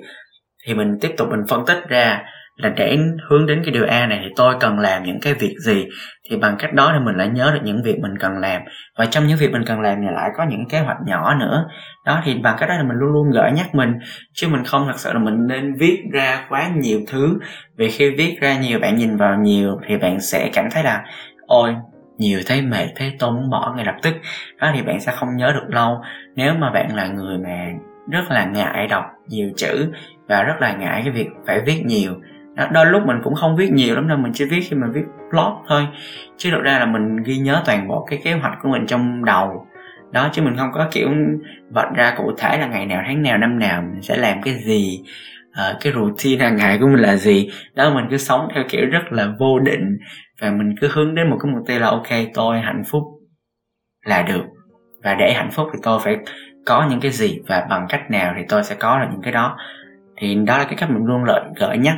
thì 0.66 0.74
mình 0.74 0.98
tiếp 1.02 1.12
tục 1.18 1.28
mình 1.32 1.42
phân 1.50 1.66
tích 1.66 1.84
ra 1.90 2.24
là 2.64 2.70
để 2.70 2.98
hướng 3.30 3.46
đến 3.46 3.62
cái 3.66 3.74
điều 3.74 3.86
A 3.86 4.08
này 4.08 4.20
thì 4.24 4.30
tôi 4.36 4.56
cần 4.60 4.80
làm 4.80 5.04
những 5.04 5.20
cái 5.22 5.34
việc 5.34 5.56
gì? 5.60 5.86
Thì 6.30 6.38
bằng 6.38 6.56
cách 6.60 6.74
đó 6.74 6.92
thì 6.94 7.00
mình 7.06 7.16
lại 7.16 7.28
nhớ 7.28 7.52
được 7.54 7.60
những 7.64 7.84
việc 7.84 8.00
mình 8.00 8.18
cần 8.20 8.32
làm. 8.38 8.62
Và 8.98 9.06
trong 9.06 9.28
những 9.28 9.38
việc 9.38 9.52
mình 9.52 9.64
cần 9.66 9.82
làm 9.82 9.98
thì 10.02 10.08
lại 10.16 10.30
có 10.38 10.46
những 10.50 10.68
kế 10.70 10.80
hoạch 10.80 10.98
nhỏ 11.06 11.36
nữa. 11.36 11.66
Đó, 12.06 12.22
thì 12.26 12.36
bằng 12.44 12.56
cách 12.60 12.70
đó 12.70 12.76
là 12.76 12.84
mình 12.84 12.98
luôn 12.98 13.12
luôn 13.12 13.32
gợi 13.34 13.52
nhắc 13.52 13.76
mình. 13.76 13.94
Chứ 14.34 14.48
mình 14.48 14.64
không 14.64 14.88
thật 14.88 15.00
sự 15.00 15.14
là 15.14 15.20
mình 15.20 15.48
nên 15.48 15.74
viết 15.80 16.04
ra 16.14 16.46
quá 16.50 16.70
nhiều 16.76 17.00
thứ. 17.08 17.40
Vì 17.78 17.90
khi 17.90 18.10
viết 18.10 18.38
ra 18.42 18.60
nhiều, 18.60 18.80
bạn 18.80 18.96
nhìn 18.96 19.18
vào 19.18 19.38
nhiều 19.38 19.80
thì 19.88 19.98
bạn 19.98 20.20
sẽ 20.20 20.50
cảm 20.54 20.66
thấy 20.72 20.84
là, 20.84 21.04
ôi, 21.48 21.76
nhiều 22.18 22.40
thấy 22.48 22.62
mệt 22.62 22.88
thấy 22.96 23.14
tôi 23.20 23.32
muốn 23.32 23.50
bỏ 23.50 23.74
ngay 23.76 23.86
lập 23.86 23.96
tức. 24.04 24.14
Đó, 24.60 24.72
thì 24.76 24.82
bạn 24.82 25.00
sẽ 25.00 25.12
không 25.12 25.30
nhớ 25.38 25.52
được 25.54 25.76
lâu. 25.76 26.02
Nếu 26.36 26.54
mà 26.54 26.72
bạn 26.72 26.96
là 26.96 27.08
người 27.08 27.38
mà 27.38 27.68
rất 28.12 28.32
là 28.32 28.46
ngại 28.46 28.88
đọc 28.88 29.06
nhiều 29.28 29.50
chữ 29.58 29.92
và 30.28 30.44
rất 30.44 30.56
là 30.60 30.74
ngại 30.74 31.02
cái 31.06 31.14
việc 31.14 31.28
phải 31.48 31.62
viết 31.66 31.82
nhiều 31.86 32.14
đó, 32.56 32.68
đôi 32.72 32.86
lúc 32.86 33.06
mình 33.06 33.18
cũng 33.24 33.36
không 33.36 33.56
viết 33.56 33.72
nhiều 33.72 33.96
lắm 33.96 34.08
đâu 34.08 34.18
mình 34.18 34.32
chỉ 34.34 34.46
viết 34.46 34.60
khi 34.70 34.76
mình 34.76 34.92
viết 34.92 35.04
blog 35.32 35.54
thôi. 35.68 35.88
Chứ 36.38 36.50
thực 36.52 36.62
ra 36.64 36.80
là 36.80 36.86
mình 36.86 37.24
ghi 37.24 37.38
nhớ 37.38 37.62
toàn 37.66 37.88
bộ 37.88 38.06
cái 38.10 38.20
kế 38.24 38.34
hoạch 38.34 38.58
của 38.62 38.70
mình 38.70 38.86
trong 38.88 39.26
đầu. 39.26 39.68
Đó 40.12 40.30
chứ 40.32 40.42
mình 40.42 40.58
không 40.58 40.72
có 40.74 40.88
kiểu 40.92 41.10
vạch 41.70 41.94
ra 41.96 42.14
cụ 42.18 42.32
thể 42.38 42.58
là 42.58 42.68
ngày 42.68 42.86
nào 42.86 43.04
tháng 43.08 43.22
nào 43.22 43.38
năm 43.38 43.60
nào 43.60 43.82
mình 43.82 44.02
sẽ 44.02 44.18
làm 44.18 44.42
cái 44.42 44.54
gì 44.54 45.04
uh, 45.50 45.78
cái 45.82 45.94
routine 45.94 46.46
hàng 46.46 46.56
ngày 46.56 46.78
của 46.82 46.88
mình 46.88 47.02
là 47.02 47.16
gì. 47.16 47.50
Đó 47.76 47.94
mình 47.94 48.06
cứ 48.10 48.18
sống 48.18 48.48
theo 48.56 48.64
kiểu 48.70 48.86
rất 48.92 49.04
là 49.10 49.28
vô 49.40 49.60
định 49.60 49.98
và 50.42 50.52
mình 50.52 50.76
cứ 50.82 50.88
hướng 50.92 51.16
đến 51.16 51.30
một 51.30 51.38
cái 51.44 51.52
mục 51.52 51.64
tiêu 51.68 51.80
là 51.80 51.88
ok 51.88 52.10
tôi 52.34 52.60
hạnh 52.60 52.84
phúc 52.92 53.04
là 54.06 54.22
được. 54.22 54.44
Và 55.04 55.16
để 55.16 55.34
hạnh 55.34 55.52
phúc 55.52 55.68
thì 55.74 55.80
tôi 55.84 56.00
phải 56.04 56.18
có 56.66 56.88
những 56.90 57.00
cái 57.00 57.12
gì 57.12 57.40
và 57.48 57.68
bằng 57.70 57.86
cách 57.90 58.12
nào 58.12 58.34
thì 58.38 58.44
tôi 58.50 58.64
sẽ 58.64 58.76
có 58.76 59.00
được 59.00 59.08
những 59.12 59.22
cái 59.22 59.34
đó. 59.34 59.58
Thì 60.18 60.36
đó 60.36 60.58
là 60.58 60.64
cái 60.64 60.76
cách 60.78 60.90
mình 60.90 61.06
luôn 61.06 61.24
lợi 61.24 61.42
gợi 61.56 61.78
nhắc 61.78 61.98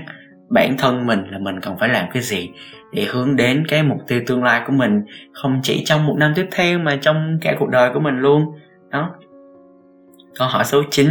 bản 0.54 0.76
thân 0.78 1.06
mình 1.06 1.24
là 1.30 1.40
mình 1.40 1.60
cần 1.60 1.78
phải 1.78 1.90
làm 1.90 2.06
cái 2.14 2.24
gì 2.24 2.52
để 2.92 3.06
hướng 3.12 3.36
đến 3.36 3.66
cái 3.68 3.84
mục 3.84 3.98
tiêu 4.08 4.22
tương 4.28 4.44
lai 4.44 4.62
của 4.68 4.74
mình, 4.74 5.02
không 5.34 5.60
chỉ 5.64 5.84
trong 5.86 6.06
một 6.06 6.16
năm 6.18 6.34
tiếp 6.36 6.48
theo 6.52 6.80
mà 6.80 6.96
trong 7.02 7.38
cả 7.42 7.56
cuộc 7.60 7.70
đời 7.70 7.92
của 7.94 8.00
mình 8.00 8.20
luôn. 8.20 8.46
Đó. 8.90 9.16
Câu 10.40 10.48
hỏi 10.48 10.64
số 10.64 10.82
9 10.92 11.08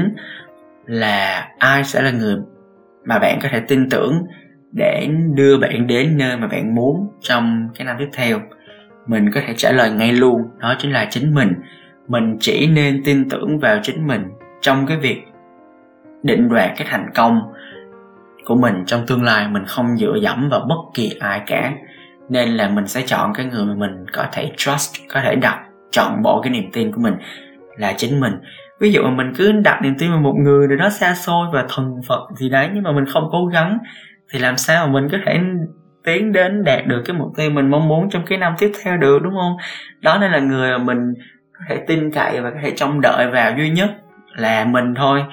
là 0.86 1.48
ai 1.58 1.84
sẽ 1.84 2.02
là 2.02 2.10
người 2.10 2.36
mà 3.04 3.18
bạn 3.18 3.38
có 3.42 3.48
thể 3.52 3.60
tin 3.60 3.90
tưởng 3.90 4.22
để 4.72 5.08
đưa 5.34 5.58
bạn 5.58 5.86
đến 5.86 6.18
nơi 6.18 6.36
mà 6.36 6.46
bạn 6.46 6.74
muốn 6.74 7.08
trong 7.20 7.68
cái 7.74 7.84
năm 7.84 7.96
tiếp 7.98 8.08
theo? 8.12 8.40
Mình 9.06 9.30
có 9.34 9.40
thể 9.46 9.54
trả 9.56 9.72
lời 9.72 9.90
ngay 9.90 10.12
luôn, 10.12 10.42
đó 10.58 10.74
chính 10.78 10.92
là 10.92 11.06
chính 11.10 11.34
mình. 11.34 11.52
Mình 12.08 12.36
chỉ 12.40 12.66
nên 12.66 13.02
tin 13.04 13.28
tưởng 13.28 13.58
vào 13.58 13.78
chính 13.82 14.06
mình 14.06 14.22
trong 14.60 14.86
cái 14.86 14.96
việc 14.96 15.22
định 16.22 16.48
đoạt 16.48 16.70
cái 16.76 16.86
thành 16.90 17.10
công 17.14 17.40
của 18.44 18.54
mình 18.54 18.84
trong 18.86 19.06
tương 19.06 19.22
lai 19.22 19.48
mình 19.48 19.64
không 19.66 19.96
dựa 19.96 20.14
dẫm 20.22 20.48
vào 20.48 20.60
bất 20.68 20.78
kỳ 20.94 21.16
ai 21.20 21.40
cả. 21.46 21.72
Nên 22.28 22.48
là 22.48 22.68
mình 22.68 22.86
sẽ 22.86 23.02
chọn 23.06 23.34
cái 23.34 23.46
người 23.46 23.64
mà 23.64 23.74
mình 23.74 24.04
có 24.12 24.24
thể 24.32 24.52
trust, 24.56 24.96
có 25.08 25.20
thể 25.20 25.34
đặt 25.34 25.58
chọn 25.90 26.22
bộ 26.22 26.40
cái 26.42 26.52
niềm 26.52 26.70
tin 26.72 26.92
của 26.92 27.00
mình 27.00 27.14
là 27.76 27.92
chính 27.96 28.20
mình. 28.20 28.32
Ví 28.80 28.92
dụ 28.92 29.02
mà 29.02 29.10
mình 29.10 29.32
cứ 29.36 29.52
đặt 29.52 29.82
niềm 29.82 29.94
tin 29.98 30.10
vào 30.10 30.20
một 30.20 30.34
người 30.36 30.68
nào 30.68 30.76
đó 30.76 30.88
xa 30.88 31.14
xôi 31.14 31.46
và 31.52 31.64
thần 31.68 32.00
phật 32.08 32.28
gì 32.36 32.48
đấy, 32.48 32.68
nhưng 32.74 32.82
mà 32.82 32.92
mình 32.92 33.06
không 33.06 33.28
cố 33.32 33.46
gắng, 33.46 33.78
thì 34.32 34.38
làm 34.38 34.56
sao 34.56 34.86
mà 34.86 34.92
mình 34.92 35.08
có 35.12 35.18
thể 35.26 35.40
tiến 36.04 36.32
đến 36.32 36.64
đạt 36.64 36.86
được 36.86 37.02
cái 37.04 37.16
mục 37.16 37.28
tiêu 37.36 37.50
mình 37.50 37.70
mong 37.70 37.88
muốn 37.88 38.10
trong 38.10 38.22
cái 38.26 38.38
năm 38.38 38.54
tiếp 38.58 38.72
theo 38.84 38.96
được, 38.96 39.22
đúng 39.22 39.34
không? 39.34 39.56
Đó 40.00 40.18
nên 40.20 40.32
là 40.32 40.38
người 40.38 40.78
mà 40.78 40.78
mình 40.78 41.14
có 41.52 41.60
thể 41.68 41.84
tin 41.86 42.10
cậy 42.10 42.40
và 42.40 42.50
có 42.50 42.56
thể 42.62 42.72
trông 42.76 43.00
đợi 43.00 43.30
vào 43.30 43.52
duy 43.56 43.70
nhất 43.70 43.90
là 44.36 44.64
mình 44.64 44.94
thôi 44.96 45.24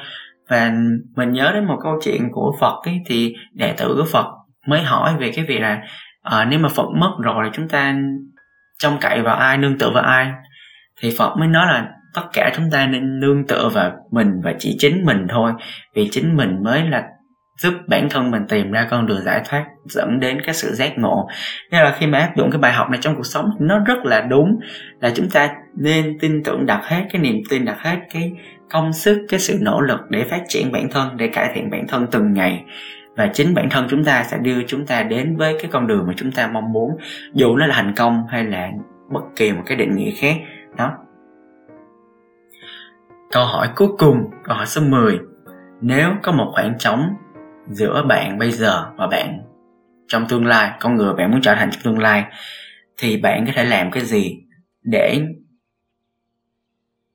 và 0.50 0.74
mình 1.16 1.32
nhớ 1.32 1.52
đến 1.54 1.66
một 1.66 1.78
câu 1.84 2.00
chuyện 2.04 2.30
của 2.32 2.56
phật 2.60 2.76
ấy, 2.86 3.00
thì 3.06 3.36
đệ 3.54 3.74
tử 3.78 3.96
của 3.98 4.06
phật 4.12 4.26
mới 4.68 4.84
hỏi 4.84 5.14
về 5.20 5.32
cái 5.36 5.46
việc 5.46 5.60
là 5.60 5.82
à, 6.22 6.46
nếu 6.46 6.60
mà 6.60 6.70
phật 6.70 6.88
mất 6.96 7.12
rồi 7.22 7.46
thì 7.46 7.52
chúng 7.54 7.70
ta 7.70 7.96
trông 8.80 8.98
cậy 9.02 9.22
vào 9.22 9.36
ai 9.36 9.58
nương 9.58 9.78
tựa 9.78 9.90
vào 9.90 10.04
ai? 10.04 10.32
Thì 11.02 11.16
phật 11.18 11.36
mới 11.38 11.48
nói 11.48 11.66
là 11.68 11.88
tất 12.14 12.22
cả 12.34 12.52
chúng 12.56 12.72
ta 12.72 12.88
nên 12.88 13.20
nương 13.20 13.48
tựa 13.48 13.70
vào 13.74 13.92
mình 14.12 14.42
và 14.44 14.54
chỉ 14.60 14.76
chính 14.80 15.06
mình 15.06 15.28
thôi 15.30 15.52
vì 15.96 16.10
chính 16.12 16.38
mình 16.38 16.64
mới 16.64 16.84
là 16.90 17.04
giúp 17.60 17.74
bản 17.88 18.10
thân 18.10 18.32
mình 18.32 18.48
tìm 18.50 18.72
ra 18.72 18.88
con 18.90 19.06
đường 19.06 19.22
giải 19.22 19.42
thoát 19.50 19.66
dẫn 19.86 20.20
đến 20.20 20.42
cái 20.42 20.54
sự 20.54 20.72
giác 20.74 20.98
ngộ. 20.98 21.28
Nên 21.72 21.84
là 21.84 21.96
khi 21.98 22.08
mà 22.08 22.20
áp 22.20 22.32
dụng 22.38 22.52
cái 22.52 22.60
bài 22.60 22.74
học 22.74 22.90
này 22.90 23.00
trong 23.02 23.16
cuộc 23.16 23.26
sống 23.26 23.50
nó 23.60 23.80
rất 23.80 24.06
là 24.06 24.22
đúng 24.22 24.60
là 25.02 25.12
chúng 25.16 25.30
ta 25.30 25.50
nên 25.78 26.18
tin 26.20 26.44
tưởng 26.44 26.66
đặt 26.66 26.82
hết 26.84 27.06
cái 27.12 27.22
niềm 27.22 27.36
tin 27.50 27.66
đặt 27.66 27.78
hết 27.80 27.98
cái 28.14 28.32
công 28.70 28.94
sức, 28.94 29.26
cái 29.30 29.40
sự 29.40 29.58
nỗ 29.62 29.82
lực 29.82 30.00
để 30.10 30.24
phát 30.30 30.44
triển 30.48 30.72
bản 30.72 30.90
thân, 30.92 31.18
để 31.18 31.28
cải 31.28 31.52
thiện 31.54 31.70
bản 31.70 31.88
thân 31.88 32.08
từng 32.12 32.34
ngày. 32.34 32.66
Và 33.16 33.30
chính 33.34 33.54
bản 33.54 33.70
thân 33.70 33.88
chúng 33.90 34.04
ta 34.04 34.24
sẽ 34.24 34.38
đưa 34.38 34.64
chúng 34.68 34.86
ta 34.86 35.04
đến 35.04 35.38
với 35.38 35.58
cái 35.62 35.72
con 35.72 35.88
đường 35.88 36.08
mà 36.08 36.14
chúng 36.18 36.32
ta 36.32 36.48
mong 36.48 36.74
muốn, 36.74 36.90
dù 37.34 37.56
nó 37.56 37.66
là 37.66 37.76
thành 37.76 37.94
công 37.98 38.28
hay 38.30 38.44
là 38.44 38.70
bất 39.10 39.24
kỳ 39.36 39.52
một 39.52 39.64
cái 39.66 39.78
định 39.78 39.96
nghĩa 39.96 40.12
khác. 40.12 40.36
Đó. 40.78 40.92
Câu 43.32 43.46
hỏi 43.46 43.70
cuối 43.76 43.90
cùng, 43.98 44.18
câu 44.44 44.58
hỏi 44.58 44.66
số 44.66 44.82
10 44.82 45.20
nếu 45.82 46.10
có 46.24 46.32
một 46.32 46.52
khoảng 46.54 46.78
trống 46.78 47.16
giữa 47.70 48.04
bạn 48.08 48.38
bây 48.38 48.52
giờ 48.52 48.86
và 48.98 49.08
bạn 49.08 49.40
trong 50.08 50.26
tương 50.30 50.46
lai, 50.46 50.72
con 50.80 50.96
người 50.96 51.14
bạn 51.14 51.32
muốn 51.32 51.42
trở 51.42 51.56
thành 51.56 51.70
trong 51.72 51.82
tương 51.84 52.00
lai, 52.00 52.26
thì 52.98 53.18
bạn 53.18 53.46
có 53.46 53.52
thể 53.56 53.66
làm 53.66 53.92
cái 53.92 54.04
gì 54.04 54.38
để 54.84 55.22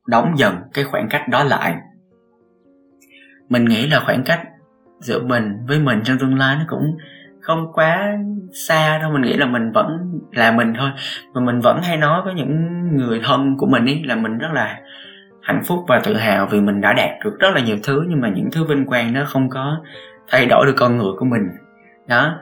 đóng 0.07 0.39
dần 0.39 0.55
cái 0.75 0.85
khoảng 0.85 1.09
cách 1.09 1.29
đó 1.29 1.45
lại. 1.45 1.75
Mình 3.49 3.65
nghĩ 3.65 3.87
là 3.87 4.01
khoảng 4.01 4.23
cách 4.25 4.41
giữa 5.01 5.23
mình 5.23 5.67
với 5.69 5.79
mình 5.79 6.01
trong 6.05 6.19
tương 6.19 6.39
lai 6.39 6.57
nó 6.59 6.65
cũng 6.69 6.97
không 7.41 7.73
quá 7.73 8.19
xa 8.69 8.99
đâu, 8.99 9.11
mình 9.13 9.23
nghĩ 9.23 9.37
là 9.37 9.47
mình 9.47 9.73
vẫn 9.73 10.21
là 10.33 10.53
mình 10.53 10.73
thôi. 10.79 10.91
Mà 11.35 11.41
mình 11.41 11.61
vẫn 11.61 11.81
hay 11.83 11.97
nói 11.97 12.23
với 12.25 12.35
những 12.35 12.53
người 12.97 13.21
thân 13.25 13.57
của 13.59 13.67
mình 13.67 13.85
ấy 13.87 14.03
là 14.05 14.17
mình 14.17 14.39
rất 14.39 14.49
là 14.53 14.81
hạnh 15.43 15.63
phúc 15.67 15.79
và 15.89 16.01
tự 16.05 16.17
hào 16.17 16.47
vì 16.47 16.61
mình 16.61 16.81
đã 16.81 16.93
đạt 16.93 17.11
được 17.25 17.39
rất 17.39 17.49
là 17.55 17.61
nhiều 17.61 17.77
thứ, 17.83 18.05
nhưng 18.09 18.21
mà 18.21 18.29
những 18.29 18.49
thứ 18.53 18.65
vinh 18.65 18.87
quang 18.87 19.13
nó 19.13 19.25
không 19.27 19.49
có 19.49 19.77
thay 20.29 20.47
đổi 20.47 20.67
được 20.67 20.75
con 20.77 20.97
người 20.97 21.13
của 21.19 21.25
mình. 21.25 21.43
Đó. 22.09 22.35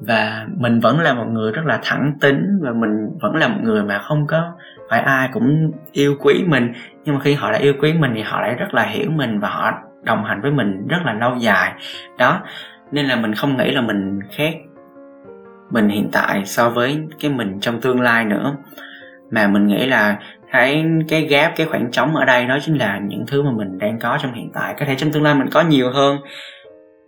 Và 0.00 0.46
mình 0.56 0.80
vẫn 0.80 1.00
là 1.00 1.14
một 1.14 1.26
người 1.28 1.52
rất 1.52 1.62
là 1.64 1.80
thẳng 1.82 2.12
tính 2.20 2.58
và 2.62 2.72
mình 2.72 3.18
vẫn 3.20 3.36
là 3.36 3.48
một 3.48 3.60
người 3.62 3.82
mà 3.82 3.98
không 3.98 4.26
có 4.26 4.52
phải 4.90 5.00
ai 5.00 5.28
cũng 5.32 5.72
yêu 5.92 6.16
quý 6.20 6.44
mình. 6.46 6.72
Nhưng 7.04 7.14
mà 7.14 7.20
khi 7.20 7.34
họ 7.34 7.52
đã 7.52 7.58
yêu 7.58 7.74
quý 7.80 7.92
mình 7.92 8.12
thì 8.14 8.22
họ 8.22 8.40
lại 8.40 8.54
rất 8.54 8.74
là 8.74 8.82
hiểu 8.82 9.10
mình 9.10 9.40
và 9.40 9.48
họ 9.48 9.72
đồng 10.02 10.24
hành 10.24 10.40
với 10.40 10.50
mình 10.50 10.88
rất 10.88 10.98
là 11.04 11.12
lâu 11.12 11.36
dài. 11.38 11.72
Đó, 12.18 12.40
nên 12.92 13.06
là 13.06 13.16
mình 13.16 13.34
không 13.34 13.56
nghĩ 13.56 13.70
là 13.70 13.80
mình 13.80 14.20
khác 14.36 14.54
mình 15.70 15.88
hiện 15.88 16.08
tại 16.12 16.44
so 16.44 16.70
với 16.70 16.98
cái 17.20 17.30
mình 17.30 17.60
trong 17.60 17.80
tương 17.80 18.00
lai 18.00 18.24
nữa. 18.24 18.56
Mà 19.30 19.48
mình 19.48 19.66
nghĩ 19.66 19.86
là 19.86 20.16
cái 20.52 20.84
cái 21.08 21.22
gap, 21.22 21.56
cái 21.56 21.66
khoảng 21.66 21.90
trống 21.90 22.16
ở 22.16 22.24
đây 22.24 22.46
đó 22.46 22.58
chính 22.62 22.78
là 22.78 22.98
những 22.98 23.24
thứ 23.26 23.42
mà 23.42 23.50
mình 23.50 23.78
đang 23.78 23.98
có 23.98 24.18
trong 24.22 24.32
hiện 24.34 24.50
tại. 24.54 24.74
Có 24.78 24.86
thể 24.86 24.94
trong 24.94 25.12
tương 25.12 25.22
lai 25.22 25.34
mình 25.34 25.48
có 25.50 25.60
nhiều 25.60 25.90
hơn 25.90 26.18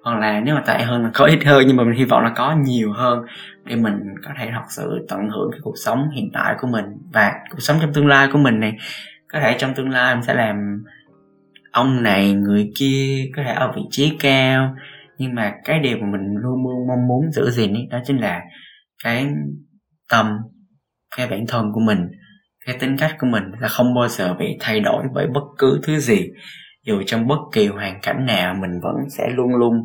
hoặc 0.04 0.18
là 0.18 0.40
nếu 0.40 0.54
mà 0.54 0.62
tệ 0.66 0.82
hơn 0.82 1.02
là 1.02 1.10
có 1.14 1.24
ít 1.24 1.44
hơn 1.44 1.64
nhưng 1.66 1.76
mà 1.76 1.84
mình 1.84 1.98
hy 1.98 2.04
vọng 2.04 2.22
là 2.22 2.32
có 2.36 2.56
nhiều 2.56 2.92
hơn 2.92 3.24
để 3.64 3.76
mình 3.76 3.94
có 4.24 4.30
thể 4.38 4.50
thật 4.52 4.64
sự 4.68 5.06
tận 5.08 5.20
hưởng 5.30 5.50
cái 5.52 5.60
cuộc 5.62 5.74
sống 5.84 6.10
hiện 6.10 6.30
tại 6.32 6.54
của 6.60 6.68
mình 6.68 6.84
và 7.12 7.32
cuộc 7.50 7.60
sống 7.60 7.78
trong 7.80 7.92
tương 7.92 8.06
lai 8.06 8.28
của 8.32 8.38
mình 8.38 8.60
này. 8.60 8.76
Có 9.32 9.40
thể 9.40 9.56
trong 9.58 9.74
tương 9.74 9.90
lai 9.90 10.14
mình 10.14 10.24
sẽ 10.24 10.34
làm 10.34 10.84
ông 11.72 12.02
này 12.02 12.32
người 12.32 12.70
kia 12.78 13.30
có 13.36 13.42
thể 13.46 13.52
ở 13.52 13.72
vị 13.76 13.82
trí 13.90 14.16
cao. 14.20 14.74
Nhưng 15.18 15.34
mà 15.34 15.54
cái 15.64 15.78
điều 15.78 15.98
mà 15.98 16.06
mình 16.06 16.34
luôn 16.42 16.64
luôn 16.64 16.86
mong 16.88 17.08
muốn 17.08 17.32
giữ 17.32 17.50
gìn 17.50 17.74
ấy, 17.74 17.88
đó 17.90 17.98
chính 18.04 18.20
là 18.20 18.42
cái 19.04 19.26
tâm 20.10 20.38
cái 21.16 21.28
bản 21.28 21.46
thân 21.48 21.72
của 21.72 21.80
mình 21.80 22.08
cái 22.68 22.76
tính 22.80 22.96
cách 22.98 23.16
của 23.18 23.26
mình 23.26 23.44
là 23.60 23.68
không 23.68 23.94
bao 23.94 24.08
giờ 24.08 24.34
bị 24.34 24.56
thay 24.60 24.80
đổi 24.80 25.04
bởi 25.14 25.26
bất 25.26 25.44
cứ 25.58 25.80
thứ 25.82 25.98
gì 25.98 26.30
dù 26.88 27.02
trong 27.06 27.26
bất 27.26 27.38
kỳ 27.52 27.66
hoàn 27.66 28.00
cảnh 28.02 28.26
nào 28.26 28.54
mình 28.54 28.80
vẫn 28.82 28.94
sẽ 29.18 29.28
luôn 29.30 29.54
luôn 29.54 29.84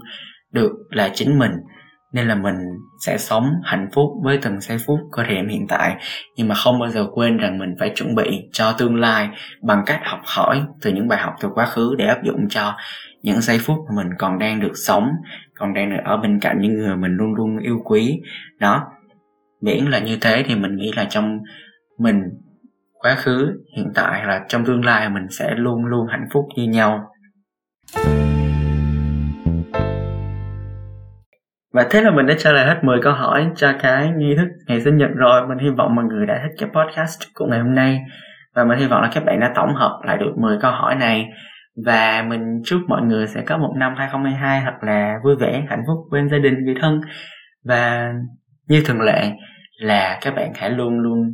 được 0.52 0.72
là 0.89 1.10
chính 1.13 1.39
mình. 1.39 1.52
Nên 2.13 2.28
là 2.28 2.36
mình 2.36 2.56
sẽ 3.06 3.18
sống 3.18 3.44
hạnh 3.63 3.88
phúc 3.94 4.10
với 4.24 4.39
từng 4.42 4.60
giây 4.60 4.78
phút 4.86 5.00
của 5.12 5.24
thời 5.24 5.36
điểm 5.36 5.48
hiện 5.48 5.68
tại. 5.68 5.96
Nhưng 6.36 6.48
mà 6.48 6.56
không 6.56 6.80
bao 6.80 6.89
giờ 6.89 7.08
quên 7.13 7.38
rằng 7.38 7.60
mình 7.60 7.76
phải 7.80 7.92
chuẩn 7.96 8.16
bị 8.16 8.50
cho 8.52 8.72
tương 8.72 8.96
lai 8.96 9.30
bằng 9.62 9.84
cách 9.86 10.00
học 10.04 10.20
hỏi 10.24 10.62
từ 10.82 10.92
những 10.92 11.08
bài 11.08 11.20
học 11.20 11.34
từ 11.42 11.50
quá 11.54 11.66
khứ 11.66 11.96
để 11.98 12.06
áp 12.06 12.24
dụng 12.24 12.50
cho 12.50 12.76
những 13.24 13.42
giây 13.42 13.60
phút 13.60 13.78
mà 13.89 14.04
mình 14.04 14.13
còn 14.20 14.39
đang 14.39 14.60
được 14.60 14.74
sống, 14.76 15.08
còn 15.56 15.74
đang 15.74 15.89
được 15.89 16.02
ở 16.06 16.18
bên 16.18 16.39
cạnh 16.39 16.58
những 16.62 16.78
người 16.78 16.96
mình 16.96 17.12
luôn 17.12 17.34
luôn 17.34 17.60
yêu 17.60 17.80
quý. 17.86 18.22
Đó, 18.60 18.84
miễn 19.62 19.86
là 19.86 20.00
như 20.00 20.18
thế 20.22 20.44
thì 20.48 20.56
mình 20.56 20.76
nghĩ 20.76 20.92
là 20.96 21.06
trong 21.06 21.39
mình 21.98 22.22
quá 23.04 23.16
khứ 23.16 23.54
hiện 23.78 23.92
tại 23.96 24.26
là 24.26 24.46
trong 24.48 24.66
tương 24.66 24.86
lai 24.86 25.10
mình 25.10 25.28
sẽ 25.30 25.56
luôn 25.56 25.86
luôn 25.86 26.08
hạnh 26.08 26.28
phúc 26.34 26.46
như 26.56 26.63
nhau. 26.63 27.10
Và 31.74 31.88
thế 31.89 32.02
là 32.02 32.12
mình 32.12 32.26
đã 32.26 32.36
trả 32.38 32.52
lời 32.52 32.66
hết 32.66 32.84
10 32.84 33.00
câu 33.02 33.13
hỏi 33.13 33.48
cho 33.56 33.74
cái 33.82 34.12
nghi 34.18 34.36
thức 34.36 34.48
ngày 34.68 34.82
sinh 34.82 34.98
nhật 34.98 35.10
rồi. 35.16 35.48
Mình 35.48 35.58
hy 35.58 35.70
vọng 35.70 35.96
mọi 35.96 36.06
người 36.06 36.26
đã 36.26 36.39
thích 36.44 36.56
cái 36.58 36.70
podcast 36.70 37.20
của 37.34 37.46
ngày 37.46 37.60
hôm 37.60 37.76
nay. 37.76 38.00
Và 38.56 38.63
mình 38.63 38.80
hy 38.80 38.88
vọng 38.88 39.02
là 39.02 39.10
các 39.13 39.26
bạn 39.26 39.39
đã 39.39 39.52
tổng 39.56 39.76
hợp 39.76 40.00
lại 40.06 40.18
được 40.18 40.34
10 40.38 40.58
câu 40.62 40.72
hỏi 40.72 40.96
này. 40.96 41.30
Và 41.86 42.26
mình 42.28 42.62
chúc 42.66 42.82
mọi 42.88 43.02
người 43.02 43.28
sẽ 43.28 43.42
có 43.42 43.58
một 43.58 43.74
năm 43.78 43.94
2022 43.98 44.62
thật 44.66 44.88
là 44.88 45.20
vui 45.24 45.36
vẻ, 45.36 45.66
hạnh 45.70 45.84
phúc 45.88 45.98
bên 46.12 46.30
gia 46.30 46.38
đình, 46.38 46.66
người 46.66 46.76
thân. 46.82 47.02
Và 47.66 48.13
như 48.68 48.84
thường 48.86 49.02
lệ 49.02 49.32
là 49.80 50.18
các 50.22 50.36
bạn 50.36 50.52
hãy 50.56 50.70
luôn 50.70 51.00
luôn 51.00 51.34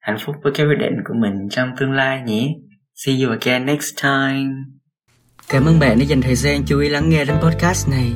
hạnh 0.00 0.16
phúc 0.20 0.36
với 0.42 0.52
cái 0.52 0.66
quyết 0.66 0.78
định 0.78 0.96
của 1.04 1.14
mình 1.14 1.48
trong 1.50 1.70
tương 1.80 1.92
lai 1.92 2.22
nhé. 2.26 2.54
See 2.94 3.22
you 3.22 3.30
again 3.30 3.66
next 3.66 4.02
time. 4.02 4.50
Cảm 5.48 5.64
ơn 5.64 5.78
bạn 5.78 5.98
đã 5.98 6.04
dành 6.04 6.22
thời 6.22 6.34
gian 6.34 6.62
chú 6.66 6.80
ý 6.80 6.88
lắng 6.88 7.08
nghe 7.08 7.24
đến 7.24 7.36
podcast 7.42 7.88
này. 7.88 8.12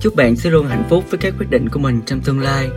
Chúc 0.00 0.16
bạn 0.16 0.36
sẽ 0.36 0.50
luôn 0.50 0.66
hạnh 0.66 0.84
phúc 0.90 1.04
với 1.10 1.18
các 1.18 1.34
quyết 1.38 1.50
định 1.50 1.68
của 1.68 1.78
mình 1.78 2.00
trong 2.06 2.20
tương 2.20 2.40
lai. 2.40 2.68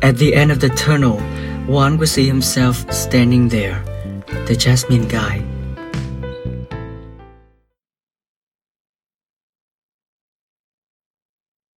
At 0.00 0.14
the 0.20 0.30
end 0.30 0.52
of 0.52 0.56
the 0.60 0.68
tunnel, 0.68 1.20
one 1.68 1.96
will 1.96 2.04
see 2.04 2.26
himself 2.26 2.72
standing 2.90 3.48
there, 3.50 3.76
the 4.46 4.54
Jasmine 4.54 5.04
guy. 5.10 5.57